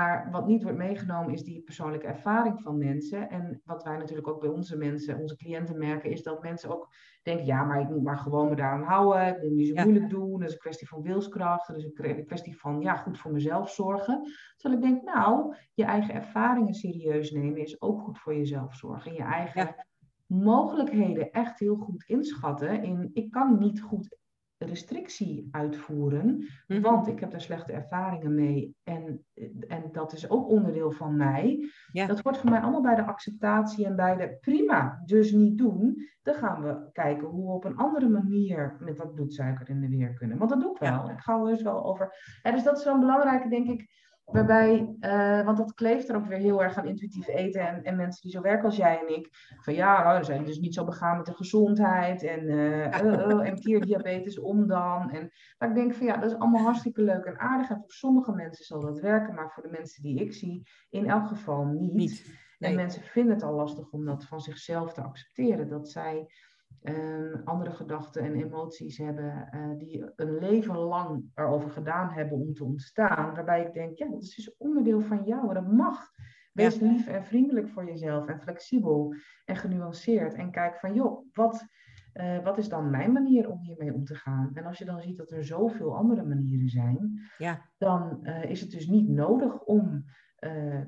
Maar 0.00 0.28
wat 0.30 0.46
niet 0.46 0.62
wordt 0.62 0.78
meegenomen 0.78 1.32
is 1.32 1.42
die 1.42 1.62
persoonlijke 1.62 2.06
ervaring 2.06 2.60
van 2.62 2.78
mensen. 2.78 3.30
En 3.30 3.60
wat 3.64 3.82
wij 3.82 3.96
natuurlijk 3.96 4.28
ook 4.28 4.40
bij 4.40 4.48
onze 4.48 4.76
mensen, 4.76 5.18
onze 5.18 5.36
cliënten 5.36 5.78
merken, 5.78 6.10
is 6.10 6.22
dat 6.22 6.42
mensen 6.42 6.70
ook 6.70 6.94
denken, 7.22 7.46
ja, 7.46 7.64
maar 7.64 7.80
ik 7.80 7.88
moet 7.88 8.02
maar 8.02 8.16
gewoon 8.16 8.48
me 8.48 8.56
daaraan 8.56 8.82
houden. 8.82 9.26
Ik 9.26 9.42
moet 9.42 9.52
niet 9.52 9.68
zo 9.68 9.82
moeilijk 9.82 10.10
doen. 10.10 10.38
Dat 10.38 10.48
is 10.48 10.54
een 10.54 10.60
kwestie 10.60 10.88
van 10.88 11.02
wilskracht. 11.02 11.66
Dat 11.66 11.76
is 11.76 11.84
een 11.84 12.24
kwestie 12.26 12.58
van, 12.58 12.80
ja, 12.80 12.96
goed 12.96 13.18
voor 13.18 13.32
mezelf 13.32 13.70
zorgen. 13.70 14.22
Terwijl 14.56 14.82
ik 14.82 14.88
denk, 14.88 15.02
nou, 15.02 15.56
je 15.74 15.84
eigen 15.84 16.14
ervaringen 16.14 16.74
serieus 16.74 17.30
nemen 17.30 17.60
is 17.60 17.80
ook 17.80 18.00
goed 18.00 18.18
voor 18.18 18.34
jezelf 18.34 18.74
zorgen. 18.74 19.12
Je 19.12 19.22
eigen 19.22 19.74
mogelijkheden 20.26 21.30
echt 21.30 21.58
heel 21.58 21.76
goed 21.76 22.04
inschatten. 22.04 22.82
In, 22.82 23.10
ik 23.12 23.30
kan 23.30 23.58
niet 23.58 23.80
goed 23.80 24.18
restrictie 24.64 25.48
uitvoeren, 25.50 26.48
mhm. 26.66 26.80
want 26.80 27.06
ik 27.06 27.20
heb 27.20 27.30
daar 27.30 27.40
slechte 27.40 27.72
ervaringen 27.72 28.34
mee 28.34 28.76
en, 28.82 29.24
en 29.68 29.88
dat 29.92 30.12
is 30.12 30.30
ook 30.30 30.48
onderdeel 30.48 30.90
van 30.90 31.16
mij. 31.16 31.70
Dat 31.92 32.22
wordt 32.22 32.38
voor 32.38 32.50
mij 32.50 32.60
allemaal 32.60 32.82
bij 32.82 32.94
de 32.94 33.04
acceptatie 33.04 33.86
en 33.86 33.96
bij 33.96 34.16
de 34.16 34.36
prima, 34.40 35.02
dus 35.04 35.32
niet 35.32 35.58
doen. 35.58 36.08
Dan 36.22 36.34
gaan 36.34 36.62
we 36.62 36.88
kijken 36.92 37.28
hoe 37.28 37.46
we 37.46 37.52
op 37.52 37.64
een 37.64 37.76
andere 37.76 38.08
manier 38.08 38.76
met 38.80 38.96
dat 38.96 39.14
bloedsuiker 39.14 39.68
in 39.68 39.80
de 39.80 39.88
weer 39.88 40.14
kunnen. 40.14 40.38
Want 40.38 40.50
dat 40.50 40.60
doe 40.60 40.74
ik 40.74 40.80
wel. 40.80 41.10
Ik 41.10 41.20
ga 41.20 41.38
er 41.38 41.46
dus 41.46 41.62
wel 41.62 41.84
over. 41.84 42.14
dus 42.42 42.62
dat 42.62 42.78
is 42.78 42.84
wel 42.84 42.94
een 42.94 43.00
belangrijke, 43.00 43.48
denk 43.48 43.68
ik, 43.68 43.88
Waarbij, 44.32 44.96
uh, 45.00 45.44
want 45.44 45.56
dat 45.56 45.74
kleeft 45.74 46.08
er 46.08 46.16
ook 46.16 46.26
weer 46.26 46.38
heel 46.38 46.62
erg 46.62 46.76
aan 46.76 46.86
intuïtief 46.86 47.28
eten. 47.28 47.68
En, 47.68 47.82
en 47.82 47.96
mensen 47.96 48.22
die 48.22 48.30
zo 48.30 48.40
werken 48.40 48.64
als 48.64 48.76
jij 48.76 49.00
en 49.00 49.14
ik. 49.16 49.28
Van 49.60 49.74
ja, 49.74 50.02
nou, 50.02 50.24
zijn 50.24 50.44
dus 50.44 50.58
niet 50.58 50.74
zo 50.74 50.84
begaan 50.84 51.16
met 51.16 51.26
de 51.26 51.34
gezondheid. 51.34 52.22
En, 52.22 52.42
uh, 52.42 52.86
uh, 52.86 53.46
en 53.48 54.42
om 54.42 54.66
dan. 54.66 55.10
En, 55.10 55.30
maar 55.58 55.68
ik 55.68 55.74
denk 55.74 55.94
van 55.94 56.06
ja, 56.06 56.16
dat 56.16 56.30
is 56.30 56.38
allemaal 56.38 56.64
hartstikke 56.64 57.02
leuk 57.02 57.24
en 57.24 57.38
aardig. 57.38 57.70
En 57.70 57.76
voor 57.76 57.90
sommige 57.90 58.32
mensen 58.32 58.64
zal 58.64 58.80
dat 58.80 59.00
werken. 59.00 59.34
Maar 59.34 59.50
voor 59.50 59.62
de 59.62 59.70
mensen 59.70 60.02
die 60.02 60.20
ik 60.20 60.32
zie, 60.32 60.68
in 60.90 61.08
elk 61.08 61.28
geval 61.28 61.64
niet. 61.64 61.94
niet. 61.94 62.38
En 62.58 62.74
mensen 62.74 63.02
vinden 63.02 63.34
het 63.34 63.42
al 63.42 63.54
lastig 63.54 63.90
om 63.90 64.04
dat 64.04 64.24
van 64.24 64.40
zichzelf 64.40 64.92
te 64.92 65.02
accepteren. 65.02 65.68
Dat 65.68 65.88
zij 65.88 66.26
ehm, 66.82 67.40
andere 67.44 67.70
gedachten 67.70 68.22
en 68.22 68.34
emoties 68.34 68.98
hebben, 68.98 69.48
uh, 69.54 69.78
die 69.78 70.04
een 70.16 70.38
leven 70.38 70.76
lang 70.76 71.24
erover 71.34 71.70
gedaan 71.70 72.10
hebben 72.10 72.38
om 72.38 72.54
te 72.54 72.64
ontstaan, 72.64 73.34
waarbij 73.34 73.66
ik 73.66 73.72
denk, 73.72 73.98
ja, 73.98 74.08
dat 74.08 74.22
is 74.22 74.34
dus 74.34 74.56
onderdeel 74.56 75.00
van 75.00 75.24
jou, 75.24 75.54
dat 75.54 75.72
mag. 75.72 76.10
Wees 76.52 76.80
lief 76.80 77.06
en 77.06 77.24
vriendelijk 77.24 77.68
voor 77.68 77.84
jezelf 77.84 78.26
en 78.26 78.40
flexibel 78.40 79.14
en 79.44 79.56
genuanceerd 79.56 80.34
en 80.34 80.50
kijk 80.50 80.78
van, 80.78 80.94
joh, 80.94 81.26
wat, 81.32 81.66
uh, 82.14 82.44
wat 82.44 82.58
is 82.58 82.68
dan 82.68 82.90
mijn 82.90 83.12
manier 83.12 83.50
om 83.50 83.58
hiermee 83.58 83.94
om 83.94 84.04
te 84.04 84.14
gaan? 84.14 84.50
En 84.54 84.64
als 84.64 84.78
je 84.78 84.84
dan 84.84 85.00
ziet 85.00 85.16
dat 85.16 85.30
er 85.30 85.44
zoveel 85.44 85.96
andere 85.96 86.24
manieren 86.24 86.68
zijn, 86.68 87.20
ja. 87.38 87.70
dan 87.78 88.18
uh, 88.22 88.44
is 88.44 88.60
het 88.60 88.70
dus 88.70 88.86
niet 88.86 89.08
nodig 89.08 89.60
om 89.60 90.04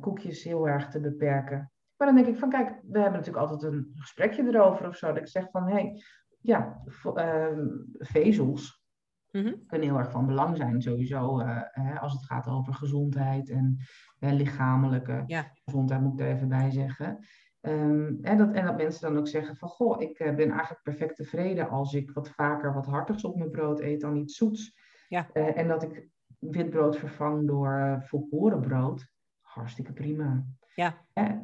koekjes 0.00 0.44
heel 0.44 0.68
erg 0.68 0.88
te 0.88 1.00
beperken. 1.00 1.71
Maar 2.02 2.12
dan 2.12 2.22
denk 2.22 2.34
ik 2.34 2.40
van, 2.40 2.50
kijk, 2.50 2.68
we 2.68 2.98
hebben 2.98 3.18
natuurlijk 3.18 3.46
altijd 3.46 3.72
een 3.72 3.92
gesprekje 3.94 4.46
erover 4.46 4.88
of 4.88 4.96
zo. 4.96 5.06
Dat 5.06 5.16
ik 5.16 5.28
zeg 5.28 5.50
van, 5.50 5.66
hé, 5.66 5.72
hey, 5.72 6.02
ja, 6.40 6.82
uh, 7.14 7.58
vezels 7.98 8.84
-hmm. 9.30 9.66
kunnen 9.66 9.88
heel 9.88 9.98
erg 9.98 10.10
van 10.10 10.26
belang 10.26 10.56
zijn 10.56 10.82
sowieso. 10.82 11.40
Uh, 11.40 11.60
hè, 11.70 11.98
als 11.98 12.12
het 12.12 12.24
gaat 12.24 12.48
over 12.48 12.74
gezondheid 12.74 13.50
en 13.50 13.76
uh, 14.20 14.32
lichamelijke 14.32 15.22
ja. 15.26 15.52
gezondheid, 15.64 16.00
moet 16.00 16.20
ik 16.20 16.26
er 16.26 16.34
even 16.34 16.48
bij 16.48 16.70
zeggen. 16.70 17.26
Um, 17.60 18.18
en, 18.22 18.38
dat, 18.38 18.52
en 18.52 18.64
dat 18.64 18.76
mensen 18.76 19.00
dan 19.00 19.18
ook 19.18 19.28
zeggen 19.28 19.56
van, 19.56 19.68
goh, 19.68 20.00
ik 20.00 20.18
uh, 20.20 20.34
ben 20.34 20.50
eigenlijk 20.50 20.82
perfect 20.82 21.16
tevreden 21.16 21.68
als 21.68 21.94
ik 21.94 22.10
wat 22.10 22.30
vaker 22.30 22.74
wat 22.74 22.86
hartigs 22.86 23.24
op 23.24 23.36
mijn 23.36 23.50
brood 23.50 23.80
eet 23.80 24.00
dan 24.00 24.16
iets 24.16 24.36
zoets. 24.36 24.78
Ja. 25.08 25.28
Uh, 25.34 25.58
en 25.58 25.68
dat 25.68 25.82
ik 25.82 26.08
wit 26.38 26.70
brood 26.70 26.96
vervang 26.96 27.46
door 27.46 28.02
volkoren 28.04 28.60
brood. 28.60 29.11
Hartstikke 29.54 29.92
prima. 29.92 30.44
Ja. 30.74 30.94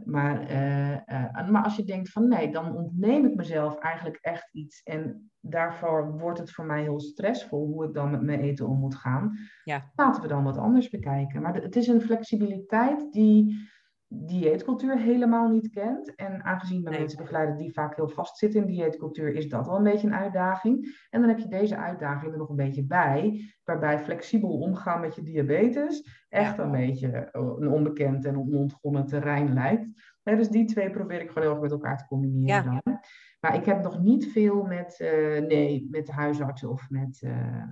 maar, 0.04 0.50
uh, 0.50 1.48
maar 1.50 1.62
als 1.62 1.76
je 1.76 1.84
denkt 1.84 2.12
van 2.12 2.28
nee, 2.28 2.50
dan 2.50 2.76
ontneem 2.76 3.26
ik 3.26 3.34
mezelf 3.34 3.78
eigenlijk 3.78 4.18
echt 4.20 4.48
iets. 4.52 4.82
En 4.82 5.30
daarvoor 5.40 6.18
wordt 6.18 6.38
het 6.38 6.52
voor 6.52 6.64
mij 6.64 6.82
heel 6.82 7.00
stressvol 7.00 7.66
hoe 7.66 7.84
ik 7.84 7.94
dan 7.94 8.10
met 8.10 8.22
mijn 8.22 8.40
eten 8.40 8.68
om 8.68 8.78
moet 8.78 8.94
gaan. 8.94 9.36
Ja. 9.64 9.90
Laten 9.94 10.22
we 10.22 10.28
dan 10.28 10.44
wat 10.44 10.58
anders 10.58 10.88
bekijken. 10.88 11.42
Maar 11.42 11.54
het 11.54 11.76
is 11.76 11.86
een 11.86 12.00
flexibiliteit 12.00 13.12
die 13.12 13.68
dieetcultuur 14.08 14.98
helemaal 14.98 15.48
niet 15.48 15.70
kent. 15.70 16.14
En 16.14 16.44
aangezien 16.44 16.82
we 16.82 16.90
Nee. 16.90 16.98
mensen 16.98 17.18
begeleiden 17.18 17.56
die 17.56 17.72
vaak 17.72 17.96
heel 17.96 18.08
vastzitten 18.08 18.60
in 18.60 18.66
dieetcultuur, 18.66 19.34
is 19.34 19.48
dat 19.48 19.66
wel 19.66 19.76
een 19.76 19.82
beetje 19.82 20.06
een 20.06 20.14
uitdaging. 20.14 21.06
En 21.10 21.20
dan 21.20 21.28
heb 21.28 21.38
je 21.38 21.48
deze 21.48 21.76
uitdaging 21.76 22.32
er 22.32 22.38
nog 22.38 22.48
een 22.48 22.56
beetje 22.56 22.84
bij, 22.84 23.40
waarbij 23.64 23.98
flexibel 23.98 24.58
omgaan 24.58 25.00
met 25.00 25.14
je 25.14 25.22
diabetes 25.22 26.24
echt 26.28 26.58
een 26.58 26.70
beetje 26.70 27.08
eh, 27.08 27.52
een 27.58 27.68
onbekend 27.68 28.24
en 28.24 28.38
onontgonnen 28.38 29.06
terrein 29.06 29.52
lijkt. 29.54 30.16
Dus 30.22 30.48
die 30.48 30.64
twee 30.64 30.90
probeer 30.90 31.20
ik 31.20 31.28
gewoon 31.28 31.42
heel 31.42 31.52
erg 31.52 31.62
met 31.62 31.70
elkaar 31.70 31.98
te 31.98 32.06
combineren. 32.06 32.72
Ja. 32.72 32.80
dan. 32.84 32.98
Maar 33.40 33.54
ik 33.54 33.64
heb 33.64 33.82
nog 33.82 34.00
niet 34.02 34.26
veel 34.32 34.62
met, 34.62 35.00
eh, 35.00 35.42
nee, 35.46 35.86
met 35.90 36.06
de 36.06 36.12
huisartsen 36.12 36.70
of 36.70 36.90
met... 36.90 37.22
eh, 37.22 37.62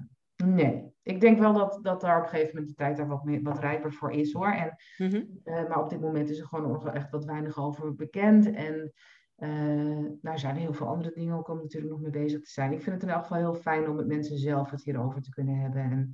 nee, 0.54 0.94
ik 1.02 1.20
denk 1.20 1.38
wel 1.38 1.52
dat, 1.52 1.78
dat 1.82 2.00
daar 2.00 2.16
op 2.16 2.22
een 2.22 2.28
gegeven 2.28 2.54
moment 2.54 2.68
de 2.68 2.74
tijd 2.82 2.96
daar 2.96 3.08
wat, 3.08 3.24
meer, 3.24 3.42
wat 3.42 3.58
rijper 3.58 3.92
voor 3.92 4.12
is 4.12 4.32
hoor. 4.32 4.52
En 4.52 4.76
Mhm. 4.96 5.22
uh, 5.44 5.68
maar 5.68 5.82
op 5.82 5.90
dit 5.90 6.00
moment 6.00 6.28
is 6.30 6.38
er 6.38 6.46
gewoon 6.46 6.92
echt 6.92 7.10
wat 7.10 7.24
weinig 7.24 7.58
over 7.58 7.94
bekend. 7.94 8.50
En 8.50 8.92
uh, 9.38 10.06
daar 10.20 10.38
zijn 10.38 10.56
heel 10.56 10.72
veel 10.72 10.86
andere 10.86 11.10
dingen 11.14 11.36
ook 11.36 11.48
om 11.48 11.56
natuurlijk 11.56 11.92
nog 11.92 12.00
mee 12.02 12.22
bezig 12.22 12.40
te 12.40 12.50
zijn. 12.50 12.72
Ik 12.72 12.82
vind 12.82 12.94
het 12.94 13.04
in 13.04 13.14
elk 13.14 13.22
geval 13.22 13.38
heel 13.38 13.54
fijn 13.54 13.88
om 13.88 13.96
met 13.96 14.06
mensen 14.06 14.38
zelf 14.38 14.70
het 14.70 14.84
hierover 14.84 15.22
te 15.22 15.30
kunnen 15.30 15.56
hebben. 15.56 15.82
En 15.82 16.12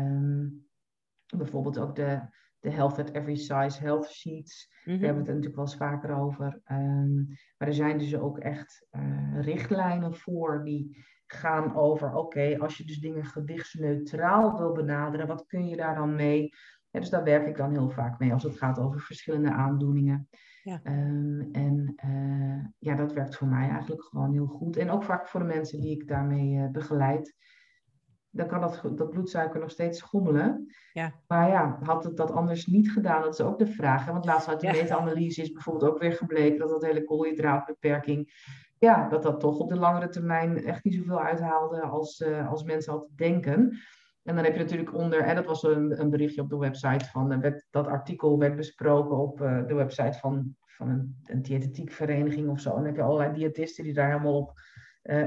um, 0.00 0.66
bijvoorbeeld 1.36 1.78
ook 1.78 1.94
de, 1.96 2.20
de 2.60 2.70
Health 2.70 2.98
at 2.98 3.10
Every 3.10 3.36
Size 3.36 3.80
Health 3.80 4.10
Sheets. 4.10 4.68
Mhm. 4.84 4.96
Daar 4.96 5.06
hebben 5.06 5.24
we 5.24 5.30
het 5.30 5.42
natuurlijk 5.42 5.56
wel 5.56 5.64
eens 5.64 5.76
vaker 5.76 6.16
over. 6.16 6.60
Um, 6.70 7.26
maar 7.58 7.68
er 7.68 7.74
zijn 7.74 7.98
dus 7.98 8.16
ook 8.16 8.38
echt 8.38 8.86
uh, 8.92 9.40
richtlijnen 9.40 10.14
voor 10.14 10.64
die 10.64 11.04
gaan 11.26 11.76
over, 11.76 12.08
oké, 12.08 12.18
okay, 12.18 12.56
als 12.56 12.76
je 12.76 12.84
dus 12.84 12.98
dingen 12.98 13.24
gewichtsneutraal 13.24 14.58
wil 14.58 14.72
benaderen, 14.72 15.26
wat 15.26 15.46
kun 15.46 15.68
je 15.68 15.76
daar 15.76 15.94
dan 15.94 16.14
mee? 16.14 16.48
Ja, 16.90 17.00
dus 17.00 17.10
daar 17.10 17.24
werk 17.24 17.46
ik 17.46 17.56
dan 17.56 17.70
heel 17.70 17.90
vaak 17.90 18.18
mee 18.18 18.32
als 18.32 18.42
het 18.42 18.56
gaat 18.56 18.78
over 18.78 19.00
verschillende 19.00 19.50
aandoeningen. 19.50 20.28
Ja. 20.62 20.80
Um, 20.84 21.48
en 21.52 21.94
uh, 22.06 22.64
ja, 22.78 22.94
dat 22.94 23.12
werkt 23.12 23.36
voor 23.36 23.48
mij 23.48 23.68
eigenlijk 23.68 24.04
gewoon 24.04 24.32
heel 24.32 24.46
goed. 24.46 24.76
En 24.76 24.90
ook 24.90 25.04
vaak 25.04 25.28
voor 25.28 25.40
de 25.40 25.46
mensen 25.46 25.80
die 25.80 26.00
ik 26.00 26.08
daarmee 26.08 26.54
uh, 26.54 26.70
begeleid. 26.70 27.36
Dan 28.30 28.46
kan 28.46 28.60
dat, 28.60 28.82
dat 28.94 29.10
bloedsuiker 29.10 29.60
nog 29.60 29.70
steeds 29.70 29.98
schommelen. 29.98 30.66
Ja. 30.92 31.12
Maar 31.26 31.48
ja, 31.48 31.78
had 31.82 32.04
het 32.04 32.16
dat 32.16 32.30
anders 32.30 32.66
niet 32.66 32.90
gedaan? 32.90 33.22
Dat 33.22 33.34
is 33.34 33.40
ook 33.40 33.58
de 33.58 33.66
vraag. 33.66 34.04
Hè? 34.04 34.12
Want 34.12 34.24
laatst 34.24 34.48
uit 34.48 34.60
de 34.60 34.66
meta-analyse 34.66 35.42
is 35.42 35.52
bijvoorbeeld 35.52 35.92
ook 35.92 35.98
weer 35.98 36.12
gebleken 36.12 36.58
dat 36.58 36.68
dat 36.68 36.84
hele 36.84 37.04
koolhydraatbeperking 37.04 38.32
ja, 38.78 39.08
dat 39.08 39.22
dat 39.22 39.40
toch 39.40 39.58
op 39.58 39.68
de 39.68 39.76
langere 39.76 40.08
termijn 40.08 40.64
echt 40.64 40.84
niet 40.84 40.94
zoveel 40.94 41.20
uithaalde 41.20 41.80
als, 41.80 42.20
uh, 42.20 42.50
als 42.50 42.62
mensen 42.62 42.92
altijd 42.92 43.16
denken. 43.16 43.78
En 44.22 44.34
dan 44.34 44.44
heb 44.44 44.54
je 44.54 44.60
natuurlijk 44.60 44.94
onder, 44.94 45.20
en 45.20 45.34
dat 45.34 45.46
was 45.46 45.62
een, 45.62 46.00
een 46.00 46.10
berichtje 46.10 46.40
op 46.42 46.48
de 46.48 46.58
website 46.58 47.04
van, 47.04 47.32
uh, 47.32 47.38
werd, 47.38 47.66
dat 47.70 47.86
artikel 47.86 48.38
werd 48.38 48.56
besproken 48.56 49.16
op 49.16 49.40
uh, 49.40 49.66
de 49.66 49.74
website 49.74 50.18
van, 50.18 50.56
van 50.60 50.88
een, 50.88 51.16
een 51.24 51.42
diëtetiekvereniging 51.42 52.48
of 52.48 52.60
zo. 52.60 52.70
En 52.70 52.76
dan 52.76 52.84
heb 52.84 52.96
je 52.96 53.02
allerlei 53.02 53.32
diëtisten 53.32 53.84
die 53.84 53.94
daar 53.94 54.10
helemaal 54.10 54.36
op, 54.36 54.52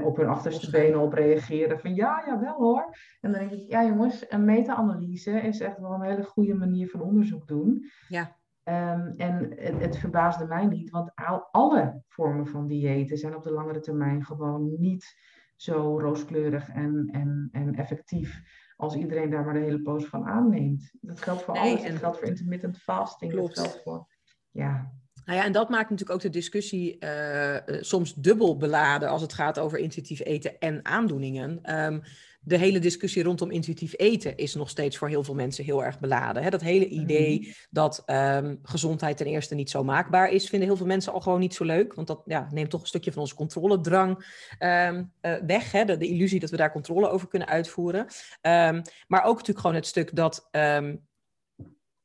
op 0.04 0.16
hun 0.16 0.28
achterste 0.28 0.70
benen 0.70 1.00
op 1.00 1.12
reageren. 1.12 1.80
Van 1.80 1.94
ja, 1.94 2.22
jawel 2.26 2.54
hoor. 2.54 2.96
En 3.20 3.32
dan 3.32 3.40
denk 3.40 3.50
ik, 3.50 3.70
ja 3.70 3.84
jongens, 3.84 4.24
een 4.28 4.44
meta-analyse 4.44 5.30
is 5.30 5.60
echt 5.60 5.78
wel 5.78 5.92
een 5.92 6.02
hele 6.02 6.24
goede 6.24 6.54
manier 6.54 6.88
van 6.88 7.00
onderzoek 7.00 7.48
doen. 7.48 7.90
Ja. 8.08 8.39
Um, 8.70 9.14
en 9.16 9.52
het, 9.56 9.80
het, 9.80 9.98
verbaasde 9.98 10.46
mij 10.46 10.66
niet, 10.66 10.90
want 10.90 11.14
al, 11.14 11.48
alle 11.50 12.02
vormen 12.08 12.46
van 12.46 12.66
diëten 12.66 13.18
zijn 13.18 13.36
op 13.36 13.42
de 13.42 13.52
langere 13.52 13.80
termijn 13.80 14.24
gewoon 14.24 14.74
niet 14.78 15.16
zo 15.56 16.00
rooskleurig 16.00 16.68
en, 16.68 17.08
en, 17.12 17.48
en 17.52 17.74
effectief 17.74 18.42
als 18.76 18.94
iedereen 18.94 19.30
daar 19.30 19.44
maar 19.44 19.54
de 19.54 19.60
hele 19.60 19.82
poos 19.82 20.04
van 20.04 20.24
aanneemt. 20.24 20.90
Dat 21.00 21.22
geldt 21.22 21.42
voor 21.42 21.54
Nee, 21.54 21.76
alles. 21.76 21.90
Dat 21.90 21.98
geldt 21.98 22.18
voor 22.18 22.26
intermittent 22.26 22.78
fasting. 22.78 23.32
Klopt. 23.32 23.56
Dat 23.56 23.66
geldt 23.66 23.82
voor... 23.82 24.06
Ja, 24.50 24.92
Nou 25.24 25.38
ja, 25.38 25.44
en 25.44 25.52
dat 25.52 25.68
maakt 25.68 25.90
natuurlijk 25.90 26.10
ook 26.10 26.22
de 26.22 26.38
discussie 26.38 26.98
eh, 26.98 27.56
eh, 27.56 27.62
soms 27.82 28.14
dubbel 28.14 28.56
beladen 28.56 29.08
als 29.08 29.22
het 29.22 29.32
gaat 29.32 29.58
over 29.58 29.78
intuïtief 29.78 30.20
eten 30.24 30.58
en 30.58 30.84
aandoeningen. 30.84 31.58
Ehm, 31.62 32.00
de 32.42 32.56
hele 32.56 32.78
discussie 32.78 33.22
rondom 33.22 33.50
intuïtief 33.50 33.94
eten 33.96 34.36
is 34.36 34.54
nog 34.54 34.70
steeds 34.70 34.96
voor 34.96 35.08
heel 35.08 35.24
veel 35.24 35.34
mensen 35.34 35.64
heel 35.64 35.84
erg 35.84 35.98
beladen. 35.98 36.42
Hè? 36.42 36.50
Dat 36.50 36.60
hele 36.60 36.88
idee 36.88 37.54
dat 37.70 38.02
ehm, 38.06 38.56
gezondheid 38.62 39.16
ten 39.16 39.26
eerste 39.26 39.54
niet 39.54 39.70
zo 39.70 39.84
maakbaar 39.84 40.30
is, 40.30 40.48
vinden 40.48 40.68
heel 40.68 40.76
veel 40.76 40.86
mensen 40.86 41.12
al 41.12 41.20
gewoon 41.20 41.40
niet 41.40 41.54
zo 41.54 41.64
leuk. 41.64 41.94
Want 41.94 42.06
dat 42.06 42.22
ja, 42.24 42.48
neemt 42.50 42.70
toch 42.70 42.80
een 42.80 42.86
stukje 42.86 43.12
van 43.12 43.22
onze 43.22 43.34
controledrang 43.34 44.26
ehm, 44.58 45.04
eh, 45.20 45.34
weg. 45.46 45.72
Hè? 45.72 45.84
De, 45.84 45.96
de 45.96 46.08
illusie 46.08 46.40
dat 46.40 46.50
we 46.50 46.56
daar 46.56 46.72
controle 46.72 47.08
over 47.08 47.28
kunnen 47.28 47.48
uitvoeren. 47.48 48.06
Ehm, 48.40 48.82
maar 49.06 49.24
ook 49.24 49.32
natuurlijk 49.32 49.60
gewoon 49.60 49.76
het 49.76 49.86
stuk 49.86 50.16
dat 50.16 50.48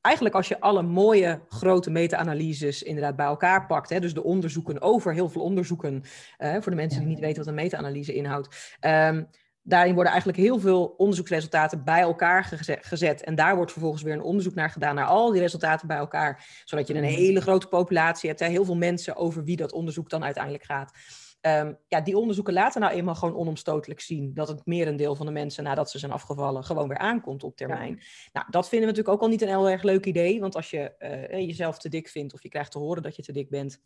eigenlijk 0.06 0.36
als 0.36 0.48
je 0.48 0.60
alle 0.60 0.82
mooie 0.82 1.42
grote 1.50 1.90
meta-analyses 1.90 2.84
inderdaad 2.84 3.16
bij 3.16 3.26
elkaar 3.26 3.66
pakt, 3.66 3.90
hè, 3.90 4.00
dus 4.00 4.14
de 4.14 4.24
onderzoeken 4.24 4.82
over 4.82 5.14
heel 5.14 5.30
veel 5.30 5.42
onderzoeken, 5.42 6.04
eh, 6.38 6.52
voor 6.52 6.72
de 6.72 6.78
mensen 6.78 7.00
die 7.00 7.10
niet 7.10 7.20
weten 7.20 7.38
wat 7.38 7.48
een 7.48 7.54
meta-analyse 7.54 8.14
inhoudt, 8.14 8.78
daarin 9.68 9.94
worden 9.94 10.12
eigenlijk 10.12 10.42
heel 10.42 10.60
veel 10.60 10.94
onderzoeksresultaten 10.98 11.84
bij 11.84 12.02
elkaar 12.02 12.44
geze- 12.44 12.78
gezet. 12.82 13.24
En 13.24 13.36
daar 13.36 13.56
wordt 13.56 13.72
vervolgens 13.72 14.04
weer 14.04 14.14
een 14.14 14.22
onderzoek 14.22 14.54
naar 14.54 14.70
gedaan, 14.70 14.96
naar 14.96 15.06
al 15.06 15.32
die 15.32 15.42
resultaten 15.42 15.88
bij 15.88 15.98
elkaar, 15.98 16.62
zodat 16.66 16.88
je 16.88 16.96
een 16.96 17.04
hele 17.04 17.42
grote 17.42 17.68
populatie 17.68 18.30
hebt, 18.30 18.42
hè, 18.42 18.48
heel 18.48 18.66
veel 18.66 18.76
mensen 18.76 19.16
over 19.16 19.44
wie 19.44 19.56
dat 19.56 19.72
onderzoek 19.72 20.10
dan 20.10 20.24
uiteindelijk 20.24 20.64
gaat. 20.64 20.92
Ehm, 21.42 21.74
ja, 21.88 22.02
die 22.02 22.18
onderzoeken 22.18 22.54
laten 22.54 22.82
nou 22.82 22.94
eenmaal 22.94 23.16
gewoon 23.16 23.36
onomstotelijk 23.36 24.00
zien 24.00 24.34
dat 24.34 24.48
het 24.48 24.66
merendeel 24.66 25.16
van 25.16 25.26
de 25.26 25.32
mensen 25.32 25.64
nadat 25.64 25.90
ze 25.90 26.00
zijn 26.00 26.12
afgevallen 26.12 26.64
gewoon 26.64 26.88
weer 26.88 26.98
aankomt 26.98 27.44
op 27.44 27.56
termijn. 27.56 28.02
Nou, 28.34 28.46
dat 28.50 28.70
vinden 28.70 28.88
we 28.90 28.96
natuurlijk 28.96 29.16
ook 29.16 29.22
al 29.22 29.28
niet 29.28 29.42
een 29.42 29.48
heel 29.48 29.70
erg 29.70 29.84
leuk 29.84 30.06
idee, 30.06 30.40
want 30.40 30.56
als 30.56 30.70
je 30.70 30.98
eh, 30.98 31.46
jezelf 31.48 31.78
te 31.78 31.90
dik 31.90 32.08
vindt 32.08 32.34
of 32.34 32.44
je 32.44 32.50
krijgt 32.50 32.72
te 32.72 32.80
horen 32.80 33.04
dat 33.04 33.16
je 33.16 33.22
te 33.22 33.32
dik 33.32 33.50
bent 33.50 33.82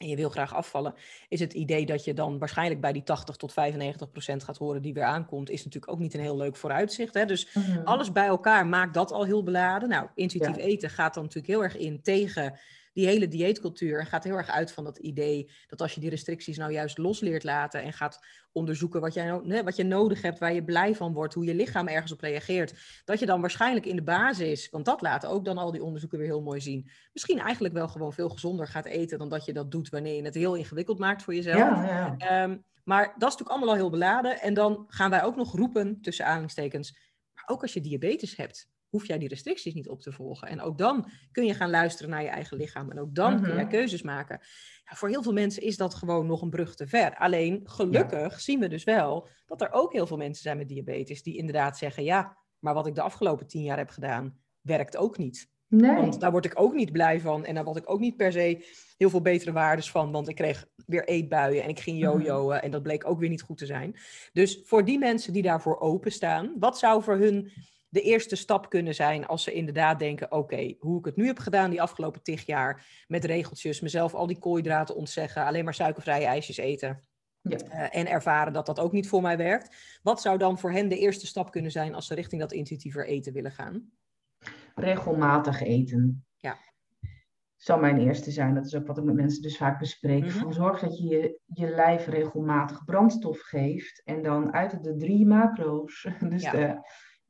en 0.00 0.08
je 0.08 0.16
wil 0.16 0.28
graag 0.28 0.54
afvallen, 0.54 0.94
is 1.28 1.40
het 1.40 1.52
idee 1.52 1.86
dat 1.86 2.04
je 2.04 2.14
dan 2.14 2.38
waarschijnlijk 2.38 2.80
bij 2.80 2.92
die 2.92 3.02
80 3.02 3.36
tot 3.36 3.52
95 3.52 4.10
procent 4.10 4.44
gaat 4.44 4.56
horen 4.58 4.82
die 4.82 4.94
weer 4.94 5.04
aankomt, 5.04 5.50
is 5.50 5.64
natuurlijk 5.64 5.92
ook 5.92 5.98
niet 5.98 6.14
een 6.14 6.20
heel 6.20 6.36
leuk 6.36 6.56
vooruitzicht. 6.56 7.14
Hè? 7.14 7.24
Dus 7.24 7.48
Mhm. 7.54 7.82
alles 7.84 8.12
bij 8.12 8.26
elkaar 8.26 8.66
maakt 8.66 8.94
dat 8.94 9.12
al 9.12 9.24
heel 9.24 9.42
beladen. 9.42 9.88
Nou, 9.88 10.08
intuïtief 10.14 10.56
Ja. 10.56 10.62
eten 10.62 10.90
gaat 10.90 11.14
dan 11.14 11.22
natuurlijk 11.22 11.52
heel 11.52 11.62
erg 11.62 11.76
in 11.76 12.02
tegen 12.02 12.58
die 12.92 13.06
hele 13.06 13.28
dieetcultuur. 13.28 14.06
Gaat 14.06 14.24
heel 14.24 14.36
erg 14.36 14.48
uit 14.48 14.72
van 14.72 14.84
dat 14.84 14.98
idee 14.98 15.50
dat 15.66 15.80
als 15.80 15.94
je 15.94 16.00
die 16.00 16.10
restricties 16.10 16.56
nou 16.56 16.72
juist 16.72 16.98
los 16.98 17.20
leert 17.20 17.44
laten 17.44 17.82
en 17.82 17.92
gaat 17.92 18.26
onderzoeken 18.52 19.00
wat, 19.00 19.14
jij 19.14 19.26
nou, 19.26 19.46
nee, 19.46 19.62
wat 19.62 19.76
je 19.76 19.84
nodig 19.84 20.22
hebt, 20.22 20.38
waar 20.38 20.52
je 20.52 20.64
blij 20.64 20.94
van 20.94 21.12
wordt, 21.12 21.34
hoe 21.34 21.44
je 21.44 21.54
lichaam 21.54 21.88
ergens 21.88 22.12
op 22.12 22.20
reageert, 22.20 22.74
dat 23.04 23.18
je 23.18 23.26
dan 23.26 23.40
waarschijnlijk 23.40 23.86
in 23.86 23.96
de 23.96 24.02
basis, 24.02 24.70
want 24.70 24.84
dat 24.84 25.00
laten 25.00 25.28
ook 25.28 25.44
dan 25.44 25.58
al 25.58 25.72
die 25.72 25.82
onderzoeken 25.82 26.18
weer 26.18 26.26
heel 26.26 26.42
mooi 26.42 26.60
zien, 26.60 26.90
misschien 27.12 27.38
eigenlijk 27.38 27.74
wel 27.74 27.88
gewoon 27.88 28.12
veel 28.12 28.28
gezonder 28.28 28.66
gaat 28.66 28.84
eten 28.84 29.18
dan 29.18 29.28
dat 29.28 29.44
je 29.44 29.52
dat 29.52 29.70
doet 29.70 29.88
wanneer 29.88 30.14
je 30.14 30.22
het 30.22 30.34
heel 30.34 30.54
ingewikkeld 30.54 30.98
maakt 30.98 31.22
voor 31.22 31.34
jezelf. 31.34 31.56
ja, 31.58 31.84
ja. 31.84 32.14
Ehm, 32.18 32.56
maar 32.84 33.04
dat 33.04 33.14
is 33.14 33.36
natuurlijk 33.36 33.50
allemaal 33.50 33.68
al 33.68 33.74
heel 33.74 33.90
beladen. 33.90 34.40
En 34.40 34.54
dan 34.54 34.84
gaan 34.88 35.10
wij 35.10 35.22
ook 35.22 35.36
nog 35.36 35.56
roepen, 35.56 36.00
tussen 36.00 36.24
aanhalingstekens, 36.24 36.98
maar 37.34 37.44
ook 37.46 37.62
als 37.62 37.72
je 37.72 37.80
diabetes 37.80 38.36
hebt. 38.36 38.70
Hoef 38.92 39.06
jij 39.06 39.18
die 39.18 39.28
restricties 39.28 39.74
niet 39.74 39.88
op 39.88 40.00
te 40.00 40.12
volgen. 40.12 40.48
En 40.48 40.60
ook 40.60 40.78
dan 40.78 41.10
kun 41.30 41.44
je 41.44 41.54
gaan 41.54 41.70
luisteren 41.70 42.10
naar 42.10 42.22
je 42.22 42.28
eigen 42.28 42.56
lichaam. 42.56 42.90
En 42.90 43.00
ook 43.00 43.14
dan 43.14 43.42
kun 43.42 43.52
jij 43.52 43.62
mhm. 43.62 43.72
keuzes 43.72 44.02
maken. 44.02 44.40
Ja, 44.84 44.96
voor 44.96 45.08
heel 45.08 45.22
veel 45.22 45.32
mensen 45.32 45.62
is 45.62 45.76
dat 45.76 45.94
gewoon 45.94 46.26
nog 46.26 46.42
een 46.42 46.50
brug 46.50 46.74
te 46.74 46.86
ver. 46.86 47.16
Alleen 47.16 47.60
gelukkig 47.64 48.40
zien 48.40 48.60
we 48.60 48.68
dus 48.68 48.84
wel 48.84 49.28
dat 49.46 49.60
er 49.60 49.72
ook 49.72 49.92
heel 49.92 50.06
veel 50.06 50.16
mensen 50.16 50.42
zijn 50.42 50.56
met 50.56 50.68
diabetes 50.68 51.22
die 51.22 51.36
inderdaad 51.36 51.78
zeggen: 51.78 52.04
ja, 52.04 52.36
maar 52.58 52.74
wat 52.74 52.86
ik 52.86 52.94
de 52.94 53.02
afgelopen 53.02 53.46
tien 53.46 53.62
jaar 53.62 53.78
heb 53.78 53.90
gedaan, 53.90 54.38
werkt 54.60 54.96
ook 54.96 55.18
niet. 55.18 55.50
Nee. 55.68 55.96
Want 55.96 56.20
daar 56.20 56.30
word 56.30 56.44
ik 56.44 56.60
ook 56.60 56.74
niet 56.74 56.92
blij 56.92 57.20
van. 57.20 57.44
En 57.44 57.54
daar 57.54 57.64
word 57.64 57.76
ik 57.76 57.90
ook 57.90 58.00
niet 58.00 58.16
per 58.16 58.32
se 58.32 58.66
heel 58.96 59.10
veel 59.10 59.22
betere 59.22 59.52
waardes 59.52 59.90
van. 59.90 60.12
Want 60.12 60.28
ik 60.28 60.34
kreeg 60.34 60.66
weer 60.86 61.08
eetbuien 61.08 61.62
en 61.62 61.68
ik 61.68 61.80
ging 61.80 62.00
mhm. 62.00 62.22
jojoen. 62.22 62.54
En 62.54 62.70
dat 62.70 62.82
bleek 62.82 63.08
ook 63.08 63.18
weer 63.18 63.28
niet 63.28 63.42
goed 63.42 63.58
te 63.58 63.66
zijn. 63.66 63.96
Dus 64.32 64.60
voor 64.64 64.84
die 64.84 64.98
mensen 64.98 65.32
die 65.32 65.42
daarvoor 65.42 65.80
openstaan, 65.80 66.54
wat 66.58 66.78
zou 66.78 67.02
voor 67.02 67.16
hun 67.16 67.52
de 67.92 68.00
eerste 68.00 68.36
stap 68.36 68.70
kunnen 68.70 68.94
zijn 68.94 69.26
als 69.26 69.42
ze 69.42 69.52
inderdaad 69.52 69.98
denken: 69.98 70.32
oké, 70.32 70.74
hoe 70.78 70.98
ik 70.98 71.04
het 71.04 71.16
nu 71.16 71.26
heb 71.26 71.38
gedaan 71.38 71.70
die 71.70 71.82
afgelopen 71.82 72.22
tig 72.22 72.46
jaar 72.46 73.04
met 73.06 73.24
regeltjes, 73.24 73.80
mezelf 73.80 74.14
al 74.14 74.26
die 74.26 74.38
koolhydraten 74.38 74.96
ontzeggen, 74.96 75.44
alleen 75.44 75.64
maar 75.64 75.74
suikervrije 75.74 76.26
ijsjes 76.26 76.56
eten. 76.56 77.00
Ja. 77.40 77.56
Eh, 77.56 78.00
en 78.00 78.08
ervaren 78.08 78.52
dat 78.52 78.66
dat 78.66 78.80
ook 78.80 78.92
niet 78.92 79.08
voor 79.08 79.22
mij 79.22 79.36
werkt. 79.36 79.76
Wat 80.02 80.20
zou 80.20 80.38
dan 80.38 80.58
voor 80.58 80.72
hen 80.72 80.88
de 80.88 80.98
eerste 80.98 81.26
stap 81.26 81.50
kunnen 81.50 81.70
zijn 81.70 81.94
als 81.94 82.06
ze 82.06 82.14
richting 82.14 82.40
dat 82.40 82.52
intuïtiever 82.52 83.06
eten 83.06 83.32
willen 83.32 83.52
gaan? 83.52 83.90
Regelmatig 84.74 85.60
eten. 85.60 86.24
Ja. 86.36 86.56
Zou 87.56 87.80
mijn 87.80 87.98
eerste 87.98 88.30
zijn. 88.30 88.54
Dat 88.54 88.66
is 88.66 88.74
ook 88.74 88.86
wat 88.86 88.98
ik 88.98 89.04
met 89.04 89.14
mensen 89.14 89.42
dus 89.42 89.56
vaak 89.56 89.78
bespreek. 89.78 90.24
Mhm. 90.24 90.38
Van 90.38 90.52
zorg 90.52 90.80
dat 90.80 90.98
je, 90.98 91.08
je 91.08 91.40
je 91.46 91.68
lijf 91.68 92.06
regelmatig 92.06 92.84
brandstof 92.84 93.40
geeft. 93.40 94.02
En 94.04 94.22
dan 94.22 94.52
uit 94.52 94.84
de 94.84 94.96
drie 94.96 95.26
macro's, 95.26 96.08
dus 96.28 96.42
de 96.42 96.80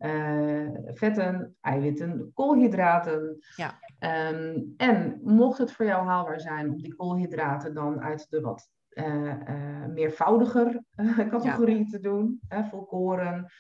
uh, 0.05 0.69
vetten, 0.85 1.57
eiwitten, 1.61 2.31
koolhydraten. 2.35 3.39
Ja. 3.57 3.79
Ehm, 3.99 4.61
en 4.77 5.21
mocht 5.23 5.59
het 5.59 5.73
voor 5.73 5.87
jou 5.87 6.07
haalbaar 6.07 6.41
zijn 6.41 6.71
om 6.71 6.83
die 6.83 6.95
koolhydraten 6.95 7.75
dan 7.75 8.01
uit 8.01 8.27
de 8.31 8.41
wat 8.41 8.71
uh, 8.91 9.25
uh, 9.25 9.87
meervoudiger 9.87 10.83
categorie 11.31 11.87
te 11.87 12.01
doen, 12.01 12.41
volkoren, 12.71 13.53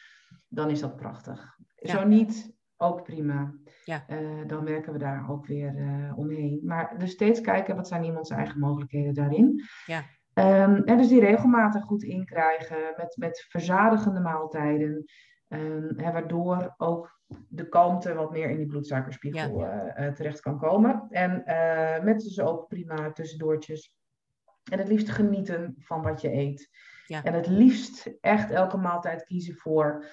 dan 0.48 0.70
is 0.70 0.80
dat 0.80 0.96
prachtig. 0.96 1.56
Zo 1.76 2.04
niet, 2.04 2.56
ook 2.76 3.02
prima. 3.02 3.54
Ja. 3.84 4.04
dan 4.46 4.64
werken 4.64 4.92
we 4.92 4.98
daar 4.98 5.30
ook 5.30 5.46
weer 5.46 5.74
omheen. 6.16 6.60
Maar 6.64 6.98
dus 6.98 7.10
steeds 7.10 7.40
kijken, 7.40 7.76
wat 7.76 7.88
zijn 7.88 8.04
iemands 8.04 8.30
eigen 8.30 8.58
mogelijkheden 8.58 9.14
daarin? 9.14 9.62
Ja. 9.86 10.02
Um, 10.34 10.84
en 10.84 10.96
dus 10.96 11.08
die 11.08 11.20
regelmatig 11.20 11.84
goed 11.84 12.02
inkrijgen 12.02 12.94
met, 12.96 13.16
met 13.18 13.46
verzadigende 13.48 14.20
maaltijden. 14.20 15.04
Um, 15.52 15.92
hè, 15.96 16.12
waardoor 16.12 16.74
ook 16.76 17.20
de 17.48 17.68
kalmte 17.68 18.14
wat 18.14 18.30
meer 18.30 18.50
in 18.50 18.56
die 18.56 18.66
bloedsuikerspiegel 18.66 19.58
ja. 19.58 19.98
uh, 19.98 20.12
terecht 20.12 20.40
kan 20.40 20.58
komen. 20.58 21.06
En 21.10 21.42
uh, 21.46 22.04
met 22.04 22.20
dus 22.20 22.40
ook 22.40 22.68
prima 22.68 23.12
tussendoortjes. 23.12 23.96
En 24.70 24.78
het 24.78 24.88
liefst 24.88 25.10
genieten 25.10 25.74
van 25.78 26.02
wat 26.02 26.20
je 26.20 26.32
eet. 26.32 26.70
Ja. 27.06 27.24
En 27.24 27.34
het 27.34 27.46
liefst 27.46 28.16
echt 28.20 28.50
elke 28.50 28.76
maaltijd 28.76 29.24
kiezen 29.24 29.56
voor 29.56 30.04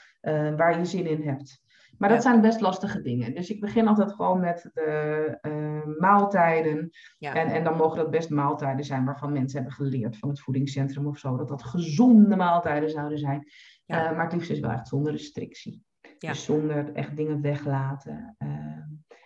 waar 0.56 0.78
je 0.78 0.86
zin 0.86 1.08
in 1.08 1.22
hebt. 1.22 1.62
Maar 1.98 2.10
dat 2.10 2.22
zijn 2.22 2.42
best 2.42 2.62
lastige 2.62 3.02
dingen. 3.02 3.36
Dus 3.36 3.50
ik 3.50 3.60
begin 3.60 3.88
altijd 3.88 4.12
gewoon 4.12 4.40
met 4.40 4.70
de 4.74 5.96
maaltijden. 6.00 6.90
En, 7.20 7.48
en 7.48 7.64
dan 7.64 7.78
mogen 7.78 7.98
dat 7.98 8.12
best 8.12 8.30
maaltijden 8.30 8.86
zijn 8.86 9.06
waarvan 9.06 9.32
mensen 9.32 9.58
hebben 9.58 9.78
geleerd 9.78 10.18
van 10.18 10.30
het 10.30 10.42
voedingscentrum 10.42 11.08
of 11.08 11.18
zo. 11.18 11.38
Dat 11.38 11.48
dat 11.48 11.64
gezonde 11.64 12.36
maaltijden 12.36 12.90
zouden 12.90 13.18
zijn. 13.18 13.48
Ja. 13.90 14.10
Uh, 14.10 14.16
maar 14.16 14.24
het 14.24 14.34
liefst 14.34 14.50
is 14.50 14.60
wel 14.60 14.72
echt 14.72 14.88
zonder 14.88 15.12
restrictie. 15.12 15.84
Ja. 16.18 16.32
Dus 16.32 16.44
zonder 16.44 16.94
echt 16.94 17.16
dingen 17.16 17.42
weglaten. 17.42 18.36
Uh, 18.40 18.50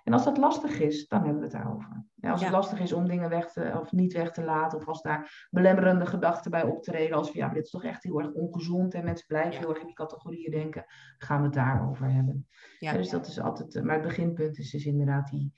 en 0.04 0.14
als 0.14 0.24
dat 0.24 0.38
lastig 0.38 0.80
is, 0.80 1.08
dan 1.08 1.20
hebben 1.20 1.38
we 1.38 1.44
het 1.44 1.56
daarover. 1.56 2.06
Ja, 2.16 2.32
als 2.32 2.42
het 2.42 2.52
lastig 2.52 2.80
is 2.80 2.94
om 2.94 3.08
dingen 3.08 3.30
weg 3.30 3.52
te, 3.52 3.78
of 3.82 3.92
niet 3.92 4.14
weg 4.14 4.32
te 4.32 4.44
laten, 4.44 4.78
of 4.78 4.88
als 4.88 5.02
daar 5.02 5.48
belemmerende 5.50 6.06
gedachten 6.06 6.52
bij 6.52 6.64
optreden, 6.64 7.18
als 7.18 7.32
van 7.32 7.40
ja, 7.40 7.50
dit 7.50 7.64
is 7.64 7.70
toch 7.70 7.84
echt 7.84 8.04
heel 8.04 8.20
erg 8.20 8.32
ongezond 8.32 8.94
en 8.94 9.04
mensen 9.04 9.28
blijven 9.28 9.60
heel 9.60 9.70
erg 9.70 9.80
in 9.80 9.86
die 9.86 9.96
categorieën 9.96 10.52
denken, 10.52 10.86
gaan 11.18 11.38
we 11.38 11.44
het 11.44 11.54
daarover 11.54 12.12
hebben. 12.12 12.48
Ja. 12.80 12.94
dus 12.94 13.10
dat 13.10 13.28
is 13.28 13.40
altijd, 13.40 13.76
uh, 13.76 13.84
maar 13.84 13.96
het 13.96 14.08
beginpunt 14.08 14.58
is 14.58 14.72
dus 14.72 14.86
inderdaad 14.86 15.30
die, 15.30 15.54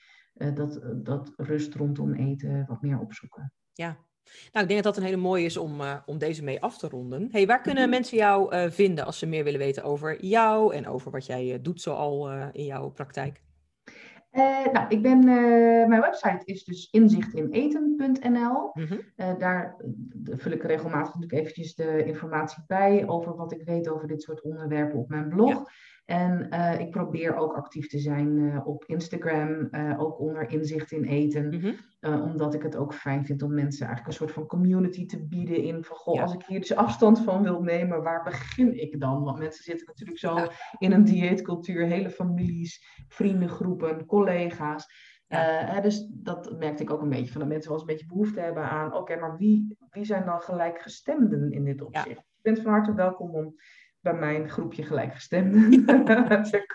dat, 0.54 0.82
dat 0.96 1.34
rust 1.36 1.76
rondom 1.76 2.14
eten 2.14 2.66
wat 2.68 2.82
meer 2.82 3.00
opzoeken. 3.00 3.54
Ja, 3.74 3.98
nou, 4.52 4.66
ik 4.66 4.72
denk 4.72 4.84
dat 4.84 4.84
dat 4.84 4.98
een 4.98 5.10
hele 5.10 5.22
mooie 5.22 5.46
is 5.46 5.58
om, 5.58 5.82
uh, 5.82 5.96
om 6.06 6.18
deze 6.18 6.44
mee 6.44 6.62
af 6.62 6.78
te 6.78 6.90
ronden. 6.90 7.28
Hey, 7.32 7.46
waar 7.46 7.62
kunnen 7.62 7.84
mhm. 7.84 7.92
mensen 7.92 8.18
jou 8.18 8.56
uh, 8.56 8.70
vinden 8.70 9.06
als 9.06 9.20
ze 9.20 9.26
meer 9.26 9.44
willen 9.44 9.60
weten 9.60 9.84
over 9.84 10.26
jou 10.26 10.76
en 10.76 10.88
over 10.88 11.12
wat 11.12 11.26
jij 11.26 11.54
uh, 11.54 11.58
doet 11.62 11.82
zoal 11.82 12.30
in 12.52 12.66
jouw 12.66 12.90
praktijk? 12.90 13.44
nou, 14.74 14.86
ik 14.88 15.02
ben, 15.02 15.24
mijn 15.90 16.02
website 16.02 16.42
is 16.46 16.64
dus 16.64 16.90
inzichtineten.nl. 16.92 18.72
Mm 18.74 18.86
-hmm. 18.86 19.38
daar 19.38 19.76
vul 20.24 20.52
ik 20.52 20.64
regelmatig 20.64 21.14
natuurlijk 21.14 21.42
eventjes 21.42 21.76
de 21.76 22.04
informatie 22.06 22.64
bij 22.68 23.08
over 23.08 23.36
wat 23.36 23.52
ik 23.52 23.62
weet 23.66 23.90
over 23.90 24.08
dit 24.08 24.22
soort 24.22 24.42
onderwerpen 24.42 25.00
op 25.00 25.10
mijn 25.10 25.30
blog. 25.30 25.50
Ja. 25.50 25.66
En 26.06 26.48
uh, 26.50 26.80
ik 26.80 26.92
probeer 26.92 27.36
ook 27.36 27.54
actief 27.54 27.88
te 27.88 28.00
zijn 28.00 28.38
uh, 28.38 28.68
op 28.68 28.84
Instagram, 28.86 29.68
uh, 29.72 30.02
ook 30.02 30.20
onder 30.20 30.50
inzicht 30.50 30.92
in 30.92 31.04
eten. 31.04 31.46
Mm 31.46 31.60
-hmm. 31.60 32.22
omdat 32.22 32.54
ik 32.54 32.64
het 32.64 32.76
ook 32.76 32.94
fijn 32.94 33.26
vind 33.26 33.42
om 33.42 33.54
mensen 33.54 33.86
eigenlijk 33.86 34.08
een 34.08 34.26
soort 34.26 34.38
van 34.38 34.48
community 34.48 35.06
te 35.06 35.28
bieden 35.28 35.64
in 35.64 35.84
van, 35.84 35.96
goh, 35.96 36.16
ja. 36.16 36.22
als 36.22 36.34
ik 36.34 36.44
hier 36.46 36.60
dus 36.60 36.76
afstand 36.76 37.20
van 37.20 37.44
wil 37.44 37.62
nemen, 37.62 38.04
waar 38.04 38.24
begin 38.24 38.82
ik 38.82 39.00
dan? 39.00 39.24
Want 39.24 39.40
mensen 39.40 39.64
zitten 39.64 39.88
natuurlijk 39.88 40.20
zo 40.20 40.38
ja. 40.38 40.52
in 40.78 40.92
een 40.92 41.04
dieetcultuur, 41.04 41.86
hele 41.86 42.10
families, 42.10 43.04
vriendengroepen, 43.08 44.06
collega's. 44.06 45.14
Ja. 45.28 45.82
dus 45.82 46.10
dat 46.14 46.60
merkte 46.60 46.84
ik 46.84 46.92
ook 46.92 47.02
een 47.02 47.10
beetje, 47.10 47.32
van 47.32 47.42
dat 47.42 47.50
mensen 47.50 47.70
wel 47.70 47.80
eens 47.80 47.90
een 47.90 47.94
beetje 47.94 48.14
behoefte 48.14 48.40
hebben 48.40 48.64
aan, 48.64 48.94
oké, 48.94 49.16
maar 49.16 49.38
wie, 49.38 49.78
wie 49.90 50.06
zijn 50.06 50.26
dan 50.26 50.42
gelijkgestemden 50.42 51.52
in 51.52 51.64
dit 51.66 51.82
opzicht? 51.82 52.08
Je 52.08 52.42
bent 52.42 52.60
van 52.60 52.72
harte 52.72 52.94
welkom 52.94 53.30
om 53.36 53.56
bij 54.06 54.14
mijn 54.14 54.50
groepje 54.50 54.84
gelijkgestemden 54.84 55.84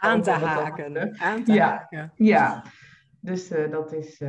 aan 0.00 0.22
te 0.22 0.30
haken. 0.30 1.18
Aan 1.18 1.44
te 1.44 1.52
ja, 1.52 1.68
haken. 1.68 2.12
Ja, 2.14 2.64
dus 3.20 3.50
uh, 3.50 3.70
dat 3.70 3.92
is 3.92 4.20
uh, 4.20 4.28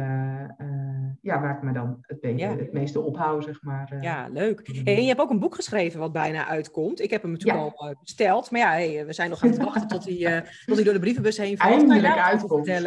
uh, 0.57 1.09
ja, 1.21 1.41
waar 1.41 1.55
ik 1.55 1.61
me 1.61 1.71
dan 1.73 1.97
het, 2.01 2.19
beetje, 2.19 2.45
ja. 2.45 2.55
het 2.55 2.73
meeste 2.73 2.99
ophoud, 2.99 3.43
zeg 3.43 3.63
maar. 3.63 3.97
ja, 4.01 4.27
leuk. 4.31 4.81
Hey, 4.83 4.95
en 4.95 5.01
je 5.01 5.07
hebt 5.07 5.19
ook 5.19 5.29
een 5.29 5.39
boek 5.39 5.55
geschreven 5.55 5.99
wat 5.99 6.11
bijna 6.11 6.47
uitkomt. 6.47 7.01
Ik 7.01 7.09
heb 7.09 7.21
hem 7.21 7.31
natuurlijk 7.31 7.59
ja. 7.59 7.73
al 7.75 7.95
besteld. 8.01 8.51
Maar 8.51 8.61
ja, 8.61 8.71
hey, 8.71 9.05
we 9.05 9.13
zijn 9.13 9.29
nog 9.29 9.43
aan 9.43 9.49
het 9.49 9.63
wachten 9.63 9.87
tot 9.87 10.05
hij, 10.05 10.43
tot 10.65 10.75
hij 10.75 10.83
door 10.83 10.93
de 10.93 10.99
brievenbus 10.99 11.37
heen 11.37 11.57
valt. 11.57 11.73
Eindelijk 11.89 12.17
uitkomt. 12.17 12.67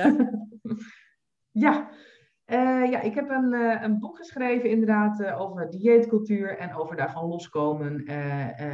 ja, 1.67 1.91
uh, 2.47 2.91
ja, 2.91 3.01
ik 3.01 3.15
heb 3.15 3.31
een, 3.31 3.53
uh, 3.53 3.83
een 3.83 3.99
boek 3.99 4.17
geschreven 4.17 4.71
inderdaad 4.71 5.21
uh, 5.21 5.41
over 5.41 5.71
dieetcultuur 5.71 6.59
en 6.59 6.75
over 6.75 6.97
daarvan 6.97 7.29
loskomen 7.29 8.15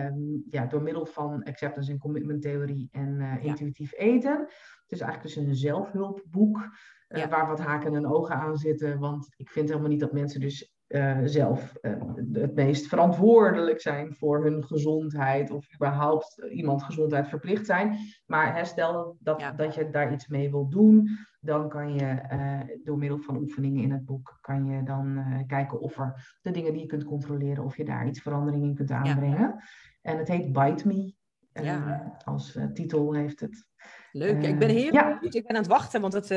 um, 0.06 0.42
ja, 0.50 0.66
door 0.66 0.82
middel 0.82 1.06
van 1.06 1.42
acceptance 1.42 1.90
en 1.90 1.98
commitment 1.98 2.42
theorie 2.42 2.88
en 2.92 3.38
intuïtief 3.42 3.92
eten. 3.94 4.38
Het 4.82 4.92
is 4.92 5.00
eigenlijk 5.00 5.34
dus 5.34 5.46
een 5.46 5.54
zelfhulpboek 5.54 6.58
ja. 7.08 7.28
waar 7.28 7.46
wat 7.46 7.60
haken 7.60 7.94
en 7.94 8.06
ogen 8.06 8.34
aan 8.34 8.56
zitten, 8.56 8.98
want 8.98 9.28
ik 9.36 9.50
vind 9.50 9.68
helemaal 9.68 9.90
niet 9.90 10.00
dat 10.00 10.12
mensen 10.12 10.40
dus 10.40 10.79
zelf 11.24 11.72
het 12.32 12.54
meest 12.54 12.86
verantwoordelijk 12.86 13.80
zijn 13.80 14.14
voor 14.14 14.44
hun 14.44 14.64
gezondheid 14.64 15.50
of 15.50 15.74
überhaupt 15.74 16.42
iemand 16.52 16.82
gezondheid 16.82 17.28
verplicht 17.28 17.66
zijn. 17.66 17.96
Maar 18.26 18.66
stel 18.66 19.16
dat, 19.20 19.40
ja. 19.40 19.52
dat 19.52 19.74
je 19.74 19.90
daar 19.90 20.12
iets 20.12 20.28
mee 20.28 20.50
wil 20.50 20.68
doen, 20.68 21.08
dan 21.40 21.68
kan 21.68 21.94
je 21.94 22.22
uh, 22.32 22.76
door 22.84 22.98
middel 22.98 23.18
van 23.18 23.36
oefeningen 23.36 23.82
in 23.82 23.92
het 23.92 24.04
boek, 24.04 24.38
kan 24.40 24.66
je 24.66 24.82
dan 24.82 25.24
kijken 25.46 25.80
of 25.80 25.98
er 25.98 26.38
de 26.42 26.50
dingen 26.50 26.72
die 26.72 26.82
je 26.82 26.86
kunt 26.86 27.04
controleren, 27.04 27.64
of 27.64 27.76
je 27.76 27.84
daar 27.84 28.06
iets 28.06 28.20
verandering 28.22 28.64
in 28.64 28.74
kunt 28.74 28.90
aanbrengen. 28.90 29.38
Ja. 29.38 29.62
En 30.02 30.18
het 30.18 30.28
heet 30.28 30.52
Bite 30.52 30.86
Me. 30.86 31.14
Ja. 31.52 32.16
Als 32.24 32.58
titel 32.74 33.12
heeft 33.14 33.40
het. 33.40 33.66
Leuk, 34.12 34.42
ik 34.42 34.58
ben 34.58 34.68
heel 34.68 34.90
benieuwd. 34.90 35.34
Ik 35.34 35.46
ben 35.46 35.56
aan 35.56 35.62
het 35.62 35.70
wachten, 35.70 36.00
want 36.00 36.12
het, 36.12 36.28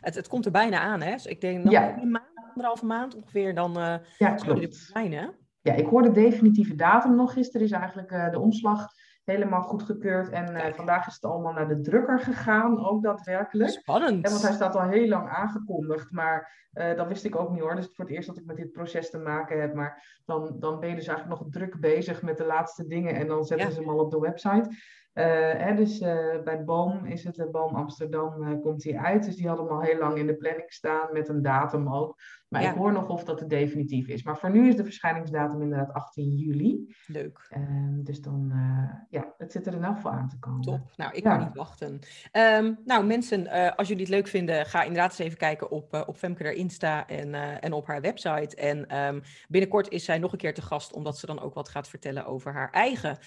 het, 0.00 0.14
het 0.14 0.28
komt 0.28 0.44
er 0.44 0.50
bijna 0.50 0.80
aan. 0.80 1.00
Hè? 1.00 1.12
Dus 1.12 1.26
ik 1.26 1.40
denk 1.40 1.64
maand, 1.64 2.31
anderhalve 2.54 2.86
maand 2.86 3.14
ongeveer, 3.14 3.54
dan 3.54 3.72
ja, 4.18 4.34
klopt. 4.34 4.74
zijn, 4.74 5.12
hè? 5.12 5.26
Ja, 5.60 5.72
ik 5.72 5.86
hoorde 5.86 6.12
de 6.12 6.20
definitieve 6.20 6.74
datum 6.74 7.14
nog. 7.14 7.32
Gisteren 7.32 7.66
is 7.66 7.72
eigenlijk 7.72 8.08
de 8.32 8.40
omslag 8.40 8.86
helemaal 9.24 9.62
goedgekeurd. 9.62 10.28
En 10.28 10.54
uh, 10.54 10.72
vandaag 10.72 11.06
is 11.06 11.14
het 11.14 11.24
allemaal 11.24 11.52
naar 11.52 11.68
de 11.68 11.80
drukker 11.80 12.20
gegaan, 12.20 12.86
ook 12.86 13.02
daadwerkelijk. 13.02 13.70
Spannend. 13.70 14.24
En 14.24 14.30
want 14.30 14.42
hij 14.42 14.52
staat 14.52 14.76
al 14.76 14.88
heel 14.88 15.08
lang 15.08 15.28
aangekondigd, 15.28 16.10
maar 16.10 16.68
uh, 16.72 16.96
dat 16.96 17.08
wist 17.08 17.24
ik 17.24 17.36
ook 17.36 17.50
niet 17.50 17.60
hoor. 17.60 17.74
Dus 17.76 17.94
voor 17.94 18.04
het 18.04 18.14
eerst 18.14 18.28
dat 18.28 18.38
ik 18.38 18.44
met 18.44 18.56
dit 18.56 18.72
proces 18.72 19.10
te 19.10 19.18
maken 19.18 19.60
heb. 19.60 19.74
Maar 19.74 20.20
dan, 20.24 20.56
dan 20.58 20.80
ben 20.80 20.88
je 20.88 20.94
dus 20.94 21.06
eigenlijk 21.06 21.40
nog 21.40 21.50
druk 21.50 21.80
bezig 21.80 22.22
met 22.22 22.36
de 22.36 22.44
laatste 22.44 22.86
dingen 22.86 23.14
en 23.14 23.26
dan 23.26 23.44
zetten 23.44 23.72
ze 23.72 23.80
hem 23.80 23.88
al 23.88 23.98
op 23.98 24.10
de 24.10 24.18
website. 24.18 24.68
Uh, 25.14 25.24
hè, 25.52 25.74
dus 25.74 25.98
bij 26.44 26.62
Boom 26.64 27.04
is 27.04 27.24
het, 27.24 27.50
Boom 27.50 27.74
Amsterdam 27.74 28.60
komt 28.60 28.84
hij 28.84 28.96
uit. 28.96 29.24
Dus 29.24 29.36
die 29.36 29.48
hadden 29.48 29.66
hem 29.66 29.74
al 29.74 29.82
heel 29.82 29.98
lang 29.98 30.16
in 30.18 30.26
de 30.26 30.36
planning 30.36 30.72
staan 30.72 31.12
met 31.12 31.28
een 31.28 31.42
datum 31.42 31.94
ook. 31.94 32.16
Maar 32.52 32.62
ik 32.62 32.74
hoor 32.74 32.92
nog 32.92 33.08
of 33.08 33.24
dat 33.24 33.40
het 33.40 33.50
definitief 33.50 34.08
is. 34.08 34.22
Maar 34.22 34.38
voor 34.38 34.50
nu 34.50 34.68
is 34.68 34.76
de 34.76 34.84
verschijningsdatum 34.84 35.62
inderdaad 35.62 35.92
18 35.92 36.36
juli. 36.36 36.94
Leuk. 37.06 37.50
Um, 37.56 38.04
dus 38.04 38.20
dan, 38.20 38.50
uh, 38.54 38.90
ja, 39.10 39.34
het 39.38 39.52
zit 39.52 39.66
er 39.66 39.74
in 39.74 39.84
elk 39.84 39.94
geval 39.94 40.12
aan 40.12 40.28
te 40.28 40.38
komen. 40.38 40.60
Top. 40.60 40.80
Nou, 40.96 41.12
ik 41.12 41.22
kan 41.22 41.38
niet 41.38 41.54
wachten. 41.54 42.00
Um, 42.32 42.78
nou, 42.84 43.04
mensen, 43.04 43.46
uh, 43.46 43.70
als 43.76 43.88
jullie 43.88 44.02
het 44.02 44.12
leuk 44.12 44.26
vinden, 44.26 44.66
ga 44.66 44.82
inderdaad 44.82 45.10
eens 45.10 45.18
even 45.18 45.38
kijken 45.38 45.70
op, 45.70 45.94
uh, 45.94 46.02
op 46.06 46.16
Femke 46.16 46.54
Insta 46.54 47.06
en, 47.06 47.34
en 47.60 47.72
op 47.72 47.86
haar 47.86 48.00
website. 48.00 48.56
En 48.56 48.98
um, 48.98 49.22
binnenkort 49.48 49.88
is 49.88 50.04
zij 50.04 50.18
nog 50.18 50.32
een 50.32 50.38
keer 50.38 50.54
te 50.54 50.62
gast, 50.62 50.92
omdat 50.92 51.18
ze 51.18 51.26
dan 51.26 51.40
ook 51.40 51.54
wat 51.54 51.68
gaat 51.68 51.88
vertellen 51.88 52.26
over 52.26 52.52
haar 52.52 52.70
eigen 52.70 53.18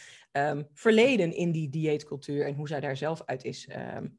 verleden 0.74 1.36
in 1.36 1.52
die 1.52 1.70
dieetcultuur 1.70 2.46
en 2.46 2.56
hoe 2.56 2.68
zij 2.68 2.80
daar 2.80 2.98
zelf 2.98 3.22
uit 3.26 3.44
is, 3.44 3.68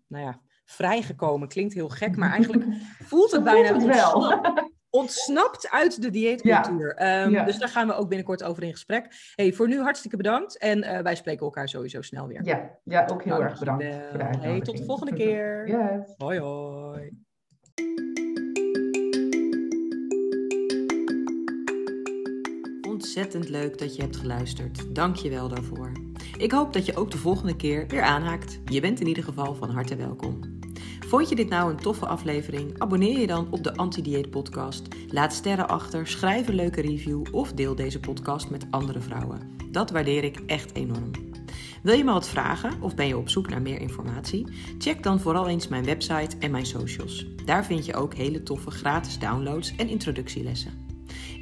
nou 0.09 0.25
ja, 0.25 0.41
vrijgekomen. 0.65 1.49
Klinkt 1.49 1.75
heel 1.75 1.89
gek, 1.89 2.17
maar 2.17 2.31
eigenlijk 2.31 2.65
voelt 3.09 3.31
het 3.31 3.45
bijna 3.45 3.73
het 3.73 3.85
wel. 3.85 4.41
ontsnapt 4.97 5.71
uit 5.71 6.03
de 6.03 6.11
dieetcultuur. 6.11 6.95
Ja. 6.99 7.25
Um, 7.25 7.31
ja. 7.31 7.45
Dus 7.45 7.59
daar 7.59 7.69
gaan 7.69 7.87
we 7.87 7.95
ook 7.95 8.09
binnenkort 8.09 8.43
over 8.43 8.63
in 8.63 8.73
gesprek. 8.73 9.33
Hey, 9.35 9.53
voor 9.53 9.69
nu 9.69 9.81
hartstikke 9.81 10.17
bedankt 10.17 10.59
en 10.59 10.79
uh, 10.79 10.99
wij 10.99 11.15
spreken 11.15 11.45
elkaar 11.45 11.69
sowieso 11.69 12.03
snel 12.03 12.27
weer. 12.27 12.45
Ja, 12.45 12.71
ja 12.85 13.07
ook 13.07 13.25
heel 13.25 13.33
nou, 13.33 13.45
erg 13.45 13.59
bedankt. 13.59 13.85
Voor 13.85 14.19
de 14.19 14.39
hey, 14.39 14.61
tot 14.61 14.77
de 14.77 14.85
volgende 14.85 15.13
keer. 15.13 15.69
Yes. 15.69 16.15
Hoi 16.17 16.39
hoi. 16.39 17.11
Ontzettend 22.89 23.49
leuk 23.49 23.79
dat 23.79 23.97
je 23.97 24.03
hebt 24.03 24.17
geluisterd. 24.17 24.95
Dank 24.95 25.17
je 25.17 25.31
wel 25.31 25.49
daarvoor. 25.49 25.93
Ik 26.39 26.53
hoop 26.53 26.73
dat 26.73 26.87
je 26.87 26.97
ook 26.97 27.11
de 27.11 27.19
volgende 27.19 27.57
keer 27.57 27.87
weer 27.87 28.03
aanhaakt. 28.03 28.61
Je 28.65 28.81
bent 28.81 29.01
in 29.01 29.07
ieder 29.07 29.25
geval 29.25 29.55
van 29.55 29.71
harte 29.71 29.97
welkom. 29.97 30.56
Vond 31.07 31.29
je 31.29 31.35
dit 31.35 31.49
nou 31.49 31.71
een 31.71 31.77
toffe 31.77 32.07
aflevering? 32.07 32.79
Abonneer 32.79 33.19
je 33.19 33.27
dan 33.27 33.47
op 33.51 33.63
de 33.63 33.77
Anti-Dieet 33.77 34.31
Podcast. 34.31 34.83
Laat 35.09 35.33
sterren 35.33 35.69
achter, 35.69 36.07
schrijf 36.07 36.49
een 36.49 36.55
leuke 36.55 36.81
review 36.81 37.25
of 37.33 37.53
deel 37.53 37.75
deze 37.75 38.01
podcast 38.01 38.51
met 38.51 38.67
andere 38.71 39.01
vrouwen. 39.01 39.41
Dat 39.71 39.91
waardeer 39.91 40.25
ik 40.25 40.41
echt 40.47 40.75
enorm. 40.75 41.11
Wil 41.83 41.97
je 41.97 42.05
me 42.05 42.13
wat 42.13 42.29
vragen 42.29 42.83
of 42.83 42.95
ben 42.95 43.07
je 43.07 43.17
op 43.17 43.29
zoek 43.29 43.49
naar 43.49 43.63
meer 43.63 43.81
informatie? 43.81 44.47
Check 44.79 45.03
dan 45.03 45.21
vooral 45.21 45.49
eens 45.49 45.69
mijn 45.69 45.85
website 45.85 46.37
en 46.39 46.51
mijn 46.51 46.67
socials. 46.67 47.27
Daar 47.45 47.65
vind 47.65 47.87
je 47.87 47.95
ook 47.95 48.15
hele 48.15 48.43
toffe 48.43 48.71
gratis 48.71 49.19
downloads 49.19 49.77
en 49.77 49.89
introductielessen. 49.89 50.87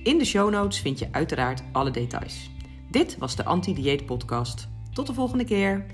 In 0.03 0.19
de 0.19 0.25
show 0.25 0.51
notes 0.51 0.81
vind 0.81 0.99
je 0.99 1.09
uiteraard 1.11 1.62
alle 1.73 1.91
details. 1.91 2.51
Dit 2.91 3.19
was 3.19 3.37
de 3.37 3.45
Anti-Dieet 3.45 4.07
Podcast. 4.07 4.69
Tot 4.93 5.07
de 5.07 5.15
volgende 5.15 5.45
keer. 5.45 5.87